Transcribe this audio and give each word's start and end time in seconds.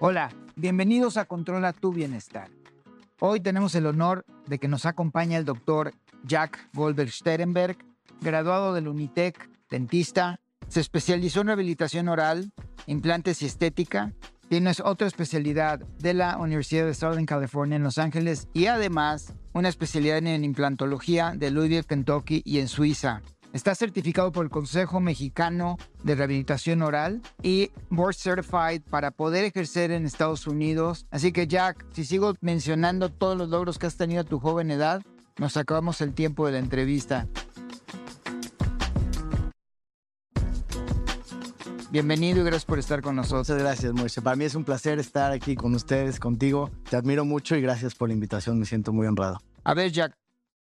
Hola, 0.00 0.30
bienvenidos 0.54 1.16
a 1.16 1.24
Controla 1.24 1.72
tu 1.72 1.92
Bienestar. 1.92 2.48
Hoy 3.18 3.40
tenemos 3.40 3.74
el 3.74 3.84
honor 3.84 4.24
de 4.46 4.60
que 4.60 4.68
nos 4.68 4.86
acompañe 4.86 5.36
el 5.36 5.44
doctor 5.44 5.92
Jack 6.22 6.68
Goldberg 6.72 7.10
Sterenberg, 7.10 7.78
graduado 8.20 8.74
del 8.74 8.86
Unitec, 8.86 9.50
dentista, 9.68 10.38
se 10.68 10.78
especializó 10.78 11.40
en 11.40 11.48
rehabilitación 11.48 12.08
oral, 12.08 12.52
implantes 12.86 13.42
y 13.42 13.46
estética, 13.46 14.12
tiene 14.48 14.70
otra 14.84 15.08
especialidad 15.08 15.80
de 15.80 16.14
la 16.14 16.36
Universidad 16.36 16.86
de 16.86 16.94
Southern 16.94 17.26
California 17.26 17.74
en 17.74 17.82
Los 17.82 17.98
Ángeles 17.98 18.46
y 18.54 18.66
además 18.66 19.34
una 19.52 19.68
especialidad 19.68 20.18
en 20.18 20.44
implantología 20.44 21.32
de 21.34 21.50
Louisville, 21.50 21.82
Kentucky 21.82 22.40
y 22.44 22.60
en 22.60 22.68
Suiza. 22.68 23.20
Está 23.58 23.74
certificado 23.74 24.30
por 24.30 24.44
el 24.44 24.52
Consejo 24.52 25.00
Mexicano 25.00 25.78
de 26.04 26.14
Rehabilitación 26.14 26.80
Oral 26.80 27.20
y 27.42 27.72
Board 27.90 28.14
Certified 28.14 28.82
para 28.88 29.10
poder 29.10 29.44
ejercer 29.44 29.90
en 29.90 30.06
Estados 30.06 30.46
Unidos. 30.46 31.06
Así 31.10 31.32
que 31.32 31.48
Jack, 31.48 31.84
si 31.92 32.04
sigo 32.04 32.34
mencionando 32.40 33.10
todos 33.10 33.36
los 33.36 33.48
logros 33.48 33.76
que 33.76 33.86
has 33.88 33.96
tenido 33.96 34.20
a 34.20 34.24
tu 34.24 34.38
joven 34.38 34.70
edad, 34.70 35.02
nos 35.38 35.56
acabamos 35.56 36.00
el 36.02 36.14
tiempo 36.14 36.46
de 36.46 36.52
la 36.52 36.58
entrevista. 36.60 37.26
Bienvenido 41.90 42.42
y 42.42 42.44
gracias 42.44 42.64
por 42.64 42.78
estar 42.78 43.02
con 43.02 43.16
nosotros. 43.16 43.48
Muchas 43.48 43.60
gracias, 43.60 43.92
Moisés. 43.92 44.22
Para 44.22 44.36
mí 44.36 44.44
es 44.44 44.54
un 44.54 44.62
placer 44.62 45.00
estar 45.00 45.32
aquí 45.32 45.56
con 45.56 45.74
ustedes, 45.74 46.20
contigo. 46.20 46.70
Te 46.88 46.94
admiro 46.94 47.24
mucho 47.24 47.56
y 47.56 47.60
gracias 47.60 47.96
por 47.96 48.08
la 48.08 48.14
invitación. 48.14 48.60
Me 48.60 48.66
siento 48.66 48.92
muy 48.92 49.08
honrado. 49.08 49.40
A 49.64 49.74
ver, 49.74 49.90
Jack, 49.90 50.16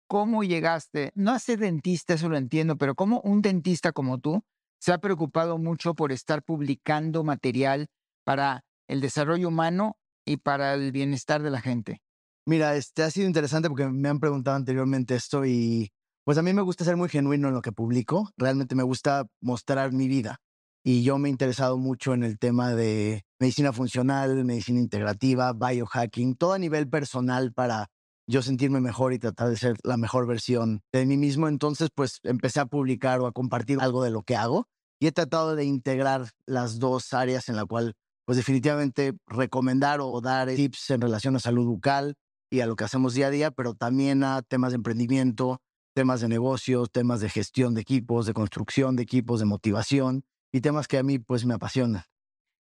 ¿cómo 0.08 0.44
llegaste? 0.44 1.12
No 1.16 1.32
a 1.32 1.40
ser 1.40 1.60
dentista, 1.60 2.14
eso 2.14 2.30
lo 2.30 2.38
entiendo, 2.38 2.78
pero 2.78 2.96
¿cómo 2.96 3.22
un 3.22 3.42
dentista 3.42 3.92
como 3.92 4.20
tú 4.20 4.44
se 4.80 4.94
ha 4.94 4.98
preocupado 4.98 5.58
mucho 5.58 5.94
por 5.94 6.12
estar 6.12 6.44
publicando 6.44 7.24
material 7.24 7.88
para 8.24 8.64
el 8.88 9.02
desarrollo 9.02 9.48
humano 9.48 9.98
y 10.26 10.38
para 10.38 10.74
el 10.74 10.92
bienestar 10.92 11.42
de 11.42 11.52
la 11.52 11.62
gente? 11.62 12.02
Mira, 12.46 12.76
este 12.76 13.04
ha 13.04 13.12
sido 13.12 13.28
interesante 13.28 13.68
porque 13.68 13.88
me 13.88 14.10
han 14.10 14.20
preguntado 14.20 14.56
anteriormente 14.56 15.16
esto 15.16 15.46
y 15.46 15.92
pues 16.24 16.38
a 16.38 16.42
mí 16.42 16.54
me 16.54 16.62
gusta 16.62 16.86
ser 16.86 16.96
muy 16.98 17.10
genuino 17.10 17.50
en 17.50 17.54
lo 17.54 17.62
que 17.62 17.72
publico. 17.72 18.30
Realmente 18.38 18.76
me 18.76 18.84
gusta 18.84 19.28
mostrar 19.42 19.92
mi 19.92 20.08
vida 20.08 20.40
y 20.84 21.04
yo 21.04 21.18
me 21.18 21.28
he 21.28 21.32
interesado 21.32 21.78
mucho 21.78 22.14
en 22.14 22.24
el 22.24 22.40
tema 22.40 22.74
de 22.74 23.24
medicina 23.40 23.74
funcional, 23.74 24.46
medicina 24.46 24.80
integrativa, 24.80 25.52
biohacking, 25.52 26.36
todo 26.36 26.54
a 26.54 26.60
nivel 26.60 26.88
personal 26.88 27.52
para 27.52 27.90
yo 28.28 28.42
sentirme 28.42 28.82
mejor 28.82 29.14
y 29.14 29.20
tratar 29.20 29.50
de 29.50 29.58
ser 29.58 29.78
la 29.84 29.98
mejor 29.98 30.28
versión 30.28 30.82
de 30.92 31.06
mí 31.06 31.18
mismo. 31.18 31.48
Entonces, 31.48 31.90
pues 31.94 32.20
empecé 32.24 32.60
a 32.60 32.66
publicar 32.66 33.22
o 33.22 33.28
a 33.28 33.32
compartir 33.32 33.80
algo 33.80 34.04
de 34.04 34.12
lo 34.12 34.24
que 34.24 34.36
hago 34.36 34.68
y 35.00 35.08
he 35.08 35.12
tratado 35.12 35.56
de 35.56 35.64
integrar 35.64 36.30
las 36.46 36.80
dos 36.80 37.14
áreas 37.14 37.50
en 37.50 37.56
la 37.56 37.66
cual, 37.66 37.94
pues 38.26 38.38
definitivamente 38.38 39.14
recomendar 39.28 40.02
o 40.02 40.20
dar 40.22 40.50
tips 40.50 40.90
en 40.92 41.02
relación 41.02 41.36
a 41.36 41.40
salud 41.40 41.66
bucal 41.66 42.16
y 42.52 42.60
a 42.60 42.66
lo 42.66 42.76
que 42.76 42.84
hacemos 42.84 43.14
día 43.14 43.28
a 43.28 43.32
día, 43.32 43.52
pero 43.52 43.74
también 43.74 44.24
a 44.24 44.42
temas 44.42 44.72
de 44.72 44.78
emprendimiento, 44.78 45.62
temas 45.94 46.22
de 46.22 46.28
negocios, 46.28 46.92
temas 46.92 47.22
de 47.22 47.30
gestión 47.30 47.74
de 47.74 47.82
equipos, 47.82 48.26
de 48.26 48.34
construcción 48.34 48.96
de 48.96 49.04
equipos, 49.04 49.40
de 49.40 49.46
motivación 49.46 50.24
y 50.52 50.62
temas 50.62 50.88
que 50.88 50.98
a 50.98 51.04
mí 51.04 51.20
pues 51.20 51.46
me 51.46 51.54
apasionan. 51.54 52.04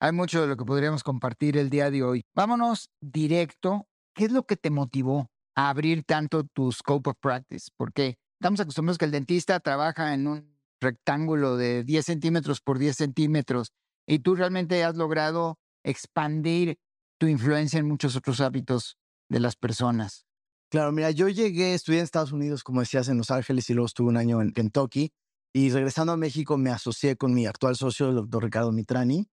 Hay 0.01 0.13
mucho 0.13 0.43
de 0.43 0.49
lo 0.49 0.57
que 0.57 0.65
podríamos 0.65 1.05
compartir 1.05 1.57
el 1.57 1.71
día 1.71 1.91
de 1.91 2.03
hoy. 2.03 2.25
Vámonos 2.35 2.91
directo. 3.01 3.87
¿Qué 4.15 4.25
es 4.25 4.33
lo 4.33 4.45
que 4.45 4.57
te 4.57 4.71
motivó 4.71 5.32
a 5.55 5.69
abrir 5.69 6.05
tanto 6.05 6.45
tu 6.45 6.73
scope 6.73 7.11
of 7.11 7.17
practice? 7.21 7.71
Porque 7.77 8.17
estamos 8.41 8.61
acostumbrados 8.61 8.99
que 8.99 9.05
el 9.05 9.11
dentista 9.11 9.61
trabaja 9.61 10.15
en 10.15 10.27
un 10.27 10.59
rectángulo 10.81 11.57
de 11.57 11.85
10 11.85 12.05
centímetros 12.05 12.61
por 12.61 12.79
10 12.79 12.97
centímetros 12.97 13.73
y 14.07 14.19
tú 14.19 14.35
realmente 14.35 14.83
has 14.85 14.97
logrado 14.97 15.59
expandir 15.85 16.79
tu 17.19 17.27
influencia 17.27 17.79
en 17.79 17.87
muchos 17.87 18.17
otros 18.17 18.41
hábitos 18.41 18.99
de 19.29 19.41
las 19.41 19.57
personas. 19.57 20.27
Claro, 20.71 20.91
mira, 20.91 21.11
yo 21.11 21.29
llegué, 21.29 21.75
estudié 21.75 21.99
en 21.99 22.05
Estados 22.05 22.33
Unidos, 22.33 22.65
como 22.65 22.81
decías, 22.81 23.09
en 23.09 23.19
Los 23.19 23.31
Ángeles 23.31 23.69
y 23.71 23.75
luego 23.75 23.87
estuve 23.87 24.09
un 24.09 24.17
año 24.17 24.41
en 24.41 24.53
Kentucky. 24.53 25.13
Y 25.55 25.71
regresando 25.71 26.13
a 26.13 26.17
México 26.17 26.57
me 26.57 26.71
asocié 26.71 27.17
con 27.17 27.35
mi 27.35 27.47
actual 27.47 27.77
socio, 27.77 28.09
el 28.09 28.15
doctor 28.15 28.43
Ricardo 28.43 28.73
Mitrani, 28.73 29.29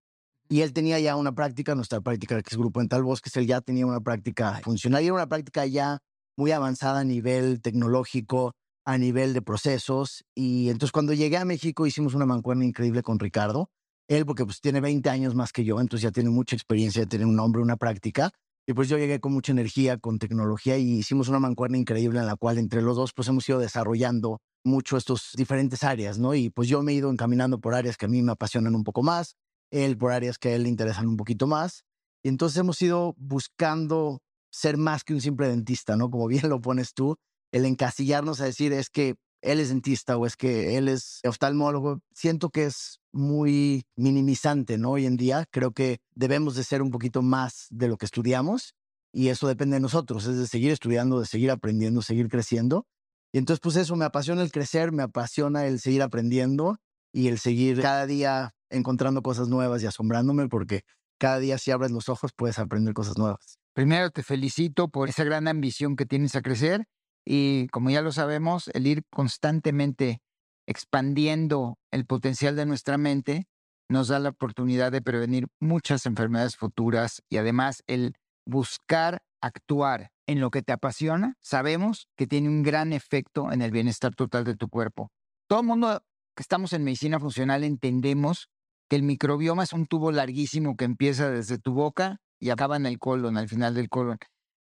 y 0.50 0.62
él 0.62 0.74
tenía 0.74 1.00
ya 1.00 1.16
una 1.16 1.34
práctica, 1.34 1.76
nuestra 1.76 2.02
práctica 2.02 2.42
que 2.42 2.50
es 2.50 2.58
Grupo 2.58 2.82
Ental 2.82 3.04
Bosques, 3.04 3.36
él 3.38 3.48
ya 3.48 3.62
tenía 3.62 3.86
una 3.86 4.02
práctica 4.02 4.60
funcional 4.64 5.02
y 5.02 5.06
era 5.06 5.14
una 5.14 5.30
práctica 5.30 5.66
ya 5.66 6.00
muy 6.40 6.52
avanzada 6.52 7.02
a 7.02 7.04
nivel 7.04 7.62
tecnológico, 7.62 8.54
a 8.86 8.98
nivel 8.98 9.34
de 9.34 9.42
procesos. 9.42 10.24
Y 10.34 10.70
entonces 10.70 10.92
cuando 10.92 11.14
llegué 11.14 11.38
a 11.38 11.46
México 11.46 11.86
hicimos 11.86 12.14
una 12.14 12.26
mancuerna 12.26 12.66
increíble 12.66 13.04
con 13.04 13.20
Ricardo. 13.20 13.70
Él, 14.08 14.26
porque 14.26 14.46
pues 14.46 14.62
tiene 14.62 14.82
20 14.82 15.08
años 15.10 15.36
más 15.36 15.52
que 15.52 15.64
yo, 15.64 15.80
entonces 15.80 16.04
ya 16.04 16.12
tiene 16.12 16.32
mucha 16.32 16.56
experiencia, 16.56 17.06
tiene 17.06 17.26
un 17.26 17.36
nombre, 17.36 17.62
una 17.62 17.78
práctica. 17.78 18.32
Y 18.66 18.74
pues 18.74 18.88
yo 18.88 18.98
llegué 18.98 19.20
con 19.20 19.34
mucha 19.34 19.52
energía, 19.52 19.98
con 19.98 20.18
tecnología 20.18 20.78
y 20.78 21.00
hicimos 21.00 21.28
una 21.28 21.40
mancuerna 21.40 21.78
increíble 21.78 22.20
en 22.20 22.26
la 22.26 22.36
cual 22.36 22.58
entre 22.58 22.82
los 22.82 22.96
dos 22.96 23.14
pues 23.14 23.28
hemos 23.28 23.48
ido 23.50 23.60
desarrollando 23.60 24.40
mucho 24.64 24.96
estos 24.96 25.32
diferentes 25.36 25.84
áreas, 25.84 26.20
¿no? 26.20 26.34
Y 26.34 26.50
pues 26.50 26.70
yo 26.70 26.82
me 26.82 26.94
he 26.94 26.96
ido 26.96 27.12
encaminando 27.12 27.60
por 27.60 27.76
áreas 27.76 27.98
que 27.98 28.06
a 28.06 28.10
mí 28.10 28.22
me 28.22 28.32
apasionan 28.32 28.76
un 28.76 28.84
poco 28.84 29.04
más, 29.04 29.36
él 29.72 29.98
por 29.98 30.12
áreas 30.12 30.38
que 30.38 30.50
a 30.50 30.56
él 30.56 30.64
le 30.64 30.70
interesan 30.70 31.08
un 31.08 31.18
poquito 31.18 31.48
más. 31.48 31.84
Y 32.24 32.30
entonces 32.30 32.58
hemos 32.58 32.82
ido 32.82 33.14
buscando 33.18 34.22
ser 34.52 34.78
más 34.78 35.04
que 35.04 35.14
un 35.14 35.22
simple 35.22 35.48
dentista, 35.48 35.96
¿no? 35.96 36.10
Como 36.10 36.28
bien 36.28 36.50
lo 36.50 36.62
pones 36.62 36.94
tú, 36.94 37.18
el 37.52 37.66
encasillarnos 37.66 38.42
a 38.42 38.46
decir 38.46 38.74
es 38.74 38.90
que 38.90 39.16
él 39.42 39.60
es 39.60 39.70
dentista 39.70 40.18
o 40.18 40.26
es 40.26 40.36
que 40.36 40.78
él 40.78 40.90
es 40.90 41.22
oftalmólogo, 41.26 42.02
siento 42.14 42.50
que 42.50 42.66
es 42.66 43.00
muy 43.14 43.84
minimizante, 43.96 44.78
¿no? 44.78 44.92
Hoy 44.92 45.06
en 45.06 45.18
día 45.18 45.46
creo 45.50 45.72
que 45.72 46.00
debemos 46.14 46.56
de 46.56 46.64
ser 46.64 46.82
un 46.82 46.92
poquito 46.92 47.22
más 47.22 47.68
de 47.70 47.88
lo 47.88 47.98
que 47.98 48.06
estudiamos 48.06 48.74
y 49.14 49.30
eso 49.30 49.48
depende 49.48 49.76
de 49.76 49.80
nosotros, 49.82 50.26
es 50.26 50.38
de 50.38 50.48
seguir 50.48 50.72
estudiando, 50.72 51.20
de 51.20 51.26
seguir 51.26 51.52
aprendiendo, 51.52 52.02
seguir 52.02 52.28
creciendo 52.30 52.86
y 53.32 53.38
entonces, 53.38 53.60
pues 53.62 53.76
eso, 53.76 53.96
me 53.96 54.06
apasiona 54.06 54.42
el 54.42 54.52
crecer, 54.52 54.92
me 54.92 55.04
apasiona 55.04 55.66
el 55.66 55.80
seguir 55.80 56.02
aprendiendo 56.02 56.78
y 57.14 57.28
el 57.28 57.40
seguir 57.40 57.82
cada 57.82 58.06
día 58.06 58.56
encontrando 58.70 59.22
cosas 59.22 59.48
nuevas 59.48 59.84
y 59.84 59.88
asombrándome 59.88 60.48
porque 60.48 60.82
cada 61.20 61.40
día 61.40 61.58
si 61.58 61.72
abres 61.72 61.92
los 61.92 62.10
ojos 62.10 62.32
puedes 62.36 62.60
aprender 62.60 62.94
cosas 62.94 63.18
nuevas. 63.18 63.59
Primero 63.80 64.10
te 64.10 64.24
felicito 64.24 64.90
por 64.90 65.08
esa 65.08 65.24
gran 65.24 65.48
ambición 65.48 65.96
que 65.96 66.06
tienes 66.06 66.36
a 66.36 66.42
crecer 66.42 66.84
y 67.26 67.70
como 67.70 67.90
ya 67.90 68.02
lo 68.02 68.12
sabemos, 68.12 68.70
el 68.74 68.86
ir 68.86 69.04
constantemente 69.10 70.20
expandiendo 70.68 71.78
el 71.90 72.06
potencial 72.06 72.58
de 72.58 72.66
nuestra 72.66 72.98
mente 72.98 73.48
nos 73.88 74.10
da 74.10 74.20
la 74.20 74.32
oportunidad 74.32 74.92
de 74.92 75.02
prevenir 75.02 75.48
muchas 75.62 76.06
enfermedades 76.06 76.58
futuras 76.58 77.22
y 77.30 77.38
además 77.38 77.82
el 77.88 78.18
buscar 78.46 79.22
actuar 79.42 80.12
en 80.28 80.42
lo 80.42 80.52
que 80.52 80.62
te 80.62 80.74
apasiona, 80.74 81.36
sabemos 81.40 82.10
que 82.18 82.28
tiene 82.28 82.50
un 82.50 82.64
gran 82.64 82.92
efecto 82.92 83.50
en 83.50 83.62
el 83.62 83.72
bienestar 83.72 84.14
total 84.14 84.44
de 84.44 84.58
tu 84.58 84.68
cuerpo. 84.68 85.10
Todo 85.48 85.62
el 85.62 85.68
mundo 85.68 86.04
que 86.36 86.42
estamos 86.42 86.74
en 86.74 86.84
medicina 86.84 87.18
funcional 87.18 87.64
entendemos 87.64 88.50
que 88.90 88.98
el 88.98 89.04
microbioma 89.04 89.64
es 89.64 89.72
un 89.72 89.86
tubo 89.86 90.12
larguísimo 90.12 90.76
que 90.76 90.84
empieza 90.84 91.30
desde 91.30 91.60
tu 91.60 91.72
boca 91.72 92.20
y 92.40 92.50
acaba 92.50 92.78
en 92.78 92.86
el 92.86 93.00
colon, 93.00 93.38
al 93.38 93.48
final 93.50 93.74
del 93.74 93.90
colon. 93.90 94.18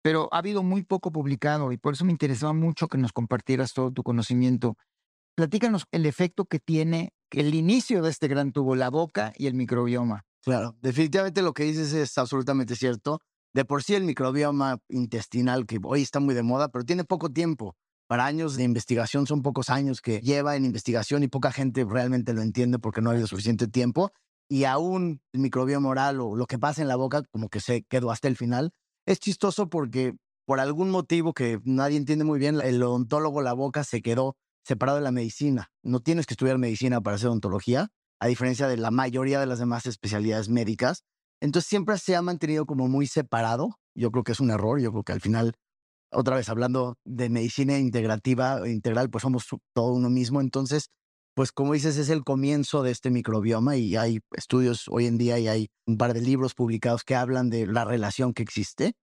Pero 0.02 0.30
ha 0.32 0.40
habido 0.40 0.64
muy 0.64 0.84
poco 0.84 1.12
publicado 1.12 1.72
y 1.72 1.78
por 1.78 1.94
eso 1.94 2.06
me 2.06 2.12
interesaba 2.12 2.54
mucho 2.54 2.88
que 2.88 2.98
nos 2.98 3.14
compartieras 3.14 3.74
todo 3.74 3.92
tu 3.92 4.04
conocimiento. 4.04 4.76
Platícanos 5.36 5.86
el 5.92 6.06
efecto 6.06 6.46
que 6.46 6.60
tiene 6.60 7.14
el 7.32 7.56
inicio 7.56 8.02
de 8.02 8.10
este 8.10 8.28
gran 8.28 8.52
tubo, 8.52 8.76
la 8.76 8.90
boca 8.90 9.34
y 9.36 9.48
el 9.48 9.56
microbioma. 9.56 10.26
Claro, 10.44 10.76
definitivamente 10.82 11.42
lo 11.42 11.54
que 11.54 11.64
dices 11.64 11.94
es 11.94 12.18
absolutamente 12.18 12.76
cierto. 12.76 13.20
De 13.54 13.66
por 13.66 13.84
sí 13.84 13.96
el 13.96 14.04
microbioma 14.04 14.80
intestinal, 14.90 15.66
que 15.66 15.80
hoy 15.84 16.02
está 16.02 16.20
muy 16.20 16.36
de 16.36 16.44
moda, 16.44 16.70
pero 16.70 16.84
tiene 16.84 17.04
poco 17.04 17.30
tiempo. 17.30 17.76
Para 18.08 18.26
años 18.26 18.58
de 18.58 18.64
investigación 18.64 19.26
son 19.26 19.42
pocos 19.42 19.70
años 19.70 20.02
que 20.02 20.20
lleva 20.20 20.56
en 20.56 20.66
investigación 20.66 21.24
y 21.24 21.28
poca 21.28 21.52
gente 21.52 21.86
realmente 21.88 22.34
lo 22.34 22.42
entiende 22.42 22.78
porque 22.78 23.02
no 23.02 23.10
ha 23.10 23.14
habido 23.14 23.28
suficiente 23.28 23.68
tiempo. 23.68 24.12
Y 24.54 24.66
aún 24.66 25.20
el 25.34 25.40
microbioma 25.40 25.90
oral 25.90 26.22
o 26.22 26.36
lo 26.36 26.46
que 26.46 26.60
pasa 26.60 26.84
en 26.84 26.88
la 26.88 26.96
boca 26.96 27.24
como 27.32 27.50
que 27.50 27.60
se 27.60 27.86
quedó 27.86 28.12
hasta 28.12 28.28
el 28.28 28.38
final. 28.38 28.70
Es 29.08 29.18
chistoso 29.18 29.68
porque 29.68 30.14
por 30.46 30.60
algún 30.60 30.92
motivo 30.92 31.34
que 31.34 31.60
nadie 31.64 31.98
entiende 31.98 32.24
muy 32.24 32.38
bien, 32.38 32.62
el 32.62 32.84
odontólogo 32.84 33.42
la 33.42 33.54
boca 33.54 33.84
se 33.84 34.04
quedó 34.04 34.36
separado 34.64 35.00
de 35.00 35.04
la 35.04 35.12
medicina. 35.12 35.72
No 35.82 36.02
tienes 36.02 36.28
que 36.28 36.36
estudiar 36.36 36.60
medicina 36.60 37.02
para 37.02 37.16
hacer 37.16 37.30
odontología, 37.30 37.88
a 38.20 38.28
diferencia 38.28 38.68
de 38.68 38.78
la 38.78 38.92
mayoría 38.92 39.40
de 39.40 39.48
las 39.48 39.58
demás 39.58 39.88
especialidades 39.88 40.50
médicas. 40.50 41.04
Entonces 41.42 41.68
siempre 41.68 41.98
se 41.98 42.16
ha 42.16 42.22
mantenido 42.22 42.68
como 42.68 42.88
muy 42.88 43.08
separado. 43.08 43.80
Yo 43.96 44.12
creo 44.12 44.24
que 44.24 44.34
es 44.34 44.40
un 44.40 44.52
error. 44.52 44.80
Yo 44.80 44.92
creo 44.92 45.04
que 45.04 45.14
al 45.14 45.22
final, 45.22 45.54
otra 46.12 46.36
vez 46.36 46.48
hablando 46.50 47.00
de 47.06 47.28
medicina 47.28 47.80
integrativa, 47.80 48.70
integral, 48.70 49.10
pues 49.10 49.24
somos 49.24 49.48
todo 49.74 49.94
uno 49.94 50.12
mismo. 50.12 50.42
Entonces, 50.42 50.92
pues 51.36 51.52
como 51.52 51.74
dices, 51.74 51.98
es 51.98 52.10
el 52.10 52.24
comienzo 52.24 52.84
de 52.84 52.92
este 52.92 53.10
microbioma 53.10 53.76
y 53.76 53.96
hay 53.96 54.20
estudios 54.36 54.86
hoy 54.90 55.08
en 55.08 55.18
día 55.18 55.40
y 55.40 55.48
hay 55.48 55.70
un 55.88 55.98
par 55.98 56.14
de 56.14 56.22
libros 56.22 56.54
publicados 56.54 57.04
que 57.04 57.16
hablan 57.16 57.50
de 57.50 57.66
la 57.66 57.86
relación 57.86 58.34
que 58.34 58.44
existe. 58.44 58.94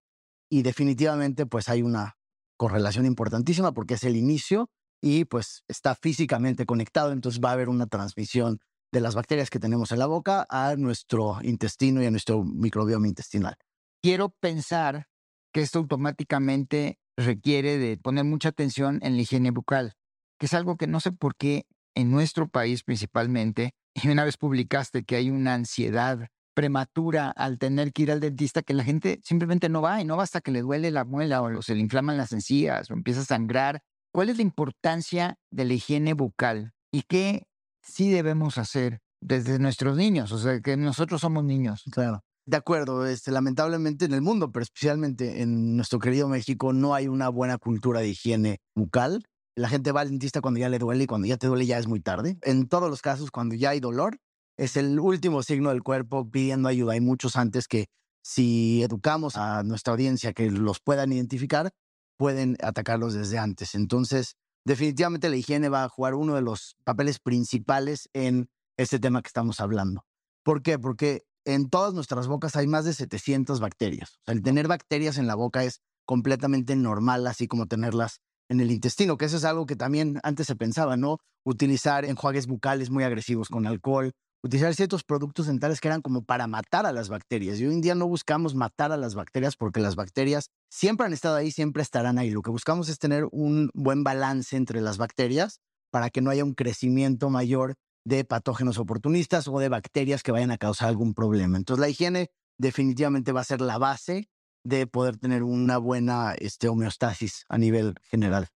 Y 0.48 0.62
definitivamente, 0.62 1.46
pues 1.46 1.68
hay 1.68 1.82
una 1.82 2.16
correlación 2.56 3.06
importantísima 3.06 3.72
porque 3.72 3.94
es 3.94 4.04
el 4.04 4.16
inicio 4.16 4.68
y 5.02 5.24
pues 5.24 5.64
está 5.66 5.94
físicamente 5.94 6.66
conectado, 6.66 7.12
entonces 7.12 7.40
va 7.42 7.50
a 7.50 7.52
haber 7.54 7.68
una 7.68 7.86
transmisión 7.86 8.58
de 8.92 9.00
las 9.00 9.14
bacterias 9.14 9.50
que 9.50 9.58
tenemos 9.58 9.92
en 9.92 9.98
la 9.98 10.06
boca 10.06 10.46
a 10.50 10.76
nuestro 10.76 11.38
intestino 11.42 12.02
y 12.02 12.06
a 12.06 12.10
nuestro 12.10 12.44
microbioma 12.44 13.08
intestinal. 13.08 13.54
Quiero 14.02 14.30
pensar 14.30 15.06
que 15.52 15.62
esto 15.62 15.78
automáticamente 15.78 16.98
requiere 17.16 17.78
de 17.78 17.96
poner 17.96 18.24
mucha 18.24 18.50
atención 18.50 18.98
en 19.02 19.16
la 19.16 19.22
higiene 19.22 19.50
bucal, 19.50 19.94
que 20.38 20.46
es 20.46 20.54
algo 20.54 20.76
que 20.76 20.86
no 20.86 21.00
sé 21.00 21.12
por 21.12 21.36
qué 21.36 21.66
en 21.94 22.10
nuestro 22.10 22.48
país 22.48 22.82
principalmente, 22.82 23.72
y 23.94 24.08
una 24.08 24.24
vez 24.24 24.36
publicaste 24.36 25.04
que 25.04 25.16
hay 25.16 25.30
una 25.30 25.54
ansiedad 25.54 26.28
prematura 26.54 27.30
al 27.30 27.58
tener 27.58 27.92
que 27.92 28.02
ir 28.02 28.12
al 28.12 28.20
dentista 28.20 28.62
que 28.62 28.74
la 28.74 28.84
gente 28.84 29.20
simplemente 29.22 29.68
no 29.68 29.82
va 29.82 30.00
y 30.00 30.04
no 30.04 30.16
basta 30.16 30.40
que 30.40 30.50
le 30.50 30.62
duele 30.62 30.90
la 30.90 31.04
muela 31.04 31.42
o 31.42 31.62
se 31.62 31.74
le 31.74 31.80
inflaman 31.80 32.16
las 32.16 32.32
encías 32.32 32.90
o 32.90 32.94
empieza 32.94 33.20
a 33.20 33.24
sangrar 33.24 33.82
¿Cuál 34.12 34.28
es 34.28 34.36
la 34.36 34.42
importancia 34.42 35.36
de 35.52 35.64
la 35.64 35.74
higiene 35.74 36.14
bucal 36.14 36.72
y 36.92 37.02
qué 37.02 37.44
sí 37.80 38.10
debemos 38.10 38.58
hacer 38.58 38.98
desde 39.20 39.60
nuestros 39.60 39.96
niños? 39.96 40.32
O 40.32 40.38
sea, 40.38 40.60
que 40.60 40.76
nosotros 40.76 41.20
somos 41.20 41.44
niños. 41.44 41.84
Claro. 41.92 42.24
De 42.44 42.56
acuerdo, 42.56 43.06
este, 43.06 43.30
lamentablemente 43.30 44.06
en 44.06 44.14
el 44.14 44.22
mundo, 44.22 44.50
pero 44.50 44.64
especialmente 44.64 45.42
en 45.42 45.76
nuestro 45.76 46.00
querido 46.00 46.26
México, 46.26 46.72
no 46.72 46.94
hay 46.94 47.06
una 47.06 47.28
buena 47.28 47.58
cultura 47.58 48.00
de 48.00 48.08
higiene 48.08 48.58
bucal. 48.74 49.24
La 49.60 49.68
gente 49.68 49.92
va 49.92 50.00
al 50.00 50.08
dentista 50.08 50.40
cuando 50.40 50.58
ya 50.58 50.70
le 50.70 50.78
duele 50.78 51.04
y 51.04 51.06
cuando 51.06 51.26
ya 51.26 51.36
te 51.36 51.46
duele 51.46 51.66
ya 51.66 51.76
es 51.76 51.86
muy 51.86 52.00
tarde. 52.00 52.38
En 52.40 52.66
todos 52.66 52.88
los 52.88 53.02
casos, 53.02 53.30
cuando 53.30 53.54
ya 53.54 53.70
hay 53.70 53.80
dolor, 53.80 54.18
es 54.56 54.78
el 54.78 54.98
último 54.98 55.42
signo 55.42 55.68
del 55.68 55.82
cuerpo 55.82 56.30
pidiendo 56.30 56.66
ayuda. 56.66 56.94
Hay 56.94 57.02
muchos 57.02 57.36
antes 57.36 57.68
que 57.68 57.88
si 58.22 58.82
educamos 58.82 59.36
a 59.36 59.62
nuestra 59.62 59.92
audiencia 59.92 60.32
que 60.32 60.50
los 60.50 60.80
puedan 60.80 61.12
identificar, 61.12 61.72
pueden 62.16 62.56
atacarlos 62.62 63.12
desde 63.12 63.36
antes. 63.36 63.74
Entonces, 63.74 64.36
definitivamente 64.64 65.28
la 65.28 65.36
higiene 65.36 65.68
va 65.68 65.84
a 65.84 65.90
jugar 65.90 66.14
uno 66.14 66.36
de 66.36 66.40
los 66.40 66.76
papeles 66.84 67.18
principales 67.18 68.08
en 68.14 68.48
este 68.78 68.98
tema 68.98 69.20
que 69.20 69.28
estamos 69.28 69.60
hablando. 69.60 70.06
¿Por 70.42 70.62
qué? 70.62 70.78
Porque 70.78 71.24
en 71.44 71.68
todas 71.68 71.92
nuestras 71.92 72.28
bocas 72.28 72.56
hay 72.56 72.66
más 72.66 72.86
de 72.86 72.94
700 72.94 73.60
bacterias. 73.60 74.12
O 74.20 74.24
sea, 74.24 74.34
el 74.34 74.42
tener 74.42 74.68
bacterias 74.68 75.18
en 75.18 75.26
la 75.26 75.34
boca 75.34 75.64
es 75.64 75.82
completamente 76.06 76.76
normal, 76.76 77.26
así 77.26 77.46
como 77.46 77.66
tenerlas 77.66 78.22
en 78.50 78.60
el 78.60 78.70
intestino, 78.70 79.16
que 79.16 79.24
eso 79.24 79.38
es 79.38 79.44
algo 79.44 79.64
que 79.64 79.76
también 79.76 80.20
antes 80.22 80.46
se 80.46 80.56
pensaba, 80.56 80.98
¿no? 80.98 81.18
Utilizar 81.44 82.04
enjuagues 82.04 82.46
bucales 82.46 82.90
muy 82.90 83.04
agresivos 83.04 83.48
con 83.48 83.66
alcohol 83.66 84.12
utilizar 84.42 84.74
ciertos 84.74 85.04
productos 85.04 85.46
dentales 85.46 85.80
que 85.80 85.88
eran 85.88 86.02
como 86.02 86.24
para 86.24 86.46
matar 86.46 86.86
a 86.86 86.92
las 86.92 87.08
bacterias. 87.08 87.58
Y 87.58 87.66
hoy 87.66 87.74
en 87.74 87.80
día 87.80 87.94
no 87.94 88.06
buscamos 88.06 88.54
matar 88.54 88.92
a 88.92 88.96
las 88.96 89.14
bacterias 89.14 89.56
porque 89.56 89.80
las 89.80 89.96
bacterias 89.96 90.50
siempre 90.70 91.06
han 91.06 91.12
estado 91.12 91.36
ahí, 91.36 91.50
siempre 91.50 91.82
estarán 91.82 92.18
ahí. 92.18 92.30
Lo 92.30 92.42
que 92.42 92.50
buscamos 92.50 92.88
es 92.88 92.98
tener 92.98 93.26
un 93.32 93.70
buen 93.74 94.02
balance 94.02 94.56
entre 94.56 94.80
las 94.80 94.98
bacterias 94.98 95.60
para 95.90 96.10
que 96.10 96.20
no 96.20 96.30
haya 96.30 96.44
un 96.44 96.54
crecimiento 96.54 97.30
mayor 97.30 97.74
de 98.04 98.24
patógenos 98.24 98.78
oportunistas 98.78 99.46
o 99.46 99.58
de 99.58 99.68
bacterias 99.68 100.22
que 100.22 100.32
vayan 100.32 100.50
a 100.50 100.58
causar 100.58 100.88
algún 100.88 101.12
problema. 101.12 101.58
Entonces 101.58 101.80
la 101.80 101.88
higiene 101.88 102.30
definitivamente 102.58 103.32
va 103.32 103.42
a 103.42 103.44
ser 103.44 103.60
la 103.60 103.78
base 103.78 104.28
de 104.64 104.86
poder 104.86 105.16
tener 105.16 105.42
una 105.42 105.78
buena 105.78 106.34
este, 106.34 106.68
homeostasis 106.68 107.44
a 107.48 107.58
nivel 107.58 107.94
general. 108.02 108.48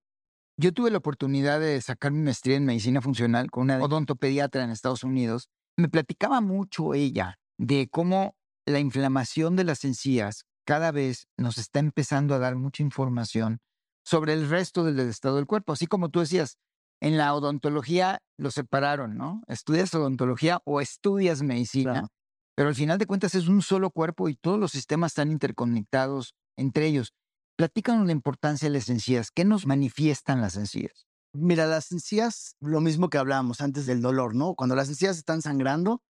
Yo 0.56 0.72
tuve 0.72 0.90
la 0.90 0.98
oportunidad 0.98 1.58
de 1.60 1.80
sacar 1.80 2.12
mi 2.12 2.22
maestría 2.22 2.56
en 2.56 2.64
medicina 2.64 3.00
funcional 3.00 3.50
con 3.50 3.64
una 3.64 3.82
odontopediatra 3.82 4.62
en 4.62 4.70
Estados 4.70 5.02
Unidos 5.02 5.48
me 5.76 5.88
platicaba 5.88 6.40
mucho 6.40 6.94
ella 6.94 7.38
de 7.58 7.88
cómo 7.90 8.36
la 8.66 8.78
inflamación 8.78 9.56
de 9.56 9.64
las 9.64 9.84
encías 9.84 10.44
cada 10.64 10.92
vez 10.92 11.28
nos 11.36 11.58
está 11.58 11.80
empezando 11.80 12.34
a 12.34 12.38
dar 12.38 12.56
mucha 12.56 12.82
información 12.82 13.58
sobre 14.04 14.32
el 14.32 14.48
resto 14.48 14.84
del 14.84 14.98
estado 15.00 15.36
del 15.36 15.46
cuerpo. 15.46 15.72
Así 15.72 15.86
como 15.86 16.08
tú 16.08 16.20
decías, 16.20 16.58
en 17.00 17.18
la 17.18 17.34
odontología 17.34 18.22
lo 18.38 18.50
separaron, 18.50 19.16
¿no? 19.16 19.42
Estudias 19.46 19.94
odontología 19.94 20.62
o 20.64 20.80
estudias 20.80 21.42
medicina, 21.42 22.08
pero 22.54 22.68
al 22.68 22.74
final 22.74 22.98
de 22.98 23.06
cuentas 23.06 23.34
es 23.34 23.48
un 23.48 23.62
solo 23.62 23.90
cuerpo 23.90 24.28
y 24.28 24.36
todos 24.36 24.58
los 24.58 24.72
sistemas 24.72 25.12
están 25.12 25.30
interconectados 25.30 26.34
entre 26.56 26.86
ellos. 26.86 27.12
Platícanos 27.56 28.06
la 28.06 28.12
importancia 28.12 28.68
de 28.68 28.74
las 28.74 28.88
encías. 28.88 29.30
¿Qué 29.30 29.44
nos 29.44 29.66
manifiestan 29.66 30.40
las 30.40 30.56
encías? 30.56 31.06
Mira, 31.32 31.66
las 31.66 31.90
encías, 31.90 32.56
lo 32.60 32.80
mismo 32.80 33.08
que 33.08 33.18
hablábamos 33.18 33.60
antes 33.60 33.86
del 33.86 34.00
dolor, 34.00 34.34
¿no? 34.34 34.54
Cuando 34.54 34.76
las 34.76 34.88
encías 34.88 35.16
están 35.16 35.42
sangrando, 35.42 36.00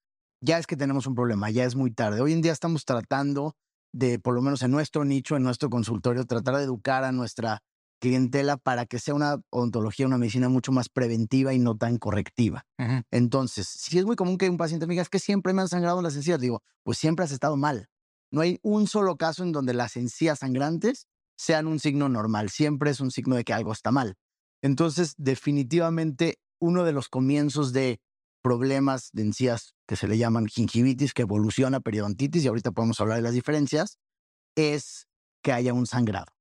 ya 0.43 0.59
es 0.59 0.67
que 0.67 0.77
tenemos 0.77 1.07
un 1.07 1.15
problema, 1.15 1.51
ya 1.51 1.65
es 1.65 1.77
muy 1.77 1.91
tarde. 1.91 2.21
Hoy 2.21 2.35
en 2.35 2.43
día 2.43 2.53
estamos 2.53 2.85
tratando 2.85 3.57
de, 3.93 4.19
por 4.19 4.35
lo 4.35 4.43
menos 4.43 4.63
en 4.63 4.71
nuestro 4.71 5.05
nicho, 5.05 5.37
en 5.37 5.43
nuestro 5.43 5.71
consultorio, 5.71 6.27
tratar 6.27 6.57
de 6.57 6.65
educar 6.65 7.05
a 7.05 7.13
nuestra 7.13 7.63
clientela 8.05 8.59
para 8.59 8.85
que 8.85 8.99
sea 8.99 9.15
una 9.15 9.41
odontología, 9.49 10.07
una 10.07 10.19
medicina 10.19 10.51
mucho 10.51 10.73
más 10.73 10.91
preventiva 10.91 11.55
y 11.55 11.59
no 11.59 11.75
tan 11.75 11.97
correctiva. 11.97 12.67
Entonces, 13.11 13.67
si 13.67 13.99
es 13.99 14.05
muy 14.05 14.15
común 14.15 14.37
que 14.37 14.51
un 14.51 14.59
paciente 14.59 14.87
me 14.87 14.93
diga, 14.93 15.03
es 15.03 15.09
que 15.09 15.19
siempre 15.19 15.55
me 15.55 15.63
han 15.63 15.69
sangrado 15.69 16.03
las 16.03 16.15
encías, 16.15 16.39
digo, 16.39 16.63
pues 16.83 16.99
siempre 16.99 17.25
has 17.25 17.33
estado 17.33 17.57
mal. 17.57 17.89
No 18.31 18.43
hay 18.43 18.59
un 18.63 18.87
solo 18.89 19.17
caso 19.17 19.43
en 19.43 19.53
donde 19.53 19.73
las 19.73 19.97
encías 19.97 20.41
sangrantes 20.41 21.07
sean 21.39 21.67
un 21.67 21.81
signo 21.81 22.11
normal, 22.11 22.51
siempre 22.51 22.91
es 22.91 23.01
un 23.01 23.11
signo 23.11 23.37
de 23.37 23.45
que 23.45 23.55
algo 23.55 23.73
está 23.73 23.91
mal. 23.91 24.17
Entonces, 24.61 25.15
definitivamente, 25.17 26.39
uno 26.61 26.85
de 26.85 26.93
los 26.93 27.09
comienzos 27.09 27.73
de 27.73 28.01
problemas 28.43 29.09
de 29.15 29.23
encías 29.23 29.75
que 29.89 29.97
se 29.97 30.09
le 30.09 30.19
llaman 30.19 30.47
gingivitis, 30.47 31.15
que 31.15 31.23
evoluciona 31.23 31.79
a 31.79 31.81
periodontitis, 31.81 32.45
y 32.45 32.49
ahorita 32.49 32.73
podemos 32.73 33.01
hablar 33.01 33.17
de 33.17 33.23
las 33.23 33.33
diferencias, 33.33 33.99
es 34.57 35.07
que 35.43 35.53
haya 35.53 35.73
un 35.73 35.87
sangrado. 35.87 36.34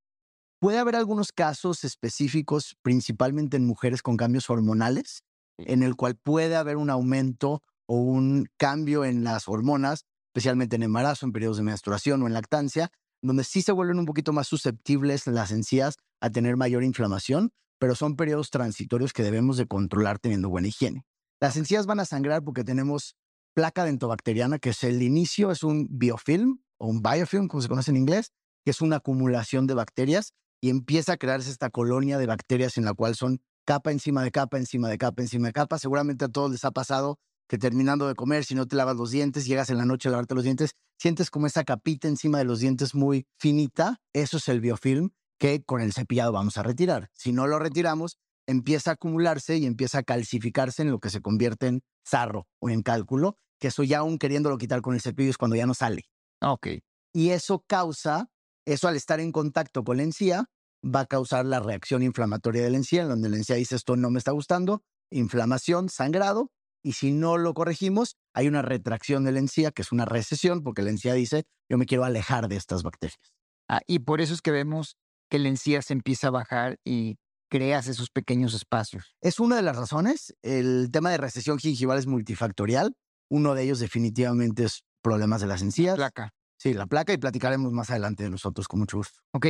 Puede 0.60 0.78
haber 0.78 0.96
algunos 0.96 1.32
casos 1.32 1.84
específicos, 1.84 2.76
principalmente 2.82 3.56
en 3.56 3.66
mujeres 3.66 4.02
con 4.02 4.16
cambios 4.16 4.48
hormonales, 4.48 5.22
en 5.58 5.82
el 5.82 5.94
cual 5.96 6.16
puede 6.16 6.56
haber 6.56 6.76
un 6.76 6.90
aumento 6.90 7.62
o 7.86 7.96
un 7.96 8.48
cambio 8.56 9.04
en 9.04 9.24
las 9.24 9.48
hormonas, 9.48 10.04
especialmente 10.30 10.76
en 10.76 10.84
embarazo, 10.84 11.26
en 11.26 11.32
periodos 11.32 11.58
de 11.58 11.64
menstruación 11.64 12.22
o 12.22 12.26
en 12.26 12.32
lactancia, 12.32 12.90
donde 13.22 13.44
sí 13.44 13.62
se 13.62 13.72
vuelven 13.72 13.98
un 13.98 14.06
poquito 14.06 14.32
más 14.32 14.48
susceptibles 14.48 15.26
las 15.26 15.50
encías 15.50 15.96
a 16.20 16.30
tener 16.30 16.56
mayor 16.56 16.82
inflamación, 16.82 17.52
pero 17.78 17.94
son 17.94 18.16
periodos 18.16 18.50
transitorios 18.50 19.12
que 19.12 19.22
debemos 19.22 19.56
de 19.56 19.66
controlar 19.66 20.18
teniendo 20.18 20.48
buena 20.48 20.68
higiene. 20.68 21.04
Las 21.40 21.56
encías 21.56 21.86
van 21.86 22.00
a 22.00 22.04
sangrar 22.04 22.42
porque 22.42 22.64
tenemos 22.64 23.16
placa 23.54 23.84
dentobacteriana, 23.84 24.58
que 24.58 24.70
es 24.70 24.82
el 24.84 25.02
inicio, 25.02 25.50
es 25.50 25.62
un 25.62 25.88
biofilm 25.90 26.60
o 26.78 26.88
un 26.88 27.02
biofilm, 27.02 27.48
como 27.48 27.60
se 27.60 27.68
conoce 27.68 27.90
en 27.90 27.98
inglés, 27.98 28.32
que 28.64 28.70
es 28.70 28.80
una 28.80 28.96
acumulación 28.96 29.66
de 29.66 29.74
bacterias 29.74 30.32
y 30.64 30.70
empieza 30.70 31.12
a 31.12 31.16
crearse 31.18 31.50
esta 31.50 31.68
colonia 31.68 32.16
de 32.16 32.24
bacterias 32.24 32.78
en 32.78 32.86
la 32.86 32.94
cual 32.94 33.14
son 33.16 33.42
capa 33.66 33.92
encima 33.92 34.22
de 34.22 34.30
capa, 34.30 34.56
encima 34.56 34.88
de 34.88 34.96
capa, 34.96 35.20
encima 35.20 35.48
de 35.48 35.52
capa. 35.52 35.78
Seguramente 35.78 36.24
a 36.24 36.28
todos 36.28 36.50
les 36.50 36.64
ha 36.64 36.70
pasado 36.70 37.18
que 37.50 37.58
terminando 37.58 38.08
de 38.08 38.14
comer, 38.14 38.46
si 38.46 38.54
no 38.54 38.64
te 38.64 38.74
lavas 38.74 38.96
los 38.96 39.10
dientes, 39.10 39.44
llegas 39.44 39.68
en 39.68 39.76
la 39.76 39.84
noche 39.84 40.08
a 40.08 40.12
lavarte 40.12 40.34
los 40.34 40.44
dientes, 40.44 40.70
sientes 40.98 41.28
como 41.28 41.46
esa 41.46 41.64
capita 41.64 42.08
encima 42.08 42.38
de 42.38 42.44
los 42.44 42.60
dientes 42.60 42.94
muy 42.94 43.26
finita. 43.38 44.00
Eso 44.14 44.38
es 44.38 44.48
el 44.48 44.62
biofilm 44.62 45.10
que 45.38 45.62
con 45.62 45.82
el 45.82 45.92
cepillado 45.92 46.32
vamos 46.32 46.56
a 46.56 46.62
retirar. 46.62 47.10
Si 47.12 47.30
no 47.34 47.46
lo 47.46 47.58
retiramos, 47.58 48.16
empieza 48.46 48.92
a 48.92 48.94
acumularse 48.94 49.58
y 49.58 49.66
empieza 49.66 49.98
a 49.98 50.02
calcificarse 50.02 50.80
en 50.80 50.90
lo 50.90 50.98
que 50.98 51.10
se 51.10 51.20
convierte 51.20 51.66
en 51.66 51.82
sarro 52.06 52.46
o 52.60 52.70
en 52.70 52.80
cálculo, 52.80 53.36
que 53.60 53.68
eso 53.68 53.82
ya 53.82 53.98
aún 53.98 54.16
queriéndolo 54.16 54.56
quitar 54.56 54.80
con 54.80 54.94
el 54.94 55.02
cepillo 55.02 55.28
es 55.28 55.36
cuando 55.36 55.56
ya 55.56 55.66
no 55.66 55.74
sale. 55.74 56.04
Ok. 56.40 56.68
Y 57.12 57.32
eso 57.32 57.62
causa, 57.66 58.30
eso 58.64 58.88
al 58.88 58.96
estar 58.96 59.20
en 59.20 59.30
contacto 59.30 59.84
con 59.84 59.98
la 59.98 60.04
encía, 60.04 60.48
va 60.84 61.00
a 61.00 61.06
causar 61.06 61.46
la 61.46 61.60
reacción 61.60 62.02
inflamatoria 62.02 62.62
de 62.62 62.70
la 62.70 62.76
encía, 62.76 63.02
en 63.02 63.08
donde 63.08 63.28
la 63.28 63.36
encía 63.36 63.56
dice 63.56 63.76
esto 63.76 63.96
no 63.96 64.10
me 64.10 64.18
está 64.18 64.32
gustando 64.32 64.82
inflamación, 65.10 65.88
sangrado, 65.88 66.50
y 66.82 66.92
si 66.92 67.12
no 67.12 67.38
lo 67.38 67.54
corregimos, 67.54 68.16
hay 68.34 68.48
una 68.48 68.62
retracción 68.62 69.24
de 69.24 69.32
la 69.32 69.38
encía, 69.38 69.70
que 69.70 69.82
es 69.82 69.92
una 69.92 70.04
recesión, 70.04 70.62
porque 70.62 70.82
la 70.82 70.90
encía 70.90 71.14
dice, 71.14 71.44
yo 71.68 71.78
me 71.78 71.86
quiero 71.86 72.04
alejar 72.04 72.48
de 72.48 72.56
estas 72.56 72.82
bacterias. 72.82 73.32
Ah, 73.68 73.80
y 73.86 74.00
por 74.00 74.20
eso 74.20 74.34
es 74.34 74.42
que 74.42 74.50
vemos 74.50 74.96
que 75.30 75.38
la 75.38 75.48
encía 75.48 75.80
se 75.80 75.94
empieza 75.94 76.28
a 76.28 76.30
bajar 76.30 76.78
y 76.84 77.16
creas 77.48 77.86
esos 77.86 78.10
pequeños 78.10 78.52
espacios. 78.52 79.16
Es 79.22 79.40
una 79.40 79.56
de 79.56 79.62
las 79.62 79.76
razones. 79.76 80.34
El 80.42 80.90
tema 80.92 81.10
de 81.10 81.16
recesión 81.16 81.58
gingival 81.58 81.98
es 81.98 82.06
multifactorial. 82.06 82.94
Uno 83.30 83.54
de 83.54 83.62
ellos 83.62 83.78
definitivamente 83.78 84.64
es 84.64 84.84
problemas 85.00 85.40
de 85.40 85.46
las 85.46 85.62
encías. 85.62 85.96
Placa. 85.96 86.34
Sí, 86.58 86.74
la 86.74 86.86
placa 86.86 87.14
y 87.14 87.18
platicaremos 87.18 87.72
más 87.72 87.90
adelante 87.90 88.24
de 88.24 88.30
los 88.30 88.44
otros 88.44 88.68
con 88.68 88.80
mucho 88.80 88.98
gusto. 88.98 89.20
Ok. 89.32 89.46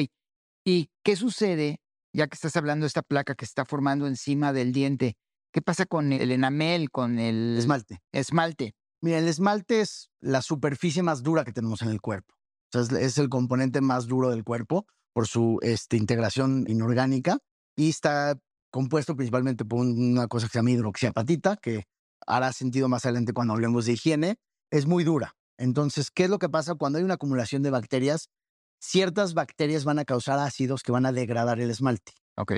¿Y 0.65 0.91
qué 1.03 1.15
sucede, 1.15 1.81
ya 2.15 2.27
que 2.27 2.35
estás 2.35 2.57
hablando 2.57 2.85
de 2.85 2.89
esta 2.89 3.03
placa 3.03 3.35
que 3.35 3.45
se 3.45 3.51
está 3.51 3.67
formando 3.67 4.07
encima 4.07 4.53
del 4.53 4.73
diente? 4.73 5.17
¿Qué 5.53 5.61
pasa 5.61 5.85
con 5.85 6.13
el 6.13 6.33
enamel, 6.33 6.91
con 6.91 7.19
el 7.19 7.57
Esmalte. 7.59 8.01
esmalte? 8.13 8.75
Mira, 9.01 9.19
el 9.19 9.29
esmalte 9.29 9.83
es 9.83 10.11
la 10.21 10.41
superficie 10.41 11.03
más 11.03 11.23
dura 11.23 11.45
que 11.45 11.53
tenemos 11.53 11.83
en 11.83 11.91
el 11.91 12.01
cuerpo. 12.01 12.35
O 12.75 12.83
sea, 12.83 12.99
es, 12.99 13.19
el 13.19 13.29
componente 13.29 13.83
más 13.83 14.07
duro 14.07 14.31
del 14.31 14.43
cuerpo 14.43 14.87
por 15.13 15.29
su 15.29 15.59
este, 15.63 15.97
integración 15.97 16.65
inorgánica 16.67 17.39
y 17.77 17.91
está 17.91 18.37
compuesto 18.71 19.15
principalmente 19.15 19.65
por 19.65 19.81
una 19.81 20.27
cosa 20.27 20.47
que 20.47 20.53
se 20.53 20.59
llama 20.59 20.71
hidroxiapatita, 20.71 21.59
que 21.59 21.85
hará 22.27 22.53
sentido 22.53 22.89
más 22.89 23.05
adelante 23.05 23.33
cuando 23.33 23.53
hablemos 23.53 23.85
de 23.85 23.93
higiene. 23.93 24.37
Es 24.71 24.87
muy 24.87 25.05
dura. 25.05 25.37
Entonces, 25.59 26.11
¿qué 26.11 26.25
es 26.25 26.31
lo 26.31 26.39
que 26.39 26.49
pasa 26.49 26.75
cuando 26.75 26.99
hay 26.99 27.05
una 27.05 27.15
acumulación 27.15 27.63
de 27.63 27.71
bacterias? 27.71 28.31
Ciertas 28.87 29.33
bacterias 29.33 29.85
van 29.85 29.99
a 29.99 30.05
causar 30.05 30.39
ácidos 30.39 30.83
que 30.83 30.93
van 30.93 31.07
a 31.07 31.13
degradar 31.13 31.59
el 31.59 31.71
esmalte. 31.71 32.13
Ok. 32.37 32.53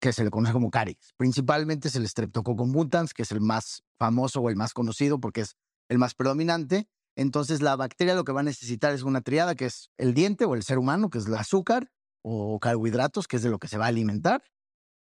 que 0.00 0.12
se 0.12 0.24
le 0.24 0.30
conoce 0.30 0.52
como 0.52 0.70
caries. 0.70 1.14
Principalmente 1.16 1.88
es 1.88 1.94
el 1.94 2.06
Streptococcus 2.08 2.68
mutans, 2.68 3.14
que 3.14 3.22
es 3.22 3.30
el 3.30 3.40
más 3.40 3.82
famoso 3.98 4.40
o 4.40 4.50
el 4.50 4.56
más 4.56 4.74
conocido 4.74 5.20
porque 5.20 5.42
es 5.42 5.54
el 5.88 5.98
más 5.98 6.14
predominante. 6.14 6.88
Entonces, 7.16 7.62
la 7.62 7.76
bacteria 7.76 8.14
lo 8.14 8.24
que 8.24 8.32
va 8.32 8.40
a 8.40 8.44
necesitar 8.44 8.92
es 8.92 9.02
una 9.02 9.20
triada, 9.20 9.54
que 9.54 9.66
es 9.66 9.90
el 9.98 10.12
diente 10.12 10.44
o 10.44 10.54
el 10.54 10.62
ser 10.62 10.78
humano, 10.78 11.08
que 11.08 11.18
es 11.18 11.26
el 11.26 11.34
azúcar 11.36 11.90
o 12.22 12.58
carbohidratos, 12.58 13.26
que 13.28 13.36
es 13.36 13.42
de 13.42 13.50
lo 13.50 13.58
que 13.58 13.68
se 13.68 13.78
va 13.78 13.86
a 13.86 13.88
alimentar, 13.88 14.42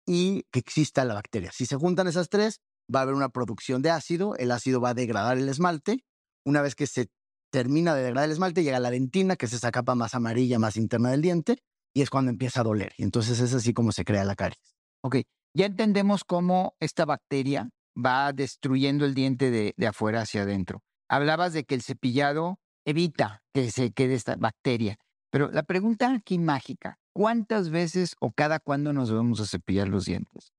y 0.08 0.44
que 0.52 0.60
exista 0.60 1.04
la 1.06 1.14
bacteria. 1.14 1.52
Si 1.52 1.66
se 1.66 1.76
juntan 1.76 2.08
esas 2.08 2.30
tres, 2.30 2.62
va 2.94 3.00
a 3.00 3.04
haber 3.04 3.16
una 3.16 3.30
producción 3.30 3.82
de 3.82 3.92
ácido, 3.92 4.36
el 4.38 4.52
ácido 4.52 4.82
va 4.82 4.90
a 4.90 4.94
degradar 4.94 5.38
el 5.38 5.50
esmalte. 5.50 6.06
Una 6.46 6.62
vez 6.62 6.74
que 6.74 6.88
se 6.88 7.10
termina 7.56 7.96
de 7.96 8.04
degradar 8.04 8.26
el 8.26 8.34
esmalte, 8.34 8.64
llega 8.64 8.82
la 8.82 8.92
dentina, 8.92 9.38
que 9.38 9.46
es 9.46 9.54
esa 9.54 9.72
capa 9.72 9.96
más 9.96 10.14
amarilla, 10.14 10.60
más 10.60 10.76
interna 10.76 11.12
del 11.12 11.22
diente, 11.22 11.60
y 11.94 12.02
es 12.02 12.10
cuando 12.10 12.30
empieza 12.30 12.60
a 12.60 12.64
doler. 12.66 12.92
Y 12.98 13.04
entonces 13.04 13.40
es 13.40 13.54
así 13.54 13.74
como 13.74 13.94
se 13.94 14.04
crea 14.04 14.26
la 14.26 14.36
caries. 14.36 14.76
Ok. 15.02 15.20
Ya 15.54 15.68
entendemos 15.68 16.26
cómo 16.26 16.76
esta 16.82 17.06
bacteria 17.06 17.70
va 17.96 18.34
destruyendo 18.34 19.06
el 19.06 19.14
diente 19.14 19.52
de, 19.52 19.74
de 19.78 19.88
afuera 19.88 20.24
hacia 20.24 20.42
adentro. 20.42 20.82
Hablabas 21.08 21.54
de 21.54 21.64
que 21.64 21.76
el 21.76 21.82
cepillado 21.82 22.60
evita 22.84 23.42
que 23.54 23.72
se 23.72 23.94
quede 23.94 24.16
esta 24.16 24.36
bacteria. 24.36 24.98
Pero 25.30 25.50
la 25.50 25.64
pregunta 25.64 26.14
aquí 26.14 26.38
mágica, 26.38 27.00
¿cuántas 27.14 27.70
veces 27.70 28.18
o 28.20 28.34
cada 28.34 28.60
cuándo 28.60 28.92
nos 28.92 29.08
debemos 29.08 29.40
de 29.40 29.48
cepillar 29.48 29.88
los 29.88 30.04
dientes? 30.04 30.52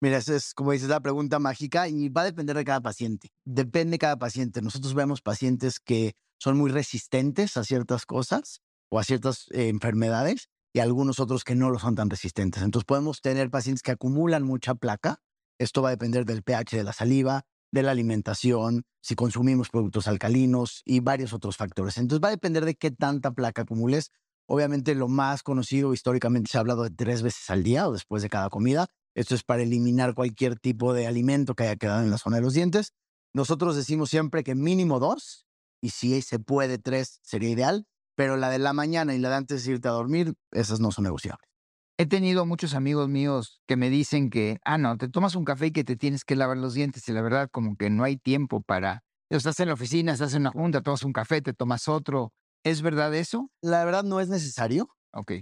Mira, 0.00 0.18
esa 0.18 0.36
es, 0.36 0.52
como 0.52 0.72
dices, 0.72 0.88
la 0.88 1.00
pregunta 1.00 1.38
mágica 1.38 1.88
y 1.88 2.08
va 2.10 2.22
a 2.22 2.24
depender 2.24 2.56
de 2.56 2.64
cada 2.64 2.80
paciente. 2.80 3.30
Depende 3.44 3.92
de 3.92 3.98
cada 3.98 4.18
paciente. 4.18 4.60
Nosotros 4.60 4.94
vemos 4.94 5.22
pacientes 5.22 5.80
que 5.80 6.14
son 6.38 6.58
muy 6.58 6.70
resistentes 6.70 7.56
a 7.56 7.64
ciertas 7.64 8.04
cosas 8.04 8.60
o 8.90 8.98
a 8.98 9.04
ciertas 9.04 9.46
eh, 9.52 9.68
enfermedades 9.68 10.48
y 10.74 10.80
algunos 10.80 11.18
otros 11.18 11.44
que 11.44 11.54
no 11.54 11.70
lo 11.70 11.78
son 11.78 11.94
tan 11.94 12.10
resistentes. 12.10 12.62
Entonces 12.62 12.84
podemos 12.84 13.22
tener 13.22 13.50
pacientes 13.50 13.82
que 13.82 13.92
acumulan 13.92 14.42
mucha 14.42 14.74
placa. 14.74 15.22
Esto 15.58 15.80
va 15.80 15.88
a 15.88 15.92
depender 15.92 16.26
del 16.26 16.42
pH 16.42 16.76
de 16.76 16.84
la 16.84 16.92
saliva, 16.92 17.46
de 17.72 17.82
la 17.82 17.92
alimentación, 17.92 18.84
si 19.00 19.14
consumimos 19.14 19.70
productos 19.70 20.06
alcalinos 20.08 20.82
y 20.84 21.00
varios 21.00 21.32
otros 21.32 21.56
factores. 21.56 21.96
Entonces 21.96 22.22
va 22.22 22.28
a 22.28 22.32
depender 22.32 22.66
de 22.66 22.74
qué 22.74 22.90
tanta 22.90 23.30
placa 23.30 23.62
acumules. 23.62 24.12
Obviamente 24.46 24.94
lo 24.94 25.08
más 25.08 25.42
conocido 25.42 25.94
históricamente 25.94 26.50
se 26.50 26.58
ha 26.58 26.60
hablado 26.60 26.82
de 26.82 26.90
tres 26.90 27.22
veces 27.22 27.48
al 27.48 27.62
día 27.62 27.88
o 27.88 27.92
después 27.92 28.22
de 28.22 28.28
cada 28.28 28.50
comida. 28.50 28.86
Esto 29.16 29.34
es 29.34 29.42
para 29.42 29.62
eliminar 29.62 30.14
cualquier 30.14 30.58
tipo 30.58 30.92
de 30.92 31.06
alimento 31.06 31.54
que 31.54 31.64
haya 31.64 31.76
quedado 31.76 32.02
en 32.02 32.10
la 32.10 32.18
zona 32.18 32.36
de 32.36 32.42
los 32.42 32.52
dientes. 32.52 32.92
Nosotros 33.32 33.74
decimos 33.74 34.10
siempre 34.10 34.44
que 34.44 34.54
mínimo 34.54 35.00
dos 35.00 35.46
y 35.80 35.88
si 35.88 36.20
se 36.20 36.38
puede 36.38 36.76
tres 36.76 37.18
sería 37.22 37.48
ideal, 37.48 37.86
pero 38.14 38.36
la 38.36 38.50
de 38.50 38.58
la 38.58 38.74
mañana 38.74 39.14
y 39.14 39.18
la 39.18 39.30
de 39.30 39.36
antes 39.36 39.64
de 39.64 39.72
irte 39.72 39.88
a 39.88 39.92
dormir, 39.92 40.34
esas 40.52 40.80
no 40.80 40.92
son 40.92 41.04
negociables. 41.04 41.48
He 41.96 42.04
tenido 42.04 42.44
muchos 42.44 42.74
amigos 42.74 43.08
míos 43.08 43.62
que 43.66 43.76
me 43.76 43.88
dicen 43.88 44.28
que, 44.28 44.58
ah, 44.66 44.76
no, 44.76 44.98
te 44.98 45.08
tomas 45.08 45.34
un 45.34 45.46
café 45.46 45.68
y 45.68 45.72
que 45.72 45.82
te 45.82 45.96
tienes 45.96 46.22
que 46.22 46.36
lavar 46.36 46.58
los 46.58 46.74
dientes 46.74 47.08
y 47.08 47.12
la 47.12 47.22
verdad 47.22 47.48
como 47.50 47.76
que 47.76 47.88
no 47.88 48.04
hay 48.04 48.18
tiempo 48.18 48.60
para... 48.60 49.02
Estás 49.30 49.58
en 49.60 49.68
la 49.68 49.74
oficina, 49.74 50.12
estás 50.12 50.34
en 50.34 50.42
una 50.42 50.50
junta, 50.50 50.82
tomas 50.82 51.02
un 51.04 51.14
café, 51.14 51.40
te 51.40 51.54
tomas 51.54 51.88
otro. 51.88 52.34
¿Es 52.64 52.82
verdad 52.82 53.14
eso? 53.14 53.50
La 53.62 53.82
verdad 53.86 54.04
no 54.04 54.20
es 54.20 54.28
necesario 54.28 54.95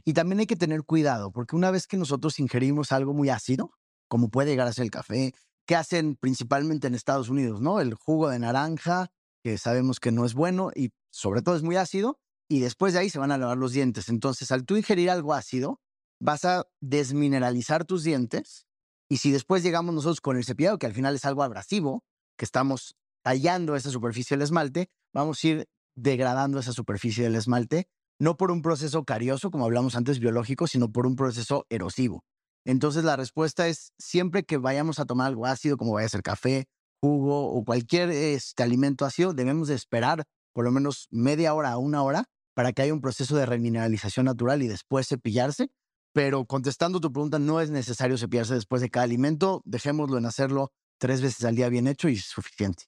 Y 0.04 0.12
también 0.12 0.40
hay 0.40 0.46
que 0.46 0.56
tener 0.56 0.84
cuidado 0.84 1.32
porque 1.32 1.56
una 1.56 1.70
vez 1.70 1.86
que 1.86 1.96
nosotros 1.96 2.38
ingerimos 2.38 2.92
algo 2.92 3.12
muy 3.12 3.30
ácido, 3.30 3.72
como 4.08 4.28
puede 4.28 4.50
llegar 4.50 4.68
a 4.68 4.72
ser 4.72 4.84
el 4.84 4.90
café, 4.90 5.32
que 5.66 5.76
hacen 5.76 6.16
principalmente 6.16 6.86
en 6.86 6.94
Estados 6.94 7.28
Unidos, 7.28 7.60
¿no? 7.60 7.80
El 7.80 7.94
jugo 7.94 8.28
de 8.28 8.38
naranja, 8.38 9.08
que 9.42 9.58
sabemos 9.58 10.00
que 10.00 10.12
no 10.12 10.24
es 10.24 10.34
bueno 10.34 10.70
y 10.74 10.90
sobre 11.10 11.42
todo 11.42 11.56
es 11.56 11.62
muy 11.62 11.76
ácido, 11.76 12.18
y 12.48 12.60
después 12.60 12.92
de 12.92 13.00
ahí 13.00 13.10
se 13.10 13.18
van 13.18 13.32
a 13.32 13.38
lavar 13.38 13.56
los 13.56 13.72
dientes. 13.72 14.08
Entonces, 14.08 14.52
al 14.52 14.64
tú 14.64 14.76
ingerir 14.76 15.10
algo 15.10 15.32
ácido, 15.32 15.80
vas 16.20 16.44
a 16.44 16.66
desmineralizar 16.80 17.84
tus 17.84 18.04
dientes 18.04 18.66
y 19.08 19.18
si 19.18 19.30
después 19.30 19.62
llegamos 19.62 19.94
nosotros 19.94 20.20
con 20.20 20.36
el 20.36 20.44
cepillado, 20.44 20.78
que 20.78 20.86
al 20.86 20.94
final 20.94 21.14
es 21.14 21.24
algo 21.24 21.42
abrasivo, 21.42 22.04
que 22.36 22.44
estamos 22.44 22.96
tallando 23.22 23.76
esa 23.76 23.90
superficie 23.90 24.36
del 24.36 24.42
esmalte, 24.42 24.90
vamos 25.12 25.42
a 25.42 25.46
ir 25.46 25.68
degradando 25.94 26.58
esa 26.58 26.72
superficie 26.72 27.24
del 27.24 27.36
esmalte, 27.36 27.88
no 28.18 28.36
por 28.36 28.50
un 28.50 28.62
proceso 28.62 29.04
carioso, 29.04 29.50
como 29.50 29.64
hablamos 29.64 29.96
antes, 29.96 30.20
biológico, 30.20 30.66
sino 30.66 30.90
por 30.90 31.06
un 31.06 31.16
proceso 31.16 31.66
erosivo. 31.68 32.24
Entonces, 32.64 33.04
la 33.04 33.16
respuesta 33.16 33.68
es 33.68 33.92
siempre 33.98 34.44
que 34.44 34.56
vayamos 34.56 34.98
a 34.98 35.04
tomar 35.04 35.28
algo 35.28 35.46
ácido, 35.46 35.76
como 35.76 35.92
vaya 35.92 36.06
a 36.06 36.10
ser 36.10 36.22
café, 36.22 36.66
jugo 37.00 37.50
o 37.52 37.64
cualquier 37.64 38.10
este, 38.10 38.62
alimento 38.62 39.04
ácido, 39.04 39.34
debemos 39.34 39.68
de 39.68 39.74
esperar 39.74 40.24
por 40.54 40.64
lo 40.64 40.72
menos 40.72 41.08
media 41.10 41.52
hora 41.52 41.72
a 41.72 41.78
una 41.78 42.02
hora 42.02 42.24
para 42.54 42.72
que 42.72 42.82
haya 42.82 42.94
un 42.94 43.00
proceso 43.02 43.36
de 43.36 43.44
remineralización 43.44 44.26
natural 44.26 44.62
y 44.62 44.68
después 44.68 45.08
cepillarse. 45.08 45.68
Pero 46.14 46.46
contestando 46.46 47.00
tu 47.00 47.12
pregunta, 47.12 47.38
no 47.38 47.60
es 47.60 47.70
necesario 47.70 48.16
cepillarse 48.16 48.54
después 48.54 48.80
de 48.80 48.88
cada 48.88 49.04
alimento. 49.04 49.60
Dejémoslo 49.64 50.16
en 50.16 50.26
hacerlo 50.26 50.70
tres 50.98 51.20
veces 51.20 51.44
al 51.44 51.56
día 51.56 51.68
bien 51.68 51.88
hecho 51.88 52.08
y 52.08 52.16
suficiente. 52.16 52.84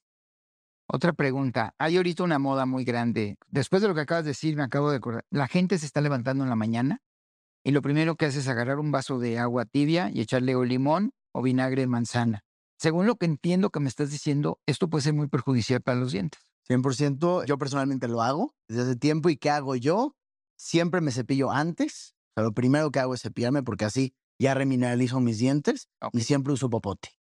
Otra 0.89 1.11
pregunta. 1.11 1.75
Hay 1.77 1.97
ahorita 1.97 2.23
una 2.23 2.39
moda 2.39 2.65
muy 2.65 2.85
grande. 2.85 3.37
Después 3.49 3.81
de 3.81 3.89
lo 3.89 3.95
que 3.95 4.01
acabas 4.01 4.23
de 4.23 4.31
decir, 4.31 4.55
me 4.55 4.63
acabo 4.63 4.89
de 4.89 4.97
acordar. 4.97 5.25
La 5.29 5.47
gente 5.47 5.77
se 5.77 5.85
está 5.85 5.99
levantando 5.99 6.45
en 6.45 6.49
la 6.49 6.55
mañana 6.55 7.01
y 7.63 7.71
lo 7.71 7.81
primero 7.81 8.15
que 8.15 8.25
hace 8.25 8.39
es 8.39 8.47
agarrar 8.47 8.79
un 8.79 8.91
vaso 8.91 9.19
de 9.19 9.37
agua 9.37 9.65
tibia 9.65 10.09
y 10.13 10.21
echarle 10.21 10.55
o 10.55 10.63
limón 10.63 11.11
o 11.33 11.41
vinagre 11.41 11.81
de 11.81 11.87
manzana. 11.87 12.45
Según 12.79 13.05
lo 13.05 13.17
que 13.17 13.25
entiendo 13.25 13.69
que 13.69 13.81
me 13.81 13.89
estás 13.89 14.11
diciendo, 14.11 14.61
esto 14.65 14.89
puede 14.89 15.01
ser 15.01 15.13
muy 15.13 15.27
perjudicial 15.27 15.81
para 15.81 15.99
los 15.99 16.13
dientes. 16.13 16.39
100%. 16.69 17.45
Yo 17.45 17.57
personalmente 17.57 18.07
lo 18.07 18.21
hago 18.21 18.53
desde 18.69 18.83
hace 18.83 18.95
tiempo. 18.95 19.29
¿Y 19.29 19.35
qué 19.35 19.49
hago 19.49 19.75
yo? 19.75 20.15
Siempre 20.57 21.01
me 21.01 21.11
cepillo 21.11 21.51
antes. 21.51 22.15
O 22.31 22.33
sea, 22.35 22.43
lo 22.43 22.53
primero 22.53 22.91
que 22.91 22.99
hago 22.99 23.13
es 23.13 23.21
cepillarme 23.21 23.63
porque 23.63 23.85
así 23.85 24.13
ya 24.39 24.53
remineralizo 24.53 25.19
mis 25.19 25.39
dientes 25.39 25.89
y 26.13 26.21
siempre 26.21 26.53
uso 26.53 26.69
popote. 26.69 27.16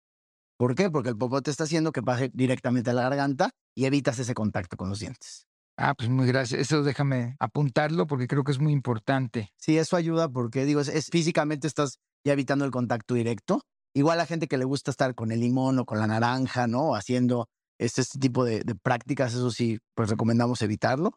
¿Por 0.61 0.75
qué? 0.75 0.91
Porque 0.91 1.09
el 1.09 1.17
popote 1.17 1.49
está 1.49 1.63
haciendo 1.63 1.91
que 1.91 2.03
pase 2.03 2.29
directamente 2.35 2.91
a 2.91 2.93
la 2.93 3.01
garganta 3.01 3.49
y 3.73 3.85
evitas 3.85 4.19
ese 4.19 4.35
contacto 4.35 4.77
con 4.77 4.89
los 4.89 4.99
dientes. 4.99 5.47
Ah, 5.75 5.95
pues 5.95 6.07
muy 6.07 6.27
gracias. 6.27 6.61
Eso 6.61 6.83
déjame 6.83 7.35
apuntarlo 7.39 8.05
porque 8.05 8.27
creo 8.27 8.43
que 8.43 8.51
es 8.51 8.59
muy 8.59 8.71
importante. 8.71 9.49
Sí, 9.57 9.79
eso 9.79 9.95
ayuda 9.95 10.29
porque, 10.29 10.65
digo, 10.65 10.79
es, 10.79 10.87
es- 10.87 11.07
físicamente 11.07 11.65
estás 11.65 11.97
ya 12.23 12.33
evitando 12.33 12.63
el 12.63 12.69
contacto 12.69 13.15
directo. 13.15 13.63
Igual 13.95 14.19
a 14.19 14.27
gente 14.27 14.47
que 14.47 14.59
le 14.59 14.65
gusta 14.65 14.91
estar 14.91 15.15
con 15.15 15.31
el 15.31 15.39
limón 15.39 15.79
o 15.79 15.85
con 15.85 15.97
la 15.97 16.05
naranja, 16.05 16.67
¿no? 16.67 16.93
Haciendo 16.93 17.47
este, 17.79 18.01
este 18.01 18.19
tipo 18.19 18.45
de, 18.45 18.59
de 18.63 18.75
prácticas, 18.75 19.33
eso 19.33 19.49
sí, 19.49 19.79
pues 19.95 20.11
recomendamos 20.11 20.61
evitarlo. 20.61 21.13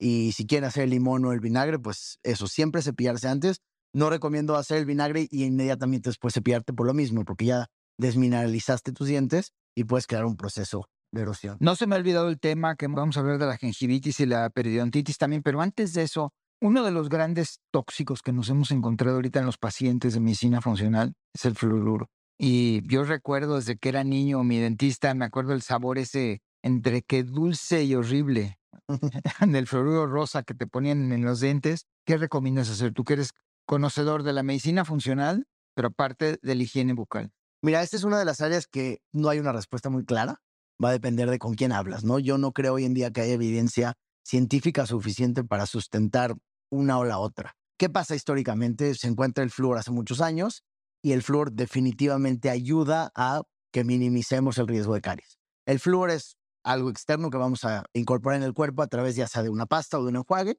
Y 0.00 0.32
si 0.32 0.44
quieren 0.44 0.66
hacer 0.66 0.82
el 0.82 0.90
limón 0.90 1.24
o 1.24 1.30
el 1.32 1.38
vinagre, 1.38 1.78
pues 1.78 2.18
eso, 2.24 2.48
siempre 2.48 2.82
cepillarse 2.82 3.28
antes. 3.28 3.60
No 3.94 4.10
recomiendo 4.10 4.56
hacer 4.56 4.78
el 4.78 4.86
vinagre 4.86 5.28
y 5.30 5.44
inmediatamente 5.44 6.08
después 6.08 6.34
cepillarte 6.34 6.72
por 6.72 6.88
lo 6.88 6.94
mismo, 6.94 7.24
porque 7.24 7.44
ya 7.44 7.68
desmineralizaste 7.98 8.92
tus 8.92 9.08
dientes 9.08 9.52
y 9.74 9.84
puedes 9.84 10.06
crear 10.06 10.24
un 10.24 10.36
proceso 10.36 10.88
de 11.12 11.22
erosión. 11.22 11.56
No 11.60 11.76
se 11.76 11.86
me 11.86 11.94
ha 11.94 11.98
olvidado 11.98 12.28
el 12.28 12.38
tema 12.38 12.76
que 12.76 12.86
vamos 12.86 13.16
a 13.16 13.20
hablar 13.20 13.38
de 13.38 13.46
la 13.46 13.56
gingivitis 13.56 14.20
y 14.20 14.26
la 14.26 14.50
periodontitis 14.50 15.18
también, 15.18 15.42
pero 15.42 15.60
antes 15.60 15.92
de 15.94 16.02
eso, 16.02 16.32
uno 16.60 16.82
de 16.82 16.90
los 16.90 17.08
grandes 17.08 17.60
tóxicos 17.70 18.22
que 18.22 18.32
nos 18.32 18.48
hemos 18.48 18.70
encontrado 18.70 19.16
ahorita 19.16 19.40
en 19.40 19.46
los 19.46 19.58
pacientes 19.58 20.14
de 20.14 20.20
medicina 20.20 20.60
funcional 20.60 21.14
es 21.34 21.44
el 21.44 21.54
fluoruro. 21.54 22.10
Y 22.38 22.86
yo 22.88 23.04
recuerdo 23.04 23.56
desde 23.56 23.76
que 23.76 23.88
era 23.88 24.04
niño, 24.04 24.44
mi 24.44 24.58
dentista, 24.58 25.12
me 25.14 25.24
acuerdo 25.24 25.52
el 25.52 25.62
sabor 25.62 25.98
ese 25.98 26.40
entre 26.62 27.02
que 27.02 27.22
dulce 27.24 27.84
y 27.84 27.94
horrible 27.94 28.58
del 29.46 29.66
fluoruro 29.66 30.06
rosa 30.06 30.42
que 30.42 30.54
te 30.54 30.66
ponían 30.66 31.12
en 31.12 31.24
los 31.24 31.40
dientes. 31.40 31.86
¿Qué 32.04 32.16
recomiendas 32.16 32.70
hacer? 32.70 32.92
Tú 32.92 33.04
que 33.04 33.14
eres 33.14 33.32
conocedor 33.66 34.22
de 34.22 34.32
la 34.32 34.42
medicina 34.42 34.84
funcional, 34.84 35.46
pero 35.74 35.88
aparte 35.88 36.38
de 36.42 36.54
la 36.54 36.62
higiene 36.62 36.92
bucal. 36.92 37.30
Mira, 37.60 37.82
esta 37.82 37.96
es 37.96 38.04
una 38.04 38.18
de 38.18 38.24
las 38.24 38.40
áreas 38.40 38.68
que 38.68 39.02
no 39.12 39.28
hay 39.28 39.40
una 39.40 39.52
respuesta 39.52 39.90
muy 39.90 40.04
clara. 40.04 40.40
Va 40.82 40.90
a 40.90 40.92
depender 40.92 41.28
de 41.28 41.40
con 41.40 41.54
quién 41.54 41.72
hablas, 41.72 42.04
¿no? 42.04 42.20
Yo 42.20 42.38
no 42.38 42.52
creo 42.52 42.74
hoy 42.74 42.84
en 42.84 42.94
día 42.94 43.10
que 43.10 43.22
haya 43.22 43.32
evidencia 43.32 43.94
científica 44.24 44.86
suficiente 44.86 45.42
para 45.42 45.66
sustentar 45.66 46.36
una 46.70 46.98
o 46.98 47.04
la 47.04 47.18
otra. 47.18 47.56
¿Qué 47.76 47.88
pasa 47.88 48.14
históricamente? 48.14 48.94
Se 48.94 49.08
encuentra 49.08 49.42
el 49.42 49.50
flúor 49.50 49.78
hace 49.78 49.90
muchos 49.90 50.20
años 50.20 50.62
y 51.02 51.12
el 51.12 51.22
flúor 51.22 51.52
definitivamente 51.52 52.48
ayuda 52.48 53.10
a 53.16 53.42
que 53.72 53.82
minimicemos 53.82 54.58
el 54.58 54.68
riesgo 54.68 54.94
de 54.94 55.00
caries. 55.00 55.38
El 55.66 55.80
flúor 55.80 56.10
es 56.10 56.36
algo 56.62 56.90
externo 56.90 57.30
que 57.30 57.38
vamos 57.38 57.64
a 57.64 57.84
incorporar 57.92 58.38
en 58.38 58.44
el 58.44 58.54
cuerpo 58.54 58.82
a 58.82 58.86
través 58.86 59.16
ya 59.16 59.26
sea 59.26 59.42
de 59.42 59.48
una 59.48 59.66
pasta 59.66 59.98
o 59.98 60.02
de 60.02 60.10
un 60.10 60.16
enjuague 60.16 60.58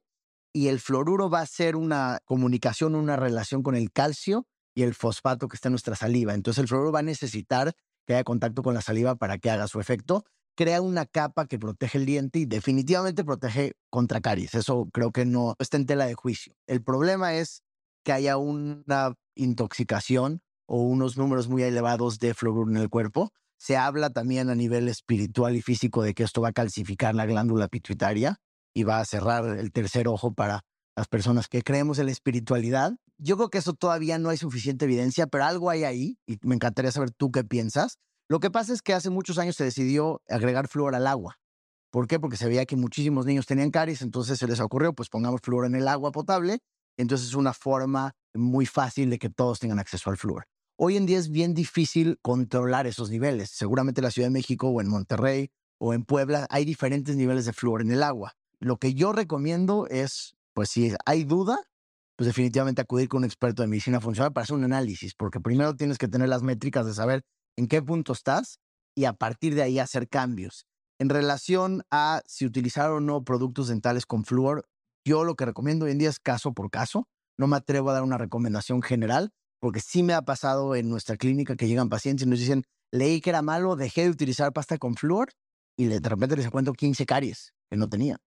y 0.52 0.68
el 0.68 0.80
fluoruro 0.80 1.30
va 1.30 1.40
a 1.40 1.46
ser 1.46 1.76
una 1.76 2.18
comunicación, 2.24 2.94
una 2.94 3.16
relación 3.16 3.62
con 3.62 3.74
el 3.74 3.90
calcio 3.92 4.46
el 4.82 4.94
fosfato 4.94 5.48
que 5.48 5.56
está 5.56 5.68
en 5.68 5.72
nuestra 5.72 5.96
saliva. 5.96 6.34
Entonces 6.34 6.62
el 6.62 6.68
fluoruro 6.68 6.92
va 6.92 7.00
a 7.00 7.02
necesitar 7.02 7.72
que 8.06 8.14
haya 8.14 8.24
contacto 8.24 8.62
con 8.62 8.74
la 8.74 8.80
saliva 8.80 9.16
para 9.16 9.38
que 9.38 9.50
haga 9.50 9.68
su 9.68 9.80
efecto. 9.80 10.24
Crea 10.56 10.82
una 10.82 11.06
capa 11.06 11.46
que 11.46 11.58
protege 11.58 11.98
el 11.98 12.06
diente 12.06 12.38
y 12.40 12.46
definitivamente 12.46 13.24
protege 13.24 13.72
contra 13.88 14.20
caries. 14.20 14.54
Eso 14.54 14.88
creo 14.92 15.12
que 15.12 15.24
no 15.24 15.54
está 15.58 15.76
en 15.76 15.86
tela 15.86 16.06
de 16.06 16.14
juicio. 16.14 16.54
El 16.66 16.82
problema 16.82 17.34
es 17.34 17.62
que 18.04 18.12
haya 18.12 18.36
una 18.36 19.14
intoxicación 19.34 20.42
o 20.66 20.82
unos 20.82 21.16
números 21.16 21.48
muy 21.48 21.62
elevados 21.62 22.18
de 22.18 22.34
fluoruro 22.34 22.70
en 22.70 22.76
el 22.76 22.88
cuerpo. 22.88 23.32
Se 23.58 23.76
habla 23.76 24.10
también 24.10 24.50
a 24.50 24.54
nivel 24.54 24.88
espiritual 24.88 25.56
y 25.56 25.62
físico 25.62 26.02
de 26.02 26.14
que 26.14 26.22
esto 26.22 26.40
va 26.40 26.48
a 26.48 26.52
calcificar 26.52 27.14
la 27.14 27.26
glándula 27.26 27.68
pituitaria 27.68 28.40
y 28.72 28.84
va 28.84 29.00
a 29.00 29.04
cerrar 29.04 29.58
el 29.58 29.72
tercer 29.72 30.08
ojo 30.08 30.32
para 30.32 30.64
las 30.96 31.08
personas 31.08 31.48
que 31.48 31.62
creemos 31.62 31.98
en 31.98 32.06
la 32.06 32.12
espiritualidad. 32.12 32.92
Yo 33.22 33.36
creo 33.36 33.50
que 33.50 33.58
eso 33.58 33.74
todavía 33.74 34.18
no 34.18 34.30
hay 34.30 34.38
suficiente 34.38 34.86
evidencia, 34.86 35.26
pero 35.26 35.44
algo 35.44 35.68
hay 35.68 35.84
ahí 35.84 36.18
y 36.26 36.38
me 36.42 36.54
encantaría 36.54 36.90
saber 36.90 37.10
tú 37.10 37.30
qué 37.30 37.44
piensas. 37.44 37.98
Lo 38.28 38.40
que 38.40 38.50
pasa 38.50 38.72
es 38.72 38.80
que 38.80 38.94
hace 38.94 39.10
muchos 39.10 39.36
años 39.36 39.56
se 39.56 39.64
decidió 39.64 40.22
agregar 40.26 40.68
flúor 40.68 40.94
al 40.94 41.06
agua. 41.06 41.38
¿Por 41.90 42.06
qué? 42.06 42.18
Porque 42.18 42.38
se 42.38 42.46
veía 42.46 42.64
que 42.64 42.76
muchísimos 42.76 43.26
niños 43.26 43.44
tenían 43.44 43.70
caries, 43.70 44.00
entonces 44.00 44.38
se 44.38 44.46
les 44.46 44.58
ocurrió, 44.60 44.94
pues 44.94 45.10
pongamos 45.10 45.42
flúor 45.42 45.66
en 45.66 45.74
el 45.74 45.86
agua 45.88 46.12
potable. 46.12 46.60
Entonces 46.96 47.28
es 47.28 47.34
una 47.34 47.52
forma 47.52 48.12
muy 48.32 48.64
fácil 48.64 49.10
de 49.10 49.18
que 49.18 49.28
todos 49.28 49.58
tengan 49.58 49.78
acceso 49.78 50.08
al 50.08 50.16
flúor. 50.16 50.46
Hoy 50.76 50.96
en 50.96 51.04
día 51.04 51.18
es 51.18 51.30
bien 51.30 51.52
difícil 51.52 52.18
controlar 52.22 52.86
esos 52.86 53.10
niveles. 53.10 53.50
Seguramente 53.50 54.00
en 54.00 54.04
la 54.04 54.10
Ciudad 54.10 54.28
de 54.28 54.32
México 54.32 54.68
o 54.68 54.80
en 54.80 54.88
Monterrey 54.88 55.50
o 55.78 55.92
en 55.92 56.04
Puebla 56.04 56.46
hay 56.48 56.64
diferentes 56.64 57.16
niveles 57.16 57.44
de 57.44 57.52
flúor 57.52 57.82
en 57.82 57.90
el 57.90 58.02
agua. 58.02 58.32
Lo 58.60 58.78
que 58.78 58.94
yo 58.94 59.12
recomiendo 59.12 59.86
es, 59.88 60.36
pues 60.54 60.70
si 60.70 60.94
hay 61.04 61.24
duda, 61.24 61.58
pues 62.20 62.26
definitivamente 62.26 62.82
acudir 62.82 63.08
con 63.08 63.20
un 63.20 63.24
experto 63.24 63.62
de 63.62 63.68
medicina 63.68 63.98
funcional 63.98 64.30
para 64.30 64.42
hacer 64.42 64.54
un 64.54 64.64
análisis, 64.64 65.14
porque 65.14 65.40
primero 65.40 65.74
tienes 65.74 65.96
que 65.96 66.06
tener 66.06 66.28
las 66.28 66.42
métricas 66.42 66.84
de 66.84 66.92
saber 66.92 67.22
en 67.56 67.66
qué 67.66 67.80
punto 67.80 68.12
estás 68.12 68.58
y 68.94 69.06
a 69.06 69.14
partir 69.14 69.54
de 69.54 69.62
ahí 69.62 69.78
hacer 69.78 70.06
cambios. 70.06 70.66
En 70.98 71.08
relación 71.08 71.82
a 71.90 72.20
si 72.26 72.44
utilizar 72.44 72.90
o 72.90 73.00
no 73.00 73.24
productos 73.24 73.68
dentales 73.68 74.04
con 74.04 74.26
flúor, 74.26 74.66
yo 75.02 75.24
lo 75.24 75.34
que 75.34 75.46
recomiendo 75.46 75.86
hoy 75.86 75.92
en 75.92 75.98
día 75.98 76.10
es 76.10 76.20
caso 76.20 76.52
por 76.52 76.68
caso. 76.68 77.08
No 77.38 77.46
me 77.46 77.56
atrevo 77.56 77.88
a 77.88 77.94
dar 77.94 78.02
una 78.02 78.18
recomendación 78.18 78.82
general, 78.82 79.30
porque 79.58 79.80
sí 79.80 80.02
me 80.02 80.12
ha 80.12 80.20
pasado 80.20 80.74
en 80.74 80.90
nuestra 80.90 81.16
clínica 81.16 81.56
que 81.56 81.68
llegan 81.68 81.88
pacientes 81.88 82.26
y 82.26 82.28
nos 82.28 82.38
dicen, 82.38 82.64
leí 82.92 83.22
que 83.22 83.30
era 83.30 83.40
malo, 83.40 83.76
dejé 83.76 84.02
de 84.02 84.10
utilizar 84.10 84.52
pasta 84.52 84.76
con 84.76 84.94
flúor 84.94 85.30
y 85.74 85.86
de 85.86 86.06
repente 86.06 86.36
les 86.36 86.44
encuentro 86.44 86.74
15 86.74 87.06
caries 87.06 87.54
que 87.70 87.78
no 87.78 87.88
tenía. 87.88 88.18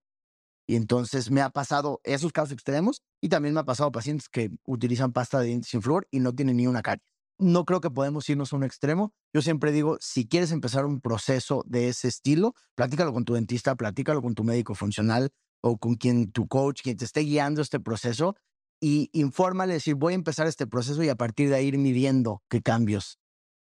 Y 0.66 0.76
entonces 0.76 1.30
me 1.30 1.42
ha 1.42 1.50
pasado 1.50 2.00
esos 2.04 2.32
casos 2.32 2.52
extremos 2.52 3.02
y 3.20 3.28
también 3.28 3.54
me 3.54 3.60
ha 3.60 3.64
pasado 3.64 3.92
pacientes 3.92 4.28
que 4.28 4.50
utilizan 4.64 5.12
pasta 5.12 5.40
de 5.40 5.46
dientes 5.48 5.70
sin 5.70 5.82
flúor 5.82 6.06
y 6.10 6.20
no 6.20 6.32
tienen 6.34 6.56
ni 6.56 6.66
una 6.66 6.82
caries. 6.82 7.04
No 7.38 7.64
creo 7.64 7.80
que 7.80 7.90
podemos 7.90 8.28
irnos 8.28 8.52
a 8.52 8.56
un 8.56 8.64
extremo. 8.64 9.12
Yo 9.34 9.42
siempre 9.42 9.72
digo, 9.72 9.96
si 10.00 10.26
quieres 10.26 10.52
empezar 10.52 10.86
un 10.86 11.00
proceso 11.00 11.64
de 11.66 11.88
ese 11.88 12.08
estilo, 12.08 12.54
platícalo 12.76 13.12
con 13.12 13.24
tu 13.24 13.34
dentista, 13.34 13.74
platícalo 13.74 14.22
con 14.22 14.34
tu 14.34 14.44
médico 14.44 14.74
funcional 14.74 15.30
o 15.60 15.76
con 15.78 15.96
quien 15.96 16.30
tu 16.30 16.46
coach, 16.46 16.82
quien 16.82 16.96
te 16.96 17.04
esté 17.04 17.20
guiando 17.20 17.60
este 17.60 17.80
proceso 17.80 18.36
y 18.80 19.08
infórmale, 19.12 19.74
decir, 19.74 19.94
voy 19.94 20.12
a 20.12 20.16
empezar 20.16 20.46
este 20.46 20.66
proceso 20.66 21.02
y 21.02 21.08
a 21.08 21.16
partir 21.16 21.48
de 21.48 21.56
ahí 21.56 21.68
ir 21.68 21.78
midiendo 21.78 22.42
qué 22.48 22.60
cambios. 22.62 23.18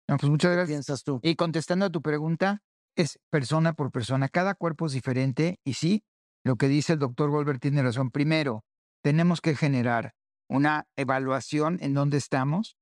pues 0.07 0.23
muchas 0.23 0.49
¿Qué 0.51 0.55
gracias. 0.55 0.73
piensas 0.73 1.03
tú? 1.03 1.19
Y 1.23 1.35
contestando 1.35 1.85
a 1.85 1.89
tu 1.89 2.01
pregunta, 2.01 2.63
es 2.95 3.19
persona 3.29 3.73
por 3.73 3.91
persona. 3.91 4.27
Cada 4.27 4.55
cuerpo 4.55 4.87
es 4.87 4.93
diferente 4.93 5.59
y 5.63 5.73
sí, 5.73 6.03
lo 6.43 6.55
que 6.55 6.67
dice 6.67 6.93
el 6.93 6.99
doctor 6.99 7.29
Goldberg 7.29 7.59
tiene 7.59 7.81
razón. 7.81 8.11
Primero, 8.11 8.63
tenemos 9.01 9.41
que 9.41 9.55
generar 9.55 10.13
una 10.49 10.85
evaluación 10.95 11.77
en 11.81 11.93
dónde 11.93 12.17
estamos. 12.17 12.77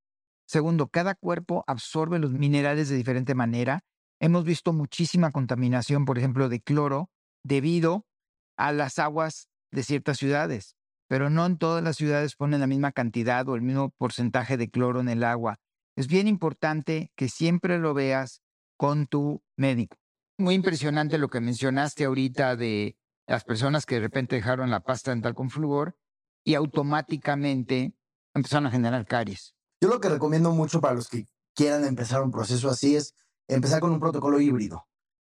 Segundo, 0.48 0.88
cada 0.88 1.16
cuerpo 1.16 1.64
absorbe 1.68 2.20
los 2.20 2.34
minerales 2.34 2.90
de 2.90 2.98
diferente 2.98 3.36
manera. 3.36 3.82
Hemos 4.20 4.44
visto 4.44 4.74
muchísima 4.74 5.32
contaminación, 5.32 6.06
por 6.06 6.18
ejemplo, 6.18 6.50
de 6.50 6.62
cloro 6.62 7.10
debido 7.44 8.06
a 8.58 8.72
las 8.72 9.00
aguas 9.00 9.48
de 9.72 9.84
ciertas 9.84 10.18
ciudades, 10.18 10.76
pero 11.08 11.30
no 11.30 11.46
en 11.46 11.58
todas 11.58 11.84
las 11.84 11.96
ciudades 11.96 12.36
ponen 12.36 12.60
la 12.60 12.68
misma 12.68 12.92
cantidad 12.92 13.48
o 13.48 13.56
el 13.56 13.62
mismo 13.62 13.92
porcentaje 13.98 14.58
de 14.58 14.70
cloro 14.70 15.00
en 15.00 15.10
el 15.10 15.24
agua. 15.24 15.58
Es 15.96 16.08
bien 16.08 16.28
importante 16.28 17.12
que 17.16 17.30
siempre 17.30 17.80
lo 17.80 17.94
veas 17.94 18.42
con 18.78 19.08
tu 19.08 19.42
médico. 19.58 19.98
Muy 20.38 20.56
impresionante 20.56 21.18
lo 21.18 21.30
que 21.30 21.40
mencionaste 21.40 22.06
ahorita 22.06 22.56
de 22.56 22.96
las 23.32 23.46
personas 23.46 23.86
que 23.86 23.96
de 23.96 24.02
repente 24.02 24.36
dejaron 24.36 24.70
la 24.70 24.82
pasta 24.82 25.12
dental 25.12 25.34
con 25.34 25.50
flúor 25.50 25.96
y 26.44 26.56
automáticamente 26.56 27.96
empezaron 28.34 28.66
a 28.68 28.72
generar 28.72 29.06
caries. 29.06 29.56
Yo 29.80 29.88
lo 29.88 30.02
que 30.02 30.10
recomiendo 30.10 30.52
mucho 30.52 30.82
para 30.82 30.96
los 30.96 31.08
que 31.08 31.26
quieran 31.56 31.86
empezar 31.86 32.22
un 32.22 32.32
proceso 32.32 32.70
así 32.70 32.98
es 32.98 33.16
empezar 33.48 33.80
con 33.80 33.92
un 33.92 34.02
protocolo 34.02 34.42
híbrido. 34.42 34.86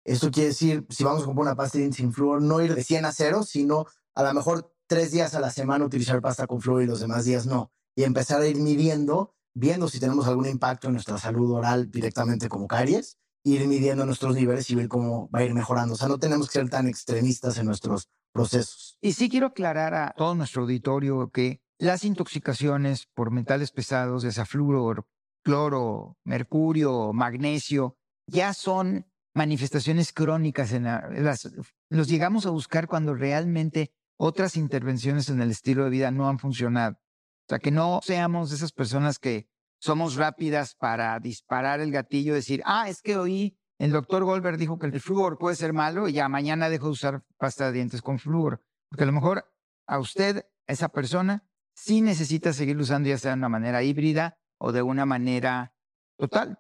Esto 0.06 0.32
quiere 0.32 0.50
decir, 0.50 0.88
si 0.90 1.04
vamos 1.04 1.24
a 1.24 1.26
comprar 1.26 1.48
una 1.48 1.56
pasta 1.58 1.78
sin 1.92 2.14
flúor, 2.14 2.42
no 2.42 2.62
ir 2.62 2.74
de 2.74 2.86
100 2.86 3.04
a 3.04 3.12
0, 3.12 3.44
sino 3.44 3.86
a 4.16 4.24
lo 4.24 4.34
mejor 4.34 4.74
tres 4.88 5.12
días 5.12 5.36
a 5.36 5.42
la 5.42 5.52
semana 5.52 5.84
utilizar 5.84 6.22
pasta 6.22 6.48
con 6.48 6.62
flúor 6.62 6.84
y 6.84 6.88
los 6.88 7.02
demás 7.02 7.26
días 7.26 7.46
no. 7.48 7.74
Y 7.96 8.04
empezar 8.04 8.42
a 8.42 8.48
ir 8.48 8.56
midiendo, 8.56 9.36
viendo 9.54 9.90
si 9.90 10.00
tenemos 10.00 10.26
algún 10.26 10.46
impacto 10.46 10.88
en 10.88 10.94
nuestra 10.94 11.18
salud 11.18 11.52
oral 11.52 11.92
directamente 11.92 12.48
como 12.48 12.66
caries, 12.66 13.18
ir 13.56 13.68
midiendo 13.68 14.06
nuestros 14.06 14.36
niveles 14.36 14.70
y 14.70 14.76
ver 14.76 14.88
cómo 14.88 15.30
va 15.30 15.40
a 15.40 15.44
ir 15.44 15.54
mejorando. 15.54 15.94
O 15.94 15.98
sea, 15.98 16.08
no 16.08 16.20
tenemos 16.20 16.48
que 16.48 16.54
ser 16.60 16.70
tan 16.70 16.88
extremistas 16.88 17.58
en 17.58 17.66
nuestros 17.66 18.10
procesos. 18.32 18.98
Y 19.02 19.14
sí 19.14 19.30
quiero 19.30 19.48
aclarar 19.48 19.94
a 19.94 20.14
todo 20.16 20.36
nuestro 20.36 20.64
auditorio 20.64 21.30
que 21.32 21.62
las 21.80 22.04
intoxicaciones 22.04 23.08
por 23.14 23.32
metales 23.32 23.72
pesados, 23.72 24.26
flúor, 24.48 25.08
cloro, 25.44 26.18
mercurio, 26.26 27.14
magnesio, 27.14 27.98
ya 28.28 28.54
son 28.54 29.06
manifestaciones 29.34 30.12
crónicas 30.12 30.74
en 30.74 30.84
la- 30.84 31.10
las, 31.12 31.50
los 31.90 32.08
llegamos 32.08 32.46
a 32.46 32.50
buscar 32.50 32.88
cuando 32.88 33.16
realmente 33.16 33.94
otras 34.18 34.58
intervenciones 34.58 35.30
en 35.30 35.42
el 35.42 35.52
estilo 35.52 35.86
de 35.86 35.90
vida 35.90 36.12
no 36.12 36.28
han 36.28 36.40
funcionado. 36.40 36.98
O 36.98 37.48
sea, 37.50 37.60
que 37.60 37.72
no 37.72 38.02
seamos 38.04 38.52
esas 38.52 38.72
personas 38.74 39.18
que 39.18 39.48
somos 39.80 40.16
rápidas 40.16 40.76
para 40.76 41.20
disparar 41.20 41.80
el 41.80 41.92
gatillo 41.92 42.34
y 42.34 42.36
decir, 42.36 42.62
ah, 42.66 42.90
es 42.90 43.02
que 43.02 43.18
oí, 43.18 43.58
el 43.80 43.92
doctor 43.92 44.26
Goldberg 44.26 44.58
dijo 44.58 44.78
que 44.78 44.88
el 44.88 45.00
flúor 45.00 45.38
puede 45.38 45.56
ser 45.56 45.74
malo 45.74 46.08
y 46.08 46.14
ya 46.14 46.28
mañana 46.28 46.70
dejo 46.70 46.88
de 46.88 46.92
usar 46.92 47.24
pasta 47.38 47.68
de 47.68 47.72
dientes 47.72 48.02
con 48.02 48.20
flúor. 48.20 48.62
Porque 48.90 49.04
a 49.04 49.08
lo 49.08 49.14
mejor 49.14 49.50
a 49.88 50.00
usted, 50.00 50.46
a 50.68 50.74
esa 50.74 50.90
persona, 50.90 51.48
sí 51.74 52.02
necesita 52.02 52.52
seguir 52.52 52.78
usando 52.78 53.08
ya 53.08 53.18
sea 53.18 53.32
de 53.32 53.38
una 53.38 53.50
manera 53.50 53.82
híbrida 53.82 54.38
o 54.60 54.74
de 54.74 54.82
una 54.82 55.06
manera 55.06 55.74
total. 56.18 56.60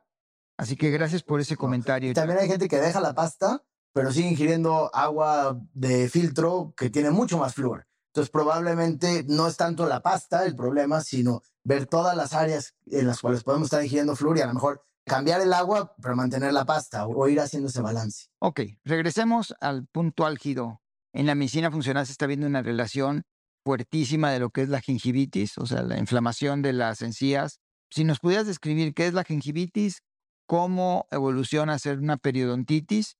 Así 0.57 0.77
que 0.77 0.89
gracias 0.91 1.23
por 1.23 1.41
ese 1.41 1.57
comentario. 1.57 2.13
También 2.13 2.39
hay 2.39 2.47
gente 2.47 2.69
que 2.69 2.79
deja 2.79 3.01
la 3.01 3.13
pasta, 3.13 3.63
pero 3.93 4.11
sigue 4.11 4.29
ingiriendo 4.29 4.93
agua 4.93 5.59
de 5.73 6.09
filtro 6.09 6.73
que 6.77 6.89
tiene 6.89 7.11
mucho 7.11 7.37
más 7.37 7.53
flúor. 7.53 7.88
Entonces, 8.19 8.31
probablemente 8.33 9.23
no 9.29 9.47
es 9.47 9.55
tanto 9.55 9.87
la 9.87 10.01
pasta 10.01 10.43
el 10.43 10.53
problema, 10.53 10.99
sino 10.99 11.41
ver 11.63 11.85
todas 11.85 12.17
las 12.17 12.33
áreas 12.33 12.75
en 12.87 13.07
las 13.07 13.21
cuales 13.21 13.45
podemos 13.45 13.67
estar 13.67 13.81
ingiriendo 13.81 14.13
flúor 14.13 14.37
y 14.37 14.41
a 14.41 14.47
lo 14.47 14.53
mejor 14.53 14.83
cambiar 15.05 15.39
el 15.39 15.53
agua, 15.53 15.95
pero 16.01 16.17
mantener 16.17 16.51
la 16.51 16.65
pasta 16.65 17.07
o 17.07 17.29
ir 17.29 17.39
haciendo 17.39 17.69
ese 17.69 17.79
balance. 17.79 18.27
Ok, 18.39 18.59
regresemos 18.83 19.55
al 19.61 19.87
punto 19.87 20.25
álgido. 20.25 20.81
En 21.13 21.27
la 21.27 21.35
medicina 21.35 21.71
funcional 21.71 22.05
se 22.07 22.11
está 22.11 22.27
viendo 22.27 22.45
una 22.45 22.61
relación 22.61 23.23
fuertísima 23.63 24.31
de 24.31 24.39
lo 24.39 24.49
que 24.49 24.63
es 24.63 24.69
la 24.69 24.81
gingivitis, 24.81 25.57
o 25.57 25.65
sea, 25.65 25.81
la 25.81 25.97
inflamación 25.97 26.61
de 26.61 26.73
las 26.73 27.01
encías. 27.01 27.61
Si 27.89 28.03
nos 28.03 28.19
pudieras 28.19 28.47
describir 28.47 28.93
qué 28.93 29.07
es 29.07 29.13
la 29.13 29.23
gingivitis, 29.23 30.01
cómo 30.45 31.07
evoluciona 31.09 31.75
a 31.75 31.79
ser 31.79 31.99
una 31.99 32.17
periodontitis 32.17 33.15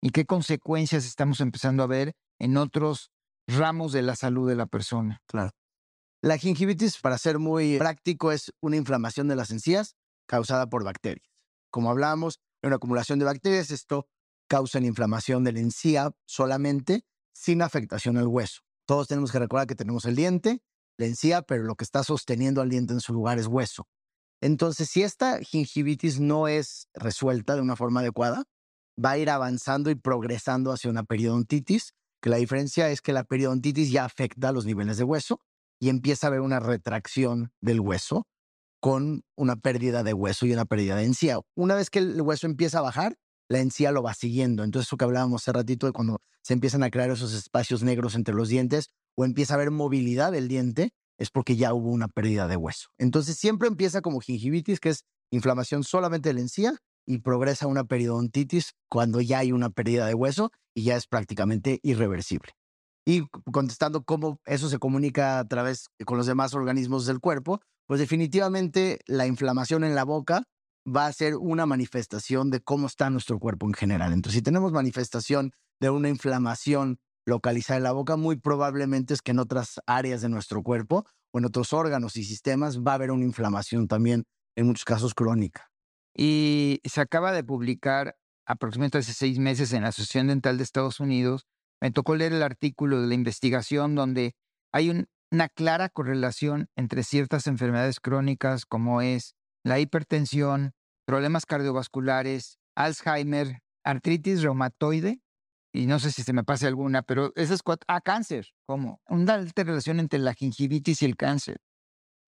y 0.00 0.10
qué 0.10 0.24
consecuencias 0.26 1.06
estamos 1.06 1.40
empezando 1.40 1.82
a 1.82 1.88
ver 1.88 2.12
en 2.38 2.56
otros 2.56 3.10
ramos 3.46 3.92
de 3.92 4.02
la 4.02 4.16
salud 4.16 4.48
de 4.48 4.56
la 4.56 4.66
persona. 4.66 5.22
Claro. 5.26 5.50
La 6.22 6.38
gingivitis, 6.38 6.98
para 6.98 7.18
ser 7.18 7.38
muy 7.38 7.78
práctico, 7.78 8.32
es 8.32 8.52
una 8.60 8.76
inflamación 8.76 9.28
de 9.28 9.36
las 9.36 9.50
encías 9.50 9.94
causada 10.26 10.66
por 10.68 10.84
bacterias. 10.84 11.28
Como 11.70 11.90
hablábamos, 11.90 12.40
una 12.62 12.76
acumulación 12.76 13.18
de 13.18 13.26
bacterias, 13.26 13.70
esto 13.70 14.08
causa 14.48 14.80
la 14.80 14.86
inflamación 14.86 15.44
de 15.44 15.52
la 15.52 15.60
encía 15.60 16.12
solamente 16.24 17.04
sin 17.34 17.62
afectación 17.62 18.16
al 18.16 18.26
hueso. 18.26 18.62
Todos 18.86 19.08
tenemos 19.08 19.32
que 19.32 19.38
recordar 19.38 19.66
que 19.66 19.74
tenemos 19.74 20.04
el 20.04 20.16
diente, 20.16 20.62
la 20.96 21.06
encía, 21.06 21.42
pero 21.42 21.64
lo 21.64 21.74
que 21.74 21.84
está 21.84 22.04
sosteniendo 22.04 22.60
al 22.60 22.70
diente 22.70 22.92
en 22.92 23.00
su 23.00 23.12
lugar 23.12 23.38
es 23.38 23.46
hueso. 23.46 23.86
Entonces, 24.40 24.88
si 24.90 25.02
esta 25.02 25.40
gingivitis 25.40 26.20
no 26.20 26.48
es 26.48 26.88
resuelta 26.94 27.54
de 27.54 27.62
una 27.62 27.76
forma 27.76 28.00
adecuada, 28.00 28.44
va 29.02 29.12
a 29.12 29.18
ir 29.18 29.30
avanzando 29.30 29.90
y 29.90 29.94
progresando 29.94 30.70
hacia 30.70 30.90
una 30.90 31.02
periodontitis, 31.02 31.94
que 32.24 32.30
la 32.30 32.38
diferencia 32.38 32.88
es 32.88 33.02
que 33.02 33.12
la 33.12 33.24
periodontitis 33.24 33.90
ya 33.90 34.06
afecta 34.06 34.50
los 34.50 34.64
niveles 34.64 34.96
de 34.96 35.04
hueso 35.04 35.40
y 35.78 35.90
empieza 35.90 36.26
a 36.26 36.28
haber 36.28 36.40
una 36.40 36.58
retracción 36.58 37.52
del 37.60 37.80
hueso 37.80 38.26
con 38.80 39.24
una 39.36 39.56
pérdida 39.56 40.02
de 40.02 40.14
hueso 40.14 40.46
y 40.46 40.54
una 40.54 40.64
pérdida 40.64 40.96
de 40.96 41.04
encía. 41.04 41.38
Una 41.54 41.74
vez 41.74 41.90
que 41.90 41.98
el 41.98 42.22
hueso 42.22 42.46
empieza 42.46 42.78
a 42.78 42.80
bajar, 42.80 43.18
la 43.50 43.58
encía 43.58 43.92
lo 43.92 44.02
va 44.02 44.14
siguiendo. 44.14 44.64
Entonces, 44.64 44.88
eso 44.88 44.96
que 44.96 45.04
hablábamos 45.04 45.42
hace 45.42 45.52
ratito 45.52 45.84
de 45.86 45.92
cuando 45.92 46.22
se 46.40 46.54
empiezan 46.54 46.82
a 46.82 46.88
crear 46.88 47.10
esos 47.10 47.34
espacios 47.34 47.82
negros 47.82 48.14
entre 48.14 48.34
los 48.34 48.48
dientes 48.48 48.88
o 49.16 49.26
empieza 49.26 49.52
a 49.52 49.56
haber 49.56 49.70
movilidad 49.70 50.32
del 50.32 50.48
diente, 50.48 50.94
es 51.18 51.28
porque 51.28 51.56
ya 51.56 51.74
hubo 51.74 51.90
una 51.90 52.08
pérdida 52.08 52.48
de 52.48 52.56
hueso. 52.56 52.88
Entonces, 52.96 53.36
siempre 53.36 53.68
empieza 53.68 54.00
como 54.00 54.20
gingivitis, 54.20 54.80
que 54.80 54.88
es 54.88 55.04
inflamación 55.30 55.84
solamente 55.84 56.30
de 56.30 56.32
la 56.32 56.40
encía, 56.40 56.74
y 57.06 57.18
progresa 57.18 57.66
una 57.66 57.84
periodontitis 57.84 58.74
cuando 58.88 59.20
ya 59.20 59.38
hay 59.38 59.52
una 59.52 59.70
pérdida 59.70 60.06
de 60.06 60.14
hueso 60.14 60.50
y 60.74 60.84
ya 60.84 60.96
es 60.96 61.06
prácticamente 61.06 61.80
irreversible. 61.82 62.52
Y 63.06 63.26
contestando 63.52 64.04
cómo 64.04 64.40
eso 64.46 64.68
se 64.68 64.78
comunica 64.78 65.38
a 65.38 65.46
través 65.46 65.90
con 66.06 66.16
los 66.16 66.26
demás 66.26 66.54
organismos 66.54 67.06
del 67.06 67.20
cuerpo, 67.20 67.60
pues 67.86 68.00
definitivamente 68.00 69.00
la 69.06 69.26
inflamación 69.26 69.84
en 69.84 69.94
la 69.94 70.04
boca 70.04 70.44
va 70.86 71.06
a 71.06 71.12
ser 71.12 71.36
una 71.36 71.66
manifestación 71.66 72.50
de 72.50 72.60
cómo 72.60 72.86
está 72.86 73.10
nuestro 73.10 73.38
cuerpo 73.38 73.66
en 73.66 73.74
general. 73.74 74.12
Entonces, 74.12 74.38
si 74.38 74.42
tenemos 74.42 74.72
manifestación 74.72 75.52
de 75.80 75.90
una 75.90 76.08
inflamación 76.08 76.98
localizada 77.26 77.78
en 77.78 77.84
la 77.84 77.92
boca, 77.92 78.16
muy 78.16 78.36
probablemente 78.36 79.14
es 79.14 79.22
que 79.22 79.32
en 79.32 79.38
otras 79.38 79.80
áreas 79.86 80.22
de 80.22 80.28
nuestro 80.28 80.62
cuerpo 80.62 81.06
o 81.32 81.38
en 81.38 81.46
otros 81.46 81.72
órganos 81.72 82.16
y 82.16 82.24
sistemas 82.24 82.80
va 82.80 82.92
a 82.92 82.94
haber 82.94 83.10
una 83.10 83.24
inflamación 83.24 83.88
también, 83.88 84.24
en 84.56 84.66
muchos 84.66 84.84
casos 84.84 85.14
crónica. 85.14 85.73
Y 86.16 86.80
se 86.84 87.00
acaba 87.00 87.32
de 87.32 87.44
publicar 87.44 88.16
aproximadamente 88.46 88.98
hace 88.98 89.12
seis 89.12 89.38
meses 89.38 89.72
en 89.72 89.82
la 89.82 89.88
Asociación 89.88 90.28
Dental 90.28 90.56
de 90.56 90.64
Estados 90.64 91.00
Unidos. 91.00 91.46
Me 91.80 91.90
tocó 91.90 92.14
leer 92.14 92.32
el 92.32 92.42
artículo 92.42 93.00
de 93.00 93.08
la 93.08 93.14
investigación 93.14 93.94
donde 93.94 94.34
hay 94.72 95.06
una 95.30 95.48
clara 95.48 95.88
correlación 95.88 96.68
entre 96.76 97.02
ciertas 97.02 97.46
enfermedades 97.46 98.00
crónicas 98.00 98.64
como 98.66 99.00
es 99.00 99.34
la 99.64 99.80
hipertensión, 99.80 100.72
problemas 101.06 101.46
cardiovasculares, 101.46 102.58
Alzheimer, 102.76 103.60
artritis 103.82 104.42
reumatoide, 104.42 105.20
y 105.74 105.86
no 105.86 105.98
sé 105.98 106.12
si 106.12 106.22
se 106.22 106.32
me 106.32 106.44
pase 106.44 106.68
alguna, 106.68 107.02
pero 107.02 107.32
esas 107.34 107.62
cuatro, 107.62 107.84
ah, 107.88 108.00
cáncer, 108.00 108.54
¿cómo? 108.64 109.00
Una 109.08 109.34
alta 109.34 109.64
relación 109.64 109.98
entre 109.98 110.20
la 110.20 110.32
gingivitis 110.32 111.02
y 111.02 111.04
el 111.04 111.16
cáncer. 111.16 111.60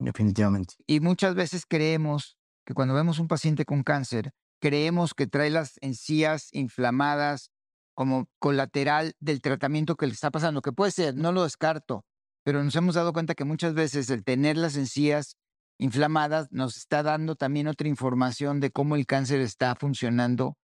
Definitivamente. 0.00 0.74
Y 0.86 0.98
muchas 0.98 1.36
veces 1.36 1.64
creemos 1.64 2.35
que 2.66 2.74
cuando 2.74 2.94
vemos 2.94 3.18
un 3.18 3.28
paciente 3.28 3.64
con 3.64 3.82
cáncer, 3.82 4.32
creemos 4.60 5.14
que 5.14 5.26
trae 5.26 5.50
las 5.50 5.78
encías 5.80 6.48
inflamadas 6.52 7.50
como 7.94 8.28
colateral 8.38 9.14
del 9.20 9.40
tratamiento 9.40 9.96
que 9.96 10.06
le 10.06 10.12
está 10.12 10.30
pasando, 10.30 10.60
que 10.60 10.72
puede 10.72 10.90
ser, 10.90 11.14
no 11.14 11.32
lo 11.32 11.44
descarto, 11.44 12.04
pero 12.44 12.62
nos 12.62 12.76
hemos 12.76 12.96
dado 12.96 13.12
cuenta 13.12 13.34
que 13.34 13.44
muchas 13.44 13.72
veces 13.72 14.10
el 14.10 14.24
tener 14.24 14.56
las 14.56 14.76
encías 14.76 15.36
inflamadas 15.78 16.48
nos 16.50 16.76
está 16.76 17.02
dando 17.02 17.36
también 17.36 17.68
otra 17.68 17.88
información 17.88 18.60
de 18.60 18.70
cómo 18.70 18.96
el 18.96 19.06
cáncer 19.06 19.40
está 19.40 19.74
funcionando 19.76 20.58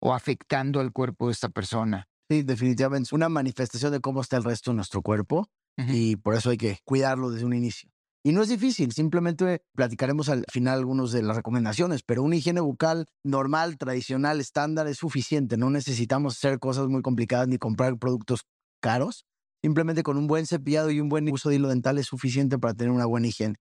o 0.00 0.14
afectando 0.14 0.80
al 0.80 0.92
cuerpo 0.92 1.26
de 1.26 1.32
esta 1.32 1.50
persona. 1.50 2.08
Sí, 2.28 2.42
definitivamente 2.42 3.08
es 3.08 3.12
una 3.12 3.28
manifestación 3.28 3.92
de 3.92 4.00
cómo 4.00 4.20
está 4.20 4.38
el 4.38 4.44
resto 4.44 4.70
de 4.70 4.76
nuestro 4.76 5.02
cuerpo 5.02 5.48
y 5.76 6.16
por 6.16 6.34
eso 6.34 6.50
hay 6.50 6.56
que 6.56 6.78
cuidarlo 6.84 7.30
desde 7.30 7.44
un 7.44 7.54
inicio. 7.54 7.91
Y 8.24 8.32
no 8.32 8.42
es 8.42 8.48
difícil, 8.48 8.92
simplemente 8.92 9.62
platicaremos 9.74 10.28
al 10.28 10.44
final 10.50 10.78
algunas 10.78 11.10
de 11.10 11.22
las 11.22 11.36
recomendaciones, 11.36 12.04
pero 12.04 12.22
una 12.22 12.36
higiene 12.36 12.60
bucal 12.60 13.06
normal, 13.24 13.78
tradicional, 13.78 14.40
estándar 14.40 14.86
es 14.86 14.98
suficiente. 14.98 15.56
No 15.56 15.70
necesitamos 15.70 16.36
hacer 16.36 16.60
cosas 16.60 16.86
muy 16.86 17.02
complicadas 17.02 17.48
ni 17.48 17.58
comprar 17.58 17.98
productos 17.98 18.42
caros. 18.80 19.26
Simplemente 19.60 20.04
con 20.04 20.18
un 20.18 20.28
buen 20.28 20.46
cepillado 20.46 20.90
y 20.90 21.00
un 21.00 21.08
buen 21.08 21.32
uso 21.32 21.48
de 21.48 21.56
hilo 21.56 21.68
dental 21.68 21.98
es 21.98 22.06
suficiente 22.06 22.58
para 22.58 22.74
tener 22.74 22.92
una 22.92 23.06
buena 23.06 23.26
higiene. 23.26 23.56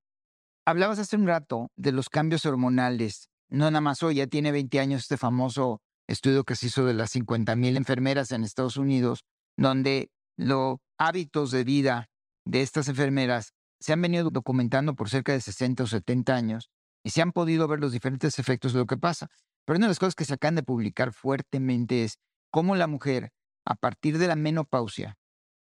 Hablabas 0.65 0.99
hace 0.99 1.15
un 1.15 1.25
rato 1.25 1.71
de 1.75 1.91
los 1.91 2.09
cambios 2.09 2.45
hormonales. 2.45 3.29
No 3.49 3.65
nada 3.65 3.81
más 3.81 4.03
hoy, 4.03 4.15
ya 4.15 4.27
tiene 4.27 4.51
20 4.51 4.79
años 4.79 5.01
este 5.01 5.17
famoso 5.17 5.81
estudio 6.07 6.43
que 6.43 6.55
se 6.55 6.67
hizo 6.67 6.85
de 6.85 6.93
las 6.93 7.15
50.000 7.15 7.77
enfermeras 7.77 8.31
en 8.31 8.43
Estados 8.43 8.77
Unidos, 8.77 9.25
donde 9.57 10.11
los 10.37 10.77
hábitos 10.99 11.49
de 11.49 11.63
vida 11.63 12.09
de 12.45 12.61
estas 12.61 12.87
enfermeras 12.87 13.53
se 13.81 13.93
han 13.93 14.01
venido 14.01 14.29
documentando 14.29 14.95
por 14.95 15.09
cerca 15.09 15.33
de 15.33 15.41
60 15.41 15.83
o 15.83 15.87
70 15.87 16.33
años 16.33 16.69
y 17.03 17.09
se 17.09 17.21
han 17.21 17.31
podido 17.31 17.67
ver 17.67 17.79
los 17.79 17.91
diferentes 17.91 18.39
efectos 18.39 18.73
de 18.73 18.79
lo 18.79 18.85
que 18.85 18.97
pasa. 18.97 19.27
Pero 19.65 19.77
una 19.77 19.87
de 19.87 19.91
las 19.91 19.99
cosas 19.99 20.15
que 20.15 20.25
se 20.25 20.35
acaban 20.35 20.55
de 20.55 20.63
publicar 20.63 21.13
fuertemente 21.13 22.03
es 22.03 22.19
cómo 22.51 22.75
la 22.75 22.87
mujer, 22.87 23.31
a 23.65 23.75
partir 23.75 24.17
de 24.17 24.27
la 24.27 24.35
menopausia, 24.35 25.17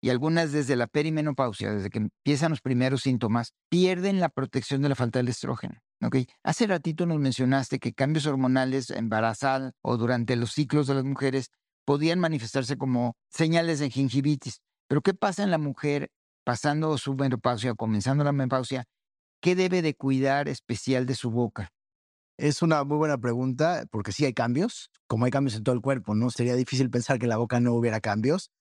y 0.01 0.11
algunas 0.11 0.51
desde 0.51 0.75
la 0.75 0.87
perimenopausia, 0.87 1.73
desde 1.73 1.89
que 1.89 1.97
empiezan 1.97 2.51
los 2.51 2.61
primeros 2.61 3.01
síntomas, 3.01 3.53
pierden 3.69 4.19
la 4.19 4.29
protección 4.29 4.81
de 4.81 4.89
la 4.89 4.95
falta 4.95 5.19
del 5.19 5.29
estrógeno. 5.29 5.81
¿okay? 5.99 6.27
Hace 6.43 6.67
ratito 6.67 7.05
nos 7.05 7.19
mencionaste 7.19 7.79
que 7.79 7.93
cambios 7.93 8.27
hormonales 8.27 8.91
embarazal 8.91 9.73
o 9.81 9.97
durante 9.97 10.35
los 10.35 10.51
ciclos 10.51 10.87
de 10.87 10.93
las 10.93 11.05
mujeres 11.05 11.49
podían 11.85 12.19
manifestarse 12.19 12.77
como 12.77 13.15
señales 13.29 13.79
de 13.79 13.89
gingivitis. 13.89 14.61
Pero 14.87 15.01
¿qué 15.01 15.15
pasa 15.15 15.43
en 15.43 15.49
la 15.49 15.57
mujer 15.57 16.11
pasando 16.45 16.97
su 16.97 17.15
menopausia, 17.15 17.73
comenzando 17.73 18.23
la 18.23 18.31
menopausia, 18.31 18.85
¿qué 19.41 19.55
debe 19.55 19.81
de 19.81 19.95
cuidar 19.95 20.47
especial 20.47 21.05
de 21.05 21.15
su 21.15 21.31
boca? 21.31 21.71
Es 22.37 22.61
una 22.61 22.83
muy 22.83 22.97
buena 22.97 23.17
pregunta, 23.17 23.85
porque 23.91 24.11
sí 24.11 24.25
hay 24.25 24.33
cambios, 24.33 24.89
como 25.07 25.25
hay 25.25 25.31
cambios 25.31 25.55
en 25.55 25.63
todo 25.63 25.75
el 25.75 25.81
cuerpo, 25.81 26.15
¿no? 26.15 26.29
Sería 26.29 26.55
difícil 26.55 26.89
pensar 26.89 27.17
que 27.17 27.25
en 27.25 27.29
la 27.29 27.37
boca 27.37 27.59
no 27.59 27.73
hubiera 27.73 27.99
cambios. 27.99 28.51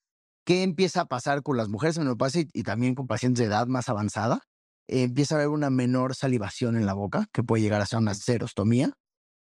¿Qué 0.45 0.63
empieza 0.63 1.03
a 1.03 1.07
pasar 1.07 1.43
con 1.43 1.57
las 1.57 1.69
mujeres 1.69 1.97
en 1.97 2.05
menopausia 2.05 2.45
y, 2.53 2.63
también 2.63 2.95
con 2.95 3.07
pacientes 3.07 3.41
de 3.41 3.47
edad 3.47 3.67
más 3.67 3.89
avanzada? 3.89 4.41
empieza 4.87 5.35
a 5.35 5.39
haber 5.39 5.49
una 5.49 5.71
menor 5.71 6.15
salivación 6.15 6.77
en 6.77 6.87
la 6.87 6.93
boca, 6.93 7.27
que 7.33 7.43
puede 7.43 7.63
llegar 7.63 7.81
a 7.81 7.87
ser 7.87 7.99
una 7.99 8.15
serostomía. 8.15 8.93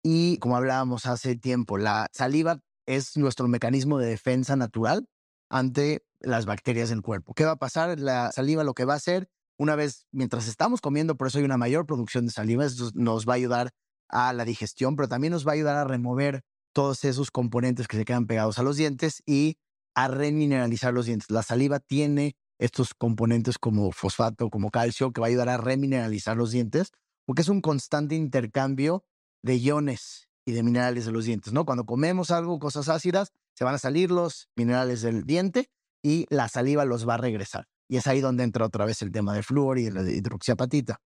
Y 0.03 0.39
como 0.39 0.57
hablábamos 0.57 1.07
hace 1.07 1.37
tiempo, 1.37 1.77
la 1.77 2.07
saliva 2.13 2.61
es 2.87 3.17
nuestro 3.17 3.49
mecanismo 3.49 3.99
de 3.99 4.07
defensa 4.07 4.57
natural 4.57 5.07
ante 5.51 6.03
las 6.21 6.47
bacterias 6.47 6.89
del 6.89 7.03
cuerpo. 7.03 7.35
¿Qué 7.35 7.45
va 7.45 7.53
a 7.53 7.57
pasar? 7.57 7.99
La 7.99 8.33
saliva 8.33 8.65
lo 8.65 8.75
que 8.75 8.85
va 8.85 8.95
a 8.95 8.97
hacer, 8.97 9.29
una 9.57 9.77
vez 9.77 10.07
mientras 10.13 10.49
estamos 10.49 10.81
comiendo, 10.81 11.17
por 11.17 11.27
eso 11.27 11.39
hay 11.39 11.45
una 11.45 11.57
mayor 11.57 11.87
producción 11.87 12.27
de 12.27 12.33
saliva, 12.33 12.67
nos 12.95 13.29
va 13.29 13.33
a 13.33 13.37
ayudar 13.37 13.71
a 14.09 14.33
la 14.33 14.45
digestión, 14.45 14.97
pero 14.97 15.09
también 15.09 15.33
nos 15.33 15.47
va 15.47 15.53
a 15.53 15.55
ayudar 15.55 15.77
a 15.77 15.85
remover 15.85 16.45
todos 16.73 17.05
esos 17.05 17.31
componentes 17.31 17.89
que 17.89 17.97
se 17.97 18.05
quedan 18.05 18.27
pegados 18.27 18.59
a 18.59 18.63
los 18.63 18.77
dientes 18.77 19.23
y 19.27 19.59
a 19.95 20.09
remineralizar 20.09 20.95
los 20.95 21.07
dientes. 21.07 21.31
La 21.31 21.43
saliva 21.43 21.81
tiene 21.81 22.37
estos 22.59 22.95
componentes 22.95 23.59
como 23.59 23.91
fosfato, 23.93 24.51
como 24.51 24.71
calcio, 24.71 25.13
que 25.13 25.21
va 25.21 25.27
a 25.27 25.31
ayudar 25.31 25.49
a 25.49 25.57
remineralizar 25.57 26.37
los 26.37 26.51
dientes, 26.51 26.93
porque 27.25 27.43
es 27.43 27.49
un 27.49 27.61
constante 27.61 28.15
intercambio 28.15 29.05
de 29.43 29.57
iones 29.57 30.29
y 30.45 30.53
de 30.53 30.63
minerales 30.63 31.05
de 31.05 31.13
los 31.13 31.25
dientes, 31.25 31.53
¿no? 31.53 31.65
Cuando 31.65 31.85
comemos 31.85 32.31
algo, 32.31 32.59
cosas 32.59 32.89
ácidas, 32.89 33.33
se 33.55 33.65
van 33.65 33.75
a 33.75 33.79
salir 33.79 34.11
los 34.11 34.49
minerales 34.57 35.03
del 35.03 35.25
diente 35.25 35.69
y 36.09 36.27
la 36.31 36.49
saliva 36.49 36.87
los 36.87 37.07
va 37.07 37.15
a 37.15 37.19
regresar. 37.19 37.67
Y 37.87 37.99
es 37.99 38.07
ahí 38.07 38.23
donde 38.23 38.43
entra 38.43 38.65
otra 38.65 38.87
vez 38.87 39.03
el 39.03 39.13
tema 39.13 39.35
del 39.35 39.45
flúor 39.45 39.79
y 39.79 39.91
la 39.91 40.03
hidroxiapatita. 40.03 41.01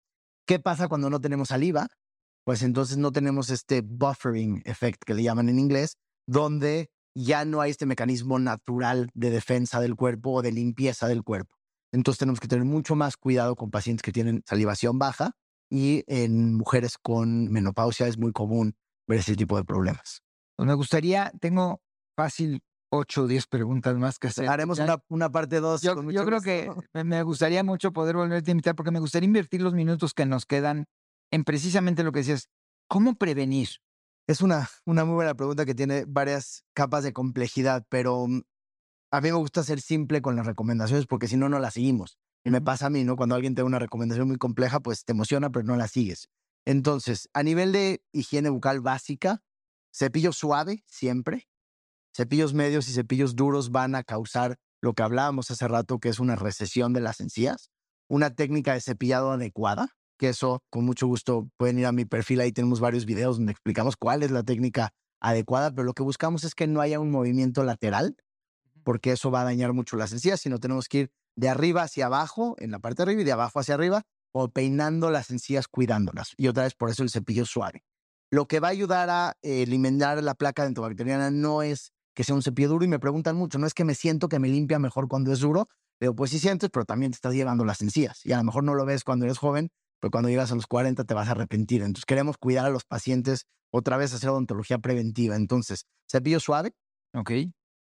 ¿Qué 0.45 0.59
pasa 0.59 0.87
cuando 0.87 1.09
no 1.09 1.19
tenemos 1.19 1.47
saliva? 1.47 1.87
Pues 2.45 2.61
entonces 2.61 2.97
no 2.97 3.11
tenemos 3.11 3.49
este 3.49 3.81
buffering 3.81 4.61
effect 4.63 5.01
que 5.03 5.15
le 5.15 5.23
llaman 5.23 5.49
en 5.49 5.57
inglés, 5.57 5.97
donde 6.27 6.91
ya 7.15 7.45
no 7.45 7.61
hay 7.61 7.71
este 7.71 7.87
mecanismo 7.87 8.37
natural 8.37 9.09
de 9.15 9.31
defensa 9.31 9.79
del 9.79 9.95
cuerpo 9.95 10.33
o 10.33 10.41
de 10.43 10.51
limpieza 10.51 11.07
del 11.07 11.23
cuerpo. 11.23 11.55
Entonces 11.91 12.19
tenemos 12.19 12.39
que 12.39 12.47
tener 12.47 12.65
mucho 12.65 12.95
más 12.95 13.17
cuidado 13.17 13.55
con 13.55 13.71
pacientes 13.71 14.03
que 14.03 14.11
tienen 14.11 14.43
salivación 14.45 14.99
baja 14.99 15.31
y 15.67 16.03
en 16.05 16.53
mujeres 16.53 16.99
con 17.01 17.51
menopausia 17.51 18.05
es 18.05 18.19
muy 18.19 18.33
común 18.33 18.75
ver 19.07 19.19
ese 19.19 19.35
tipo 19.35 19.57
de 19.57 19.63
problemas. 19.63 20.21
Me 20.59 20.75
gustaría, 20.75 21.31
tengo 21.39 21.81
fácil 22.15 22.61
8 22.91 23.23
o 23.23 23.27
10 23.27 23.47
preguntas 23.47 23.97
más 23.97 24.19
que 24.19 24.27
hacer. 24.27 24.47
Haremos 24.49 24.80
una, 24.80 25.01
una, 25.08 25.32
parte 25.32 25.60
2. 25.60 25.82
Yo, 25.82 26.12
yo 26.12 26.25
creo 26.25 26.41
que 26.41 26.69
me 27.06 27.23
gustaría 27.23 27.63
mucho 27.63 27.91
poder 27.91 28.15
volverte 28.15 28.51
a 28.51 28.54
invitar 28.54 28.75
porque 28.75 28.91
me 28.91 28.99
gustaría 28.99 29.27
invertir 29.27 29.62
los 29.62 29.73
minutos 29.73 30.13
que 30.13 30.25
nos 30.25 30.45
quedan 30.45 30.86
en 31.32 31.43
precisamente 31.45 32.04
lo 32.04 32.12
que 32.12 32.19
decías, 32.19 32.49
¿cómo 32.88 33.15
prevenir? 33.15 33.69
Es 34.27 34.41
una, 34.41 34.69
una 34.86 35.06
muy 35.06 35.15
buena 35.15 35.34
pregunta 35.34 35.65
que 35.65 35.73
tiene 35.73 36.04
varias 36.06 36.65
capas 36.73 37.04
de 37.04 37.13
complejidad, 37.13 37.86
pero 37.89 38.27
mm, 38.27 38.41
a 39.12 39.21
mí 39.21 39.30
me 39.30 39.38
gusta 39.38 39.63
ser 39.63 39.82
simple 39.82 40.21
con 40.21 40.36
las 40.36 40.45
recomendaciones 40.45 41.08
porque 41.08 41.27
si 41.27 41.38
no, 41.38 41.47
no 41.49 41.60
las 41.60 41.73
seguimos. 41.73 42.17
Y 42.43 42.49
me 42.49 42.62
pasa 42.62 42.88
a 42.88 42.89
mí, 42.89 43.04
¿no? 43.04 43.15
Cuando 43.15 43.36
alguien 43.36 43.56
te 43.56 43.62
da 43.62 43.65
una 43.65 43.80
recomendación 43.80 44.27
muy 44.27 44.38
compleja, 44.38 44.80
pues 44.82 45.06
te 45.06 45.13
emociona, 45.13 45.49
pero 45.49 45.65
no 45.65 45.77
la 45.77 45.88
sigues. 45.88 46.27
Entonces, 46.65 47.30
a 47.34 47.43
nivel 47.43 47.71
de 47.71 48.04
higiene 48.12 48.49
bucal 48.49 48.82
básica, 48.82 49.41
cepillo 49.93 50.34
suave 50.34 50.84
siempre, 50.88 51.47
cepillos 52.15 52.54
medios 52.54 52.88
y 52.88 52.93
cepillos 52.93 53.36
duros 53.36 53.71
van 53.71 53.95
a 53.95 54.04
causar 54.04 54.58
lo 54.82 54.93
que 54.93 55.04
hablábamos 55.04 55.52
hace 55.52 55.67
rato, 55.67 56.00
que 56.00 56.10
es 56.10 56.19
una 56.19 56.36
recesión 56.36 56.93
de 56.93 57.02
las 57.02 57.19
encías. 57.19 57.69
Una 58.08 58.34
técnica 58.34 58.74
de 58.74 58.82
cepillado 58.82 59.32
adecuada, 59.32 59.89
que 60.17 60.30
eso 60.30 60.63
con 60.69 60.86
mucho 60.86 61.08
gusto 61.08 61.50
pueden 61.58 61.80
ir 61.80 61.86
a 61.86 61.91
mi 61.91 62.06
perfil, 62.06 62.41
ahí 62.41 62.52
tenemos 62.52 62.80
varios 62.80 63.06
videos 63.06 63.38
donde 63.38 63.52
explicamos 63.54 63.95
cuál 63.95 64.24
es 64.24 64.32
la 64.32 64.43
técnica 64.43 64.91
adecuada, 65.21 65.71
pero 65.71 65.84
lo 65.84 65.93
que 65.93 66.04
buscamos 66.04 66.43
es 66.43 66.56
que 66.56 66.67
no 66.67 66.82
haya 66.82 67.00
un 67.00 67.12
movimiento 67.12 67.63
lateral, 67.63 68.17
porque 68.84 69.12
eso 69.12 69.32
va 69.32 69.41
a 69.41 69.45
dañar 69.45 69.74
mucho 69.74 69.95
las 69.95 70.12
encías, 70.12 70.41
sino 70.41 70.60
tenemos 70.60 70.88
que 70.88 70.97
ir 70.97 71.12
de 71.36 71.50
arriba 71.50 71.84
hacia 71.84 72.08
abajo, 72.08 72.56
en 72.60 72.71
la 72.71 72.80
parte 72.80 72.97
de 72.97 73.04
arriba 73.04 73.21
y 73.21 73.26
de 73.26 73.32
abajo 73.32 73.60
hacia 73.60 73.76
arriba, 73.76 74.04
o 74.34 74.50
peinando 74.50 75.12
las 75.12 75.30
encías, 75.30 75.67
cuidándolas. 75.67 76.34
Y 76.38 76.47
otra 76.47 76.63
vez, 76.63 76.74
por 76.74 76.89
eso 76.89 77.04
el 77.04 77.10
cepillo 77.10 77.45
suave. 77.45 77.84
Lo 78.30 78.47
que 78.47 78.60
va 78.60 78.69
a 78.69 78.71
ayudar 78.71 79.10
a 79.10 79.38
eliminar 79.41 80.21
la 80.24 80.36
placa 80.36 80.63
dentobacteriana 80.63 81.32
no 81.32 81.62
es 81.62 81.93
que 82.21 82.25
sea 82.25 82.36
un 82.36 82.43
cepillo 82.43 82.69
duro 82.69 82.86
y 82.86 82.88
me 82.88 82.99
preguntan 82.99 83.36
mucho, 83.36 83.57
no 83.57 83.65
es 83.65 83.73
que 83.73 83.84
me 83.84 83.95
siento 83.95 84.29
que 84.29 84.38
me 84.38 84.47
limpia 84.47 84.77
mejor 84.77 85.07
cuando 85.07 85.34
es 85.34 85.39
duro, 85.39 85.67
pero 85.97 86.15
pues 86.15 86.29
sí 86.29 86.38
sientes, 86.38 86.69
pero 86.71 86.86
también 86.86 87.12
te 87.12 87.15
estás 87.15 87.34
llevando 87.34 87.65
las 87.65 87.81
encías 87.81 88.23
y 88.23 88.31
a 88.31 88.38
lo 88.38 88.43
mejor 88.43 88.63
no 88.63 88.75
lo 88.75 88.86
ves 88.86 89.03
cuando 89.03 89.25
eres 89.25 89.39
joven, 89.39 89.69
pero 89.99 90.12
cuando 90.12 90.29
llegas 90.29 90.51
a 90.51 90.55
los 90.55 90.67
40 90.67 91.03
te 91.03 91.15
vas 91.15 91.29
a 91.29 91.31
arrepentir. 91.31 91.81
Entonces 91.81 92.05
queremos 92.05 92.38
cuidar 92.38 92.67
a 92.67 92.69
los 92.69 92.86
pacientes, 92.86 93.47
otra 93.71 93.97
vez 93.97 94.13
hacer 94.13 94.29
odontología 94.29 94.77
preventiva. 94.77 95.36
Entonces, 95.36 95.88
cepillo 96.07 96.39
suave. 96.39 96.75
Ok. 97.15 97.31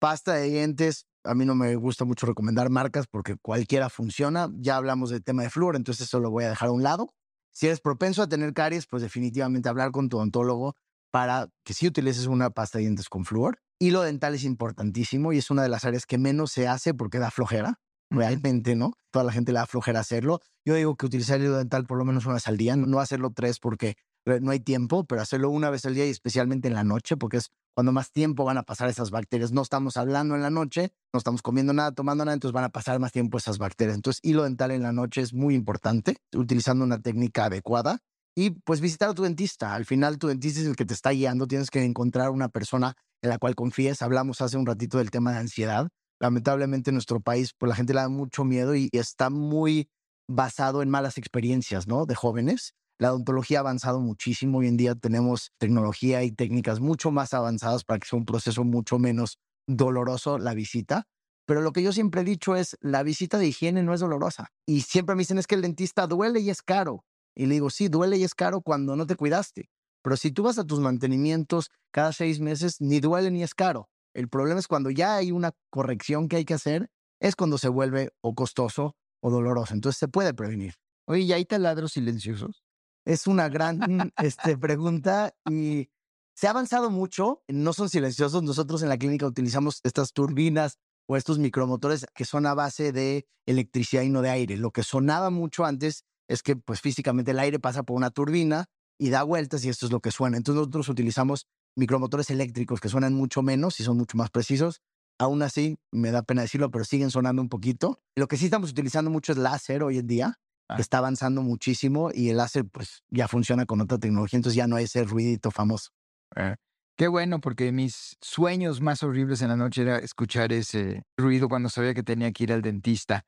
Pasta 0.01 0.35
de 0.35 0.49
dientes, 0.49 1.07
a 1.23 1.37
mí 1.37 1.45
no 1.45 1.55
me 1.55 1.77
gusta 1.77 2.05
mucho 2.05 2.27
recomendar 2.27 2.69
marcas 2.69 3.07
porque 3.09 3.37
cualquiera 3.41 3.91
funciona. 3.91 4.51
Ya 4.57 4.75
hablamos 4.75 5.11
del 5.11 5.23
tema 5.23 5.45
de 5.45 5.51
flúor, 5.51 5.77
entonces 5.77 6.09
eso 6.09 6.19
lo 6.19 6.33
voy 6.33 6.43
a 6.43 6.49
dejar 6.49 6.71
a 6.71 6.73
un 6.73 6.83
lado. 6.83 7.11
Si 7.53 7.67
eres 7.67 7.81
propenso 7.81 8.23
a 8.23 8.29
tener 8.29 8.55
caries, 8.55 8.89
pues 8.89 9.05
definitivamente 9.05 9.69
hablar 9.69 9.93
con 9.93 10.09
tu 10.09 10.17
odontólogo 10.17 10.75
para 11.13 11.49
que 11.65 11.75
sí 11.75 11.87
utilices 11.87 12.27
una 12.27 12.51
pasta 12.51 12.79
de 12.79 12.87
dientes 12.87 13.09
con 13.09 13.25
flúor. 13.25 13.61
Hilo 13.79 14.03
dental 14.03 14.35
es 14.35 14.45
importantísimo 14.45 15.33
y 15.33 15.39
es 15.39 15.51
una 15.51 15.63
de 15.63 15.69
las 15.69 15.85
áreas 15.85 16.07
que 16.07 16.19
menos 16.19 16.53
se 16.53 16.67
hace 16.69 16.95
porque 16.95 17.19
da 17.19 17.31
flojera. 17.31 17.81
Realmente, 18.09 18.77
¿no? 18.77 18.93
Toda 19.11 19.25
la 19.25 19.33
gente 19.33 19.53
le 19.53 19.59
da 19.59 19.67
flojera 19.67 20.01
hacerlo. 20.01 20.41
Yo 20.65 20.75
digo 20.75 20.97
que 20.97 21.07
utilizar 21.07 21.39
el 21.39 21.47
hilo 21.47 21.59
dental 21.59 21.87
por 21.87 21.99
lo 21.99 22.05
menos 22.05 22.25
una 22.25 22.35
vez 22.35 22.47
al 22.47 22.57
día, 22.57 22.77
no 22.77 23.01
hacerlo 23.01 23.33
tres 23.35 23.59
porque 23.59 23.97
no 24.41 24.51
hay 24.51 24.61
tiempo, 24.61 25.05
pero 25.05 25.23
hacerlo 25.23 25.51
una 25.51 25.71
vez 25.71 25.85
al 25.87 25.95
día 25.95 26.07
y 26.07 26.11
especialmente 26.11 26.69
en 26.69 26.75
la 26.75 26.85
noche, 26.85 27.17
porque 27.17 27.37
es 27.39 27.51
cuando 27.75 27.93
más 27.93 28.11
tiempo 28.11 28.45
van 28.45 28.59
a 28.59 28.63
pasar 28.63 28.89
esas 28.89 29.11
bacterias. 29.11 29.53
No 29.53 29.63
estamos 29.63 29.97
hablando 29.97 30.35
en 30.35 30.43
la 30.43 30.51
noche, 30.51 30.93
no 31.13 31.19
estamos 31.19 31.43
comiendo 31.43 31.73
nada, 31.73 31.93
tomando 31.93 32.25
nada, 32.25 32.35
entonces 32.35 32.53
van 32.53 32.65
a 32.65 32.71
pasar 32.71 32.99
más 32.99 33.13
tiempo 33.13 33.39
esas 33.39 33.59
bacterias. 33.59 33.97
Entonces, 33.97 34.21
hilo 34.25 34.45
dental 34.45 34.71
en 34.71 34.83
la 34.83 34.93
noche 34.93 35.21
es 35.21 35.33
muy 35.33 35.55
importante, 35.55 36.17
utilizando 36.35 36.85
una 36.85 37.01
técnica 37.01 37.45
adecuada. 37.45 38.01
Y 38.39 38.51
pues 38.51 38.83
visitar 38.83 39.09
a 39.09 39.15
tu 39.15 39.23
dentista. 39.23 39.75
Al 39.75 39.87
final, 39.87 40.19
tu 40.19 40.29
dentista 40.29 40.61
es 40.61 40.67
el 40.67 40.77
que 40.77 40.85
te 40.85 40.93
está 40.93 41.11
guiando. 41.11 41.47
Tienes 41.47 41.71
que 41.71 41.83
encontrar 41.83 42.31
una 42.31 42.51
persona 42.51 42.95
en 43.23 43.31
la 43.31 43.39
cual 43.39 43.55
confíes. 43.55 44.03
Hablamos 44.03 44.43
hace 44.43 44.59
un 44.59 44.67
ratito 44.67 44.99
del 44.99 45.11
tema 45.11 45.33
de 45.33 45.39
ansiedad. 45.39 45.89
Lamentablemente, 46.21 46.91
en 46.91 46.97
nuestro 46.97 47.21
país, 47.21 47.53
pues 47.57 47.69
la 47.71 47.77
gente 47.77 47.95
le 47.95 48.01
da 48.01 48.11
mucho 48.11 48.45
miedo 48.45 48.77
y 48.77 48.91
está 48.93 49.31
muy 49.31 49.89
basado 50.29 50.83
en 50.83 50.91
malas 50.91 51.17
experiencias, 51.17 51.87
¿no? 51.87 52.05
De 52.05 52.15
jóvenes. 52.15 52.75
La 52.99 53.13
odontología 53.13 53.59
ha 53.59 53.61
avanzado 53.61 54.01
muchísimo. 54.01 54.59
Hoy 54.59 54.69
en 54.69 54.77
día 54.77 54.95
tenemos 54.95 55.53
tecnología 55.59 56.23
y 56.23 56.31
técnicas 56.31 56.79
mucho 56.79 57.11
más 57.11 57.33
avanzadas 57.33 57.85
para 57.85 58.01
que 58.01 58.09
sea 58.09 58.19
un 58.19 58.27
proceso 58.27 58.65
mucho 58.65 58.99
menos 58.99 59.39
doloroso 59.67 60.39
la 60.39 60.53
visita. 60.53 61.05
Pero 61.47 61.63
lo 61.63 61.73
que 61.73 61.83
yo 61.83 61.93
siempre 61.93 62.21
he 62.21 62.25
dicho 62.25 62.55
es, 62.55 62.77
la 62.81 63.03
visita 63.03 63.39
de 63.39 63.47
higiene 63.47 63.83
no 63.83 63.95
es 63.95 64.01
dolorosa. 64.01 64.49
Y 64.67 64.83
siempre 64.83 65.15
me 65.15 65.21
dicen 65.21 65.39
es 65.39 65.47
que 65.47 65.55
el 65.55 65.63
dentista 65.63 66.07
duele 66.07 66.41
y 66.41 66.51
es 66.51 66.61
caro. 66.61 67.05
Y 67.37 67.47
le 67.47 67.55
digo, 67.55 67.71
sí, 67.71 67.89
duele 67.89 68.17
y 68.17 68.25
es 68.25 68.35
caro 68.35 68.63
cuando 68.63 68.97
no 68.97 69.07
te 69.07 69.15
cuidaste. 69.15 69.69
Pero 70.03 70.17
si 70.17 70.31
tú 70.31 70.43
vas 70.45 70.59
a 70.59 70.65
tus 70.65 70.81
mantenimientos 70.81 71.71
cada 71.91 72.13
seis 72.13 72.41
meses, 72.41 72.81
ni 72.81 73.01
duele 73.01 73.31
ni 73.31 73.43
es 73.43 73.55
caro. 73.55 73.89
El 74.15 74.29
problema 74.29 74.59
es 74.59 74.67
cuando 74.67 74.91
ya 74.91 75.17
hay 75.17 75.31
una 75.31 75.53
corrección 75.69 76.29
que 76.29 76.37
hay 76.37 76.45
que 76.45 76.55
hacer, 76.55 76.91
es 77.21 77.37
cuando 77.37 77.59
se 77.59 77.69
vuelve 77.69 78.11
o 78.23 78.35
costoso 78.35 78.97
o 79.21 79.31
doloroso. 79.31 79.75
Entonces 79.75 79.99
se 79.99 80.09
puede 80.09 80.33
prevenir. 80.33 80.75
Oye, 81.07 81.23
¿y 81.23 81.33
hay 81.33 81.45
taladros 81.45 81.93
silenciosos? 81.93 82.65
Es 83.05 83.27
una 83.27 83.49
gran 83.49 84.13
este, 84.23 84.57
pregunta 84.57 85.35
y 85.49 85.91
se 86.35 86.47
ha 86.47 86.51
avanzado 86.51 86.91
mucho. 86.91 87.43
No 87.49 87.73
son 87.73 87.91
silenciosos. 87.91 88.43
Nosotros 88.43 88.83
en 88.83 88.89
la 88.89 88.97
clínica 88.97 89.27
utilizamos 89.27 89.81
estas 89.85 90.13
turbinas 90.13 90.79
o 91.07 91.17
estos 91.17 91.39
micromotores 91.39 92.07
que 92.15 92.25
son 92.25 92.47
a 92.47 92.55
base 92.55 92.93
de 92.93 93.27
electricidad 93.45 94.03
y 94.03 94.09
no 94.09 94.23
de 94.23 94.31
aire. 94.31 94.57
Lo 94.57 94.71
que 94.71 94.83
sonaba 94.83 95.31
mucho 95.31 95.65
antes 95.65 96.05
es 96.29 96.43
que 96.43 96.57
pues 96.57 96.81
físicamente 96.81 97.31
el 97.31 97.39
aire 97.39 97.59
pasa 97.59 97.83
por 97.83 97.97
una 97.97 98.11
turbina 98.11 98.67
y 98.99 99.11
da 99.11 99.23
vueltas 99.23 99.65
y 99.65 99.69
esto 99.69 99.87
es 99.87 99.93
lo 99.93 100.01
que 100.01 100.11
suena. 100.11 100.37
Entonces 100.37 100.59
nosotros 100.59 100.89
utilizamos 100.89 101.47
micromotores 101.77 102.31
eléctricos 102.31 102.81
que 102.81 102.89
suenan 102.89 103.15
mucho 103.15 103.43
menos 103.43 103.79
y 103.81 103.85
son 103.85 103.97
mucho 103.97 104.17
más 104.17 104.31
precisos. 104.31 104.81
Aún 105.19 105.43
así, 105.43 105.79
me 105.93 106.11
da 106.11 106.23
pena 106.23 106.43
decirlo, 106.43 106.71
pero 106.71 106.85
siguen 106.85 107.11
sonando 107.11 107.41
un 107.41 107.49
poquito. 107.49 108.01
Lo 108.17 108.29
que 108.29 108.37
sí 108.37 108.47
estamos 108.47 108.71
utilizando 108.71 109.11
mucho 109.11 109.33
es 109.33 109.39
láser 109.39 109.83
hoy 109.83 109.99
en 109.99 110.07
día. 110.07 110.39
Ah. 110.69 110.77
Está 110.79 110.99
avanzando 110.99 111.43
muchísimo 111.43 112.11
y 112.13 112.31
el 112.31 112.39
láser 112.39 112.65
pues 112.67 113.03
ya 113.09 113.29
funciona 113.29 113.67
con 113.67 113.81
otra 113.81 113.99
tecnología, 113.99 114.37
entonces 114.39 114.57
ya 114.57 114.67
no 114.67 114.77
hay 114.77 114.85
ese 114.85 115.05
ruidito 115.05 115.53
famoso. 115.53 115.91
Ah, 116.35 116.57
qué 116.97 117.07
bueno, 117.07 117.41
porque 117.41 117.71
mis 117.71 118.17
sueños 118.21 118.81
más 118.81 119.05
horribles 119.05 119.43
en 119.43 119.49
la 119.49 119.57
noche 119.57 119.83
era 119.83 119.99
escuchar 119.99 120.53
ese 120.53 121.05
ruido 121.17 121.49
cuando 121.49 121.69
sabía 121.69 121.95
que 121.95 122.03
tenía 122.03 122.33
que 122.33 122.45
ir 122.45 122.53
al 122.53 122.63
dentista. 122.63 123.25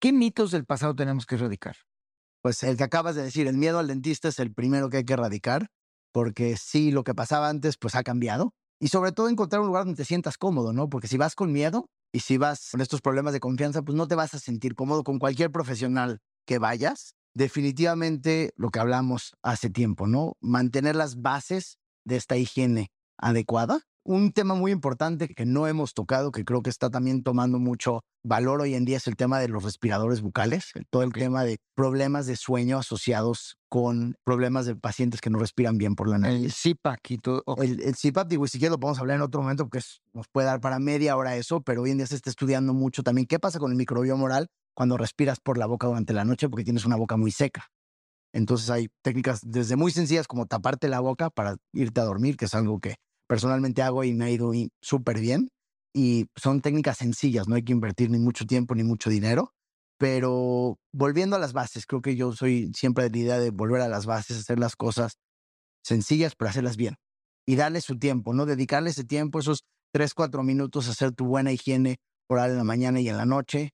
¿Qué 0.00 0.12
mitos 0.12 0.50
del 0.50 0.66
pasado 0.66 0.94
tenemos 0.94 1.24
que 1.24 1.36
erradicar? 1.36 1.76
Pues 2.42 2.62
el 2.62 2.76
que 2.76 2.84
acabas 2.84 3.14
de 3.16 3.22
decir, 3.22 3.46
el 3.46 3.56
miedo 3.56 3.78
al 3.78 3.88
dentista 3.88 4.28
es 4.28 4.38
el 4.38 4.52
primero 4.52 4.88
que 4.88 4.98
hay 4.98 5.04
que 5.04 5.12
erradicar, 5.12 5.68
porque 6.12 6.56
sí, 6.56 6.90
lo 6.90 7.04
que 7.04 7.14
pasaba 7.14 7.48
antes 7.48 7.76
pues 7.78 7.94
ha 7.94 8.02
cambiado. 8.02 8.52
Y 8.80 8.88
sobre 8.88 9.12
todo 9.12 9.28
encontrar 9.28 9.60
un 9.60 9.66
lugar 9.66 9.84
donde 9.84 9.98
te 9.98 10.06
sientas 10.06 10.38
cómodo, 10.38 10.72
¿no? 10.72 10.88
Porque 10.88 11.06
si 11.06 11.18
vas 11.18 11.34
con 11.34 11.52
miedo 11.52 11.86
y 12.12 12.20
si 12.20 12.38
vas 12.38 12.70
con 12.70 12.80
estos 12.80 13.02
problemas 13.02 13.34
de 13.34 13.40
confianza, 13.40 13.82
pues 13.82 13.94
no 13.94 14.08
te 14.08 14.14
vas 14.14 14.32
a 14.32 14.38
sentir 14.38 14.74
cómodo 14.74 15.04
con 15.04 15.18
cualquier 15.18 15.50
profesional 15.50 16.20
que 16.46 16.58
vayas. 16.58 17.14
Definitivamente 17.34 18.52
lo 18.56 18.70
que 18.70 18.80
hablamos 18.80 19.34
hace 19.42 19.68
tiempo, 19.68 20.06
¿no? 20.06 20.32
Mantener 20.40 20.96
las 20.96 21.20
bases 21.20 21.78
de 22.04 22.16
esta 22.16 22.38
higiene 22.38 22.90
adecuada 23.20 23.80
un 24.04 24.32
tema 24.32 24.54
muy 24.54 24.72
importante 24.72 25.28
que 25.28 25.44
no 25.44 25.66
hemos 25.66 25.94
tocado, 25.94 26.32
que 26.32 26.44
creo 26.44 26.62
que 26.62 26.70
está 26.70 26.90
también 26.90 27.22
tomando 27.22 27.58
mucho 27.58 28.02
valor 28.22 28.60
hoy 28.60 28.74
en 28.74 28.84
día, 28.84 28.96
es 28.96 29.06
el 29.06 29.16
tema 29.16 29.38
de 29.38 29.48
los 29.48 29.62
respiradores 29.62 30.20
bucales, 30.20 30.72
todo 30.90 31.02
el 31.02 31.12
tema 31.12 31.44
de 31.44 31.58
problemas 31.74 32.26
de 32.26 32.36
sueño 32.36 32.78
asociados 32.78 33.56
con 33.68 34.16
problemas 34.24 34.66
de 34.66 34.74
pacientes 34.74 35.20
que 35.20 35.30
no 35.30 35.38
respiran 35.38 35.78
bien 35.78 35.94
por 35.94 36.08
la 36.08 36.18
nariz. 36.18 36.64
El 36.64 36.74
CPAP 36.74 37.10
y 37.10 37.18
todo. 37.18 37.44
El, 37.58 37.80
el, 37.82 37.94
CPAP, 37.94 38.28
digo, 38.28 38.44
y 38.44 38.48
si 38.48 38.58
quieres 38.58 38.72
lo 38.72 38.80
podemos 38.80 38.98
hablar 38.98 39.16
en 39.16 39.22
otro 39.22 39.42
momento 39.42 39.64
porque 39.64 39.84
nos 40.12 40.26
puede 40.28 40.46
dar 40.46 40.60
para 40.60 40.78
media 40.78 41.16
hora 41.16 41.36
eso, 41.36 41.60
pero 41.60 41.82
hoy 41.82 41.90
en 41.90 41.98
día 41.98 42.06
se 42.06 42.16
está 42.16 42.30
estudiando 42.30 42.74
mucho 42.74 43.02
también 43.02 43.26
qué 43.26 43.38
pasa 43.38 43.58
con 43.58 43.70
el 43.70 43.76
microbioma 43.76 44.24
oral 44.24 44.48
cuando 44.74 44.96
respiras 44.96 45.40
por 45.40 45.58
la 45.58 45.66
boca 45.66 45.86
durante 45.86 46.12
la 46.12 46.24
noche 46.24 46.48
porque 46.48 46.64
tienes 46.64 46.84
una 46.84 46.96
boca 46.96 47.16
muy 47.16 47.30
seca. 47.30 47.66
Entonces 48.32 48.70
hay 48.70 48.88
técnicas 49.02 49.40
desde 49.42 49.76
muy 49.76 49.90
sencillas 49.90 50.26
como 50.26 50.46
taparte 50.46 50.88
la 50.88 51.00
boca 51.00 51.30
para 51.30 51.56
irte 51.72 52.00
a 52.00 52.04
dormir, 52.04 52.36
que 52.36 52.44
es 52.44 52.54
algo 52.54 52.78
que 52.78 52.96
personalmente 53.30 53.80
hago 53.80 54.02
y 54.02 54.12
me 54.12 54.24
ha 54.24 54.30
ido 54.30 54.50
súper 54.82 55.20
bien. 55.20 55.50
Y 55.94 56.26
son 56.34 56.60
técnicas 56.60 56.98
sencillas, 56.98 57.46
no 57.46 57.54
hay 57.54 57.62
que 57.62 57.70
invertir 57.70 58.10
ni 58.10 58.18
mucho 58.18 58.44
tiempo 58.44 58.74
ni 58.74 58.82
mucho 58.82 59.08
dinero. 59.08 59.52
Pero 59.98 60.78
volviendo 60.92 61.36
a 61.36 61.38
las 61.38 61.52
bases, 61.52 61.86
creo 61.86 62.02
que 62.02 62.16
yo 62.16 62.32
soy 62.32 62.72
siempre 62.74 63.04
de 63.04 63.10
la 63.10 63.18
idea 63.18 63.38
de 63.38 63.50
volver 63.50 63.82
a 63.82 63.88
las 63.88 64.04
bases, 64.04 64.36
hacer 64.36 64.58
las 64.58 64.74
cosas 64.74 65.12
sencillas, 65.84 66.34
pero 66.34 66.48
hacerlas 66.48 66.76
bien. 66.76 66.96
Y 67.46 67.54
darle 67.54 67.80
su 67.82 68.00
tiempo, 68.00 68.34
¿no? 68.34 68.46
Dedicarle 68.46 68.90
ese 68.90 69.04
tiempo, 69.04 69.38
esos 69.38 69.62
tres, 69.92 70.12
cuatro 70.12 70.42
minutos, 70.42 70.88
a 70.88 70.90
hacer 70.90 71.12
tu 71.12 71.26
buena 71.26 71.52
higiene 71.52 71.98
oral 72.28 72.50
en 72.50 72.56
la 72.56 72.64
mañana 72.64 73.00
y 73.00 73.08
en 73.08 73.16
la 73.16 73.26
noche. 73.26 73.70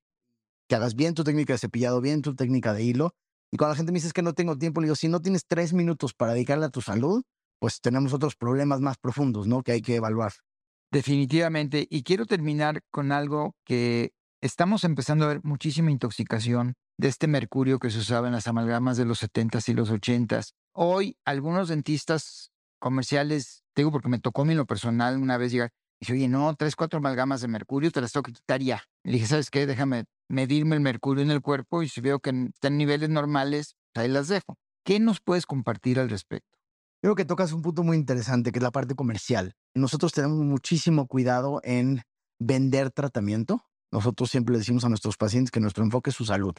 Que 0.69 0.75
hagas 0.77 0.97
bien 0.97 1.14
tu 1.14 1.25
técnica 1.25 1.55
de 1.55 1.59
cepillado, 1.59 2.03
bien 2.03 2.21
tu 2.21 2.35
técnica 2.35 2.75
de 2.75 2.83
hilo. 2.83 3.12
Y 3.51 3.57
cuando 3.57 3.73
la 3.73 3.77
gente 3.77 3.92
me 3.92 4.01
dice 4.01 4.12
que 4.12 4.21
no 4.21 4.35
tengo 4.35 4.59
tiempo, 4.59 4.83
le 4.83 4.88
digo, 4.88 4.97
si 4.97 5.09
no 5.09 5.21
tienes 5.21 5.47
tres 5.49 5.73
minutos 5.73 6.12
para 6.12 6.35
dedicarle 6.35 6.66
a 6.66 6.71
tu 6.71 6.83
salud, 6.83 7.23
pues 7.59 7.81
tenemos 7.81 8.12
otros 8.12 8.37
problemas 8.37 8.81
más 8.81 8.99
profundos, 8.99 9.47
¿no? 9.47 9.62
Que 9.62 9.73
hay 9.73 9.83
que 9.83 9.97
evaluar. 9.97 10.33
Definitivamente. 10.90 11.87
Y 11.90 12.03
quiero 12.03 12.27
terminar 12.27 12.83
con 12.90 13.12
algo 13.12 13.55
que 13.64 14.12
estamos 14.40 14.85
empezando 14.85 15.25
a 15.25 15.29
ver 15.29 15.40
muchísima 15.42 15.90
intoxicación 15.90 16.75
de 16.99 17.09
este 17.09 17.27
mercurio 17.27 17.79
que 17.79 17.90
se 17.90 17.99
usaba 17.99 18.29
en 18.29 18.33
las 18.33 18.47
amalgamas 18.47 18.97
de 18.97 19.05
los 19.05 19.23
70s 19.23 19.69
y 19.69 19.75
los 19.75 19.90
80s. 19.90 20.53
Hoy, 20.73 21.16
algunos 21.25 21.69
dentistas 21.69 22.51
comerciales, 22.79 23.64
digo 23.75 23.90
porque 23.90 24.09
me 24.09 24.19
tocó 24.19 24.42
a 24.42 24.45
mí 24.45 24.53
en 24.53 24.59
lo 24.59 24.66
personal 24.66 25.19
una 25.19 25.37
vez 25.37 25.53
llegar, 25.53 25.71
dice, 26.01 26.12
oye, 26.12 26.29
no, 26.29 26.55
tres, 26.55 26.77
cuatro 26.77 26.99
amalgamas 26.99 27.40
de 27.40 27.49
mercurio, 27.49 27.90
te 27.90 28.01
las 28.01 28.12
tengo 28.12 28.23
que 28.23 28.33
quitar 28.33 28.62
ya. 28.62 28.83
Le 29.05 29.14
dije, 29.14 29.27
¿sabes 29.27 29.51
qué? 29.51 29.66
Déjame 29.66 30.05
medirme 30.29 30.77
el 30.77 30.81
mercurio 30.81 31.23
en 31.23 31.31
el 31.31 31.40
cuerpo 31.40 31.83
y 31.83 31.88
si 31.88 32.01
veo 32.01 32.21
que 32.21 32.31
están 32.55 32.77
niveles 32.77 33.09
normales, 33.09 33.77
ahí 33.95 34.09
las 34.09 34.29
dejo. 34.29 34.57
¿Qué 34.85 35.01
nos 35.01 35.21
puedes 35.21 35.47
compartir 35.47 35.99
al 35.99 36.09
respecto? 36.09 36.56
Creo 37.02 37.14
que 37.14 37.24
tocas 37.24 37.52
un 37.52 37.62
punto 37.62 37.82
muy 37.82 37.96
interesante, 37.96 38.52
que 38.52 38.59
es 38.59 38.62
la 38.62 38.70
parte 38.70 38.94
comercial. 38.94 39.54
Nosotros 39.74 40.12
tenemos 40.12 40.38
muchísimo 40.38 41.06
cuidado 41.06 41.61
en 41.62 42.02
vender 42.38 42.90
tratamiento. 42.90 43.62
Nosotros 43.92 44.30
siempre 44.30 44.52
le 44.52 44.59
decimos 44.59 44.85
a 44.85 44.88
nuestros 44.88 45.16
pacientes 45.16 45.50
que 45.50 45.61
nuestro 45.61 45.85
enfoque 45.85 46.11
es 46.11 46.16
su 46.16 46.24
salud. 46.24 46.54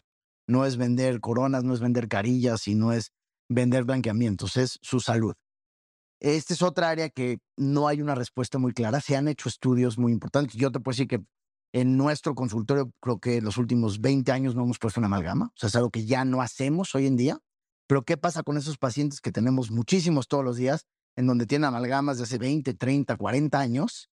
No 0.48 0.66
es 0.66 0.78
vender 0.78 1.20
coronas, 1.20 1.64
no 1.64 1.74
es 1.74 1.80
vender 1.80 2.08
carillas 2.08 2.68
y 2.68 2.76
no 2.76 2.94
es 2.94 3.12
vender 3.50 3.84
blanqueamientos, 3.84 4.58
es 4.58 4.80
su 4.82 5.00
salud. 5.00 5.34
Esta 6.20 6.54
es 6.54 6.62
otra 6.62 6.90
área 6.90 7.10
que 7.10 7.40
no 7.58 7.88
hay 7.88 8.02
una 8.02 8.16
respuesta 8.16 8.58
muy 8.58 8.74
clara. 8.74 9.02
Se 9.02 9.16
han 9.16 9.28
hecho 9.28 9.50
estudios 9.50 9.98
muy 9.98 10.12
importantes. 10.12 10.56
Yo 10.56 10.72
te 10.72 10.80
puedo 10.80 10.94
decir 10.94 11.08
que 11.08 11.24
en 11.74 11.98
nuestro 11.98 12.34
consultorio, 12.34 12.92
creo 13.02 13.20
que 13.20 13.38
en 13.38 13.44
los 13.44 13.58
últimos 13.58 14.02
20 14.02 14.32
años 14.32 14.56
no 14.56 14.64
hemos 14.64 14.80
puesto 14.80 15.00
una 15.00 15.08
amalgama. 15.08 15.48
O 15.48 15.58
sea, 15.58 15.68
es 15.68 15.76
algo 15.76 15.90
que 15.90 16.06
ya 16.06 16.26
no 16.26 16.42
hacemos 16.42 16.96
hoy 16.96 17.08
en 17.08 17.18
día 17.18 17.40
Pero 17.88 18.04
¿qué 18.04 18.18
pasa 18.18 18.44
con 18.44 18.58
esos 18.58 18.78
pacientes 18.78 19.22
que 19.22 19.32
tenemos 19.32 19.72
muchísimos 19.72 20.28
todos 20.28 20.44
los 20.44 20.58
días, 20.58 20.86
en 21.16 21.26
donde 21.26 21.46
tienen 21.46 21.66
amalgamas 21.66 22.18
de 22.18 22.24
hace 22.24 22.38
20, 22.38 22.74
30, 22.74 23.16
40 23.16 23.60
años, 23.60 24.10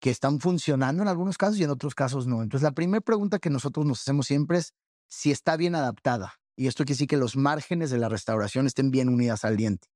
que 0.00 0.10
están 0.10 0.38
funcionando 0.40 1.02
en 1.02 1.08
algunos 1.08 1.38
casos 1.38 1.58
y 1.58 1.64
en 1.64 1.70
otros 1.70 1.94
casos 1.94 2.26
no? 2.26 2.42
Entonces, 2.42 2.62
la 2.62 2.72
primera 2.72 3.00
pregunta 3.00 3.38
que 3.38 3.50
nosotros 3.50 3.86
nos 3.86 4.02
hacemos 4.02 4.26
siempre 4.26 4.58
es 4.58 4.74
si 5.08 5.30
está 5.30 5.56
bien 5.56 5.74
adaptada. 5.74 6.34
Y 6.56 6.66
esto 6.66 6.84
quiere 6.84 6.94
decir 6.94 7.08
que 7.08 7.16
los 7.16 7.36
márgenes 7.36 7.90
de 7.90 7.98
la 7.98 8.08
restauración 8.08 8.66
estén 8.66 8.90
bien 8.90 9.08
unidas 9.08 9.44
al 9.44 9.56
diente. 9.56 9.88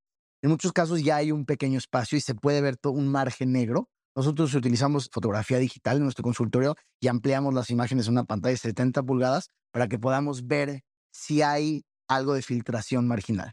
En 0.42 0.50
muchos 0.50 0.72
casos 0.72 1.02
ya 1.02 1.16
hay 1.16 1.32
un 1.32 1.44
pequeño 1.44 1.78
espacio 1.78 2.16
y 2.16 2.20
se 2.20 2.34
puede 2.34 2.60
ver 2.60 2.76
todo 2.76 2.92
un 2.92 3.08
margen 3.08 3.52
negro. 3.52 3.88
Nosotros 4.16 4.54
utilizamos 4.54 5.08
fotografía 5.12 5.58
digital 5.58 5.98
en 5.98 6.04
nuestro 6.04 6.22
consultorio 6.22 6.76
y 7.00 7.08
ampliamos 7.08 7.54
las 7.54 7.70
imágenes 7.70 8.06
en 8.06 8.12
una 8.12 8.24
pantalla 8.24 8.52
de 8.52 8.58
70 8.58 9.02
pulgadas 9.02 9.50
para 9.70 9.88
que 9.88 9.98
podamos 9.98 10.46
ver 10.46 10.82
si 11.12 11.42
hay 11.42 11.84
algo 12.08 12.34
de 12.34 12.42
filtración 12.42 13.06
marginal. 13.06 13.52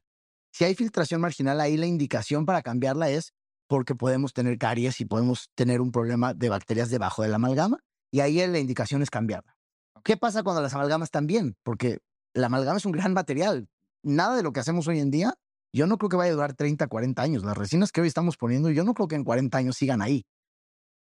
Si 0.51 0.63
hay 0.63 0.75
filtración 0.75 1.21
marginal, 1.21 1.59
ahí 1.59 1.77
la 1.77 1.85
indicación 1.85 2.45
para 2.45 2.61
cambiarla 2.61 3.09
es 3.09 3.33
porque 3.67 3.95
podemos 3.95 4.33
tener 4.33 4.57
caries 4.57 5.01
y 5.01 5.05
podemos 5.05 5.49
tener 5.55 5.81
un 5.81 5.91
problema 5.91 6.33
de 6.33 6.49
bacterias 6.49 6.89
debajo 6.89 7.23
de 7.23 7.29
la 7.29 7.35
amalgama 7.35 7.79
y 8.11 8.21
ahí 8.21 8.45
la 8.47 8.59
indicación 8.59 9.01
es 9.01 9.09
cambiarla. 9.09 9.57
¿Qué 10.03 10.17
pasa 10.17 10.43
cuando 10.43 10.61
las 10.61 10.73
amalgamas 10.73 11.07
están 11.07 11.27
bien? 11.27 11.55
Porque 11.63 11.99
la 12.33 12.47
amalgama 12.47 12.77
es 12.77 12.85
un 12.85 12.91
gran 12.91 13.13
material. 13.13 13.67
Nada 14.03 14.35
de 14.35 14.43
lo 14.43 14.53
que 14.53 14.59
hacemos 14.59 14.87
hoy 14.87 14.99
en 14.99 15.11
día 15.11 15.35
yo 15.75 15.87
no 15.87 15.97
creo 15.97 16.09
que 16.09 16.15
vaya 16.15 16.31
a 16.31 16.35
durar 16.35 16.53
30, 16.53 16.87
40 16.87 17.21
años. 17.21 17.43
Las 17.43 17.57
resinas 17.57 17.91
que 17.91 17.99
hoy 17.99 18.07
estamos 18.07 18.37
poniendo, 18.37 18.71
yo 18.71 18.85
no 18.85 18.93
creo 18.93 19.09
que 19.09 19.15
en 19.15 19.25
40 19.25 19.57
años 19.57 19.75
sigan 19.75 20.01
ahí. 20.01 20.25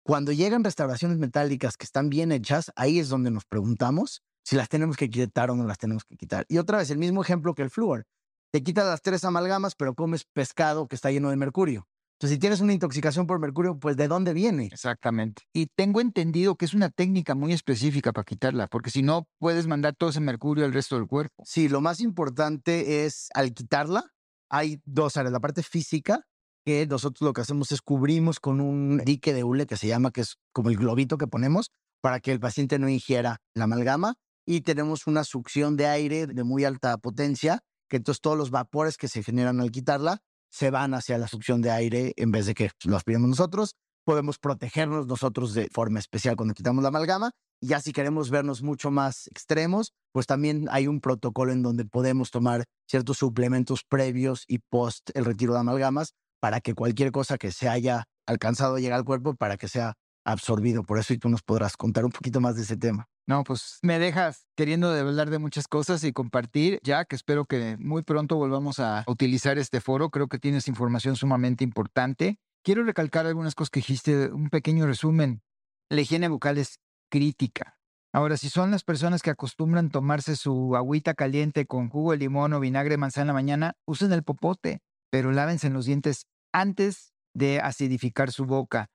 Cuando 0.04 0.30
llegan 0.30 0.62
restauraciones 0.62 1.18
metálicas 1.18 1.76
que 1.76 1.84
están 1.84 2.10
bien 2.10 2.30
hechas, 2.30 2.70
ahí 2.76 3.00
es 3.00 3.08
donde 3.08 3.32
nos 3.32 3.44
preguntamos 3.44 4.22
si 4.44 4.56
las 4.56 4.68
tenemos 4.68 4.96
que 4.96 5.08
quitar 5.08 5.50
o 5.50 5.56
no 5.56 5.64
las 5.64 5.78
tenemos 5.78 6.04
que 6.04 6.16
quitar. 6.16 6.44
Y 6.48 6.58
otra 6.58 6.78
vez, 6.78 6.90
el 6.90 6.98
mismo 6.98 7.22
ejemplo 7.22 7.54
que 7.54 7.62
el 7.62 7.70
flúor. 7.70 8.06
Te 8.52 8.62
quitas 8.62 8.84
las 8.86 9.00
tres 9.00 9.24
amalgamas, 9.24 9.74
pero 9.74 9.94
comes 9.94 10.24
pescado 10.24 10.86
que 10.86 10.94
está 10.94 11.10
lleno 11.10 11.30
de 11.30 11.36
mercurio. 11.36 11.86
Entonces, 12.22 12.36
si 12.36 12.38
tienes 12.38 12.60
una 12.60 12.72
intoxicación 12.72 13.26
por 13.26 13.40
mercurio, 13.40 13.78
pues 13.80 13.96
¿de 13.96 14.06
dónde 14.06 14.32
viene? 14.32 14.66
Exactamente. 14.66 15.42
Y 15.52 15.66
tengo 15.66 16.00
entendido 16.00 16.54
que 16.54 16.66
es 16.66 16.74
una 16.74 16.88
técnica 16.88 17.34
muy 17.34 17.52
específica 17.52 18.12
para 18.12 18.24
quitarla, 18.24 18.68
porque 18.68 18.90
si 18.90 19.02
no, 19.02 19.26
puedes 19.38 19.66
mandar 19.66 19.96
todo 19.96 20.10
ese 20.10 20.20
mercurio 20.20 20.64
al 20.64 20.72
resto 20.72 20.94
del 20.94 21.08
cuerpo. 21.08 21.42
Sí, 21.44 21.68
lo 21.68 21.80
más 21.80 22.00
importante 22.00 23.06
es 23.06 23.28
al 23.34 23.54
quitarla, 23.54 24.04
hay 24.48 24.80
dos 24.84 25.16
áreas. 25.16 25.32
La 25.32 25.40
parte 25.40 25.64
física, 25.64 26.24
que 26.64 26.86
nosotros 26.86 27.22
lo 27.26 27.32
que 27.32 27.40
hacemos 27.40 27.72
es 27.72 27.82
cubrimos 27.82 28.38
con 28.38 28.60
un 28.60 28.98
dique 28.98 29.32
de 29.32 29.42
hule 29.42 29.66
que 29.66 29.76
se 29.76 29.88
llama, 29.88 30.12
que 30.12 30.20
es 30.20 30.36
como 30.52 30.70
el 30.70 30.76
globito 30.76 31.18
que 31.18 31.26
ponemos 31.26 31.72
para 32.00 32.20
que 32.20 32.32
el 32.32 32.38
paciente 32.38 32.78
no 32.78 32.88
ingiera 32.88 33.40
la 33.54 33.64
amalgama. 33.64 34.14
Y 34.46 34.62
tenemos 34.62 35.06
una 35.06 35.24
succión 35.24 35.76
de 35.76 35.86
aire 35.86 36.26
de 36.26 36.44
muy 36.44 36.64
alta 36.64 36.96
potencia, 36.98 37.60
que 37.88 37.98
entonces 37.98 38.20
todos 38.20 38.36
los 38.36 38.50
vapores 38.50 38.96
que 38.96 39.08
se 39.08 39.22
generan 39.22 39.60
al 39.60 39.70
quitarla 39.70 40.22
se 40.50 40.70
van 40.70 40.92
hacia 40.94 41.16
la 41.16 41.28
succión 41.28 41.62
de 41.62 41.70
aire 41.70 42.12
en 42.16 42.30
vez 42.30 42.46
de 42.46 42.54
que 42.54 42.70
lo 42.84 42.96
aspiremos 42.96 43.28
nosotros. 43.28 43.74
Podemos 44.04 44.38
protegernos 44.38 45.06
nosotros 45.06 45.54
de 45.54 45.68
forma 45.72 45.98
especial 45.98 46.36
cuando 46.36 46.54
quitamos 46.54 46.82
la 46.82 46.88
amalgama. 46.88 47.30
Y 47.60 47.68
ya 47.68 47.80
si 47.80 47.92
queremos 47.92 48.30
vernos 48.30 48.62
mucho 48.62 48.90
más 48.90 49.28
extremos, 49.28 49.92
pues 50.12 50.26
también 50.26 50.66
hay 50.70 50.88
un 50.88 51.00
protocolo 51.00 51.52
en 51.52 51.62
donde 51.62 51.84
podemos 51.84 52.30
tomar 52.30 52.64
ciertos 52.86 53.18
suplementos 53.18 53.84
previos 53.84 54.44
y 54.46 54.58
post 54.58 55.10
el 55.14 55.24
retiro 55.24 55.54
de 55.54 55.60
amalgamas 55.60 56.12
para 56.40 56.60
que 56.60 56.74
cualquier 56.74 57.12
cosa 57.12 57.38
que 57.38 57.52
se 57.52 57.68
haya 57.68 58.04
alcanzado 58.26 58.74
a 58.74 58.80
llegar 58.80 58.98
al 58.98 59.04
cuerpo 59.04 59.34
para 59.34 59.56
que 59.56 59.68
sea 59.68 59.94
absorbido. 60.24 60.82
Por 60.82 60.98
eso 60.98 61.12
y 61.12 61.18
tú 61.18 61.28
nos 61.28 61.42
podrás 61.42 61.76
contar 61.76 62.04
un 62.04 62.12
poquito 62.12 62.40
más 62.40 62.56
de 62.56 62.62
ese 62.62 62.76
tema. 62.76 63.08
No, 63.26 63.44
pues 63.44 63.78
me 63.82 63.98
dejas 63.98 64.46
queriendo 64.56 64.90
hablar 64.90 65.30
de 65.30 65.38
muchas 65.38 65.68
cosas 65.68 66.02
y 66.04 66.12
compartir. 66.12 66.80
Ya 66.82 67.04
que 67.04 67.16
espero 67.16 67.44
que 67.44 67.76
muy 67.78 68.02
pronto 68.02 68.36
volvamos 68.36 68.80
a 68.80 69.04
utilizar 69.06 69.58
este 69.58 69.80
foro. 69.80 70.10
Creo 70.10 70.28
que 70.28 70.38
tienes 70.38 70.68
información 70.68 71.16
sumamente 71.16 71.64
importante. 71.64 72.38
Quiero 72.64 72.84
recalcar 72.84 73.26
algunas 73.26 73.54
cosas 73.54 73.70
que 73.70 73.80
dijiste, 73.80 74.32
un 74.32 74.48
pequeño 74.48 74.86
resumen. 74.86 75.42
La 75.88 76.00
higiene 76.00 76.28
bucal 76.28 76.58
es 76.58 76.80
crítica. 77.10 77.78
Ahora, 78.14 78.36
si 78.36 78.50
son 78.50 78.70
las 78.70 78.84
personas 78.84 79.22
que 79.22 79.30
acostumbran 79.30 79.88
tomarse 79.88 80.36
su 80.36 80.76
agüita 80.76 81.14
caliente 81.14 81.66
con 81.66 81.88
jugo 81.88 82.12
de 82.12 82.18
limón 82.18 82.52
o 82.52 82.60
vinagre 82.60 82.90
de 82.92 82.98
manzana 82.98 83.22
en 83.22 83.26
la 83.28 83.32
mañana, 83.32 83.72
usen 83.86 84.12
el 84.12 84.22
popote, 84.22 84.80
pero 85.10 85.32
lávense 85.32 85.70
los 85.70 85.86
dientes 85.86 86.26
antes 86.52 87.14
de 87.34 87.60
acidificar 87.60 88.30
su 88.30 88.44
boca. 88.44 88.90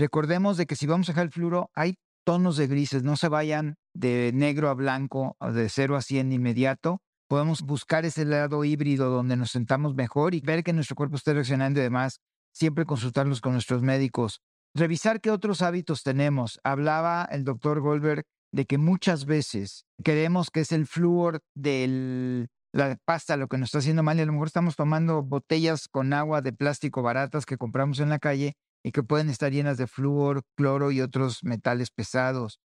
Recordemos 0.00 0.56
de 0.56 0.64
que 0.64 0.76
si 0.76 0.86
vamos 0.86 1.10
a 1.10 1.12
dejar 1.12 1.26
el 1.26 1.30
fluoro, 1.30 1.70
hay 1.74 1.98
tonos 2.24 2.56
de 2.56 2.66
grises, 2.66 3.02
no 3.02 3.16
se 3.16 3.28
vayan 3.28 3.76
de 3.94 4.30
negro 4.32 4.70
a 4.70 4.74
blanco 4.74 5.36
de 5.40 5.68
0 5.68 5.94
a 5.94 6.00
100 6.00 6.32
inmediato. 6.32 7.02
Podemos 7.28 7.60
buscar 7.60 8.06
ese 8.06 8.24
lado 8.24 8.64
híbrido 8.64 9.10
donde 9.10 9.36
nos 9.36 9.50
sentamos 9.50 9.94
mejor 9.94 10.34
y 10.34 10.40
ver 10.40 10.64
que 10.64 10.72
nuestro 10.72 10.96
cuerpo 10.96 11.16
esté 11.16 11.34
reaccionando 11.34 11.80
y 11.80 11.82
demás. 11.82 12.20
Siempre 12.50 12.86
consultarlos 12.86 13.42
con 13.42 13.52
nuestros 13.52 13.82
médicos. 13.82 14.40
Revisar 14.74 15.20
qué 15.20 15.30
otros 15.30 15.60
hábitos 15.60 16.02
tenemos. 16.02 16.60
Hablaba 16.64 17.28
el 17.30 17.44
doctor 17.44 17.82
Goldberg 17.82 18.24
de 18.52 18.64
que 18.64 18.78
muchas 18.78 19.26
veces 19.26 19.84
creemos 20.02 20.50
que 20.50 20.60
es 20.60 20.72
el 20.72 20.86
flúor 20.86 21.42
de 21.54 22.48
la 22.72 22.96
pasta 23.04 23.36
lo 23.36 23.48
que 23.48 23.58
nos 23.58 23.66
está 23.66 23.78
haciendo 23.80 24.02
mal 24.02 24.16
y 24.18 24.22
a 24.22 24.26
lo 24.26 24.32
mejor 24.32 24.46
estamos 24.46 24.76
tomando 24.76 25.22
botellas 25.22 25.88
con 25.88 26.14
agua 26.14 26.40
de 26.40 26.54
plástico 26.54 27.02
baratas 27.02 27.44
que 27.44 27.58
compramos 27.58 28.00
en 28.00 28.08
la 28.08 28.18
calle 28.18 28.56
y 28.82 28.92
que 28.92 29.02
pueden 29.02 29.28
estar 29.28 29.52
llenas 29.52 29.76
de 29.78 29.86
flúor, 29.86 30.42
cloro 30.56 30.90
y 30.90 31.00
otros 31.00 31.44
metales 31.44 31.90
pesados. 31.90 32.60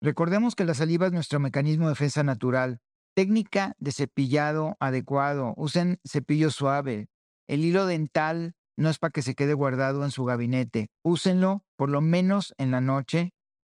Recordemos 0.00 0.54
que 0.54 0.64
la 0.64 0.74
saliva 0.74 1.06
es 1.06 1.12
nuestro 1.12 1.40
mecanismo 1.40 1.86
de 1.86 1.92
defensa 1.92 2.22
natural. 2.22 2.80
Técnica 3.14 3.74
de 3.78 3.92
cepillado 3.92 4.76
adecuado. 4.80 5.52
Usen 5.56 5.98
cepillo 6.08 6.50
suave. 6.50 7.08
El 7.46 7.64
hilo 7.64 7.84
dental 7.86 8.54
no 8.76 8.88
es 8.88 8.98
para 8.98 9.10
que 9.10 9.22
se 9.22 9.34
quede 9.34 9.52
guardado 9.52 10.04
en 10.04 10.10
su 10.10 10.24
gabinete. 10.24 10.88
Úsenlo 11.02 11.64
por 11.76 11.90
lo 11.90 12.00
menos 12.00 12.54
en 12.56 12.70
la 12.70 12.80
noche 12.80 13.34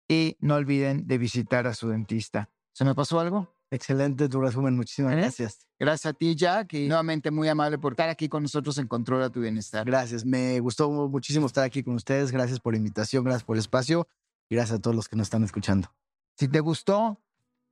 y 0.07 0.37
no 0.39 0.55
olviden 0.55 1.07
de 1.07 1.17
visitar 1.17 1.67
a 1.67 1.73
su 1.73 1.89
dentista. 1.89 2.49
¿Se 2.73 2.85
me 2.85 2.95
pasó 2.95 3.19
algo? 3.19 3.53
Excelente 3.73 4.29
tu 4.29 4.39
resumen, 4.39 4.75
muchísimas 4.75 5.13
¿Eh? 5.13 5.15
gracias. 5.15 5.65
Gracias 5.79 6.05
a 6.05 6.13
ti, 6.13 6.35
Jack, 6.35 6.73
y 6.73 6.87
nuevamente 6.87 7.31
muy 7.31 7.47
amable 7.47 7.79
por 7.79 7.93
estar 7.93 8.07
aquí 8.07 8.29
con 8.29 8.43
nosotros 8.43 8.77
en 8.77 8.87
Control 8.87 9.23
a 9.23 9.31
tu 9.31 9.41
Bienestar. 9.41 9.83
Gracias, 9.83 10.23
me 10.23 10.59
gustó 10.59 10.91
muchísimo 10.91 11.47
estar 11.47 11.63
aquí 11.63 11.81
con 11.81 11.95
ustedes. 11.95 12.31
Gracias 12.31 12.59
por 12.59 12.73
la 12.73 12.77
invitación, 12.77 13.23
gracias 13.23 13.43
por 13.43 13.55
el 13.55 13.61
espacio 13.61 14.07
y 14.47 14.55
gracias 14.55 14.77
a 14.77 14.81
todos 14.81 14.95
los 14.95 15.09
que 15.09 15.15
nos 15.15 15.25
están 15.25 15.43
escuchando. 15.43 15.91
Si 16.37 16.47
te 16.47 16.59
gustó, 16.59 17.19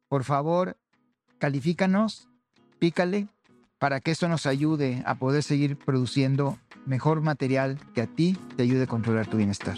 por 0.08 0.24
favor, 0.24 0.76
califícanos, 1.38 2.28
pícale, 2.80 3.28
para 3.78 4.00
que 4.00 4.10
esto 4.10 4.28
nos 4.28 4.48
ayude 4.48 5.04
a 5.06 5.14
poder 5.20 5.44
seguir 5.44 5.78
produciendo 5.78 6.58
mejor 6.88 7.22
material 7.22 7.78
que 7.94 8.02
a 8.02 8.08
ti 8.08 8.36
te 8.58 8.64
ayude 8.64 8.84
a 8.84 8.88
controlar 8.88 9.28
tu 9.28 9.38
bienestar. 9.38 9.78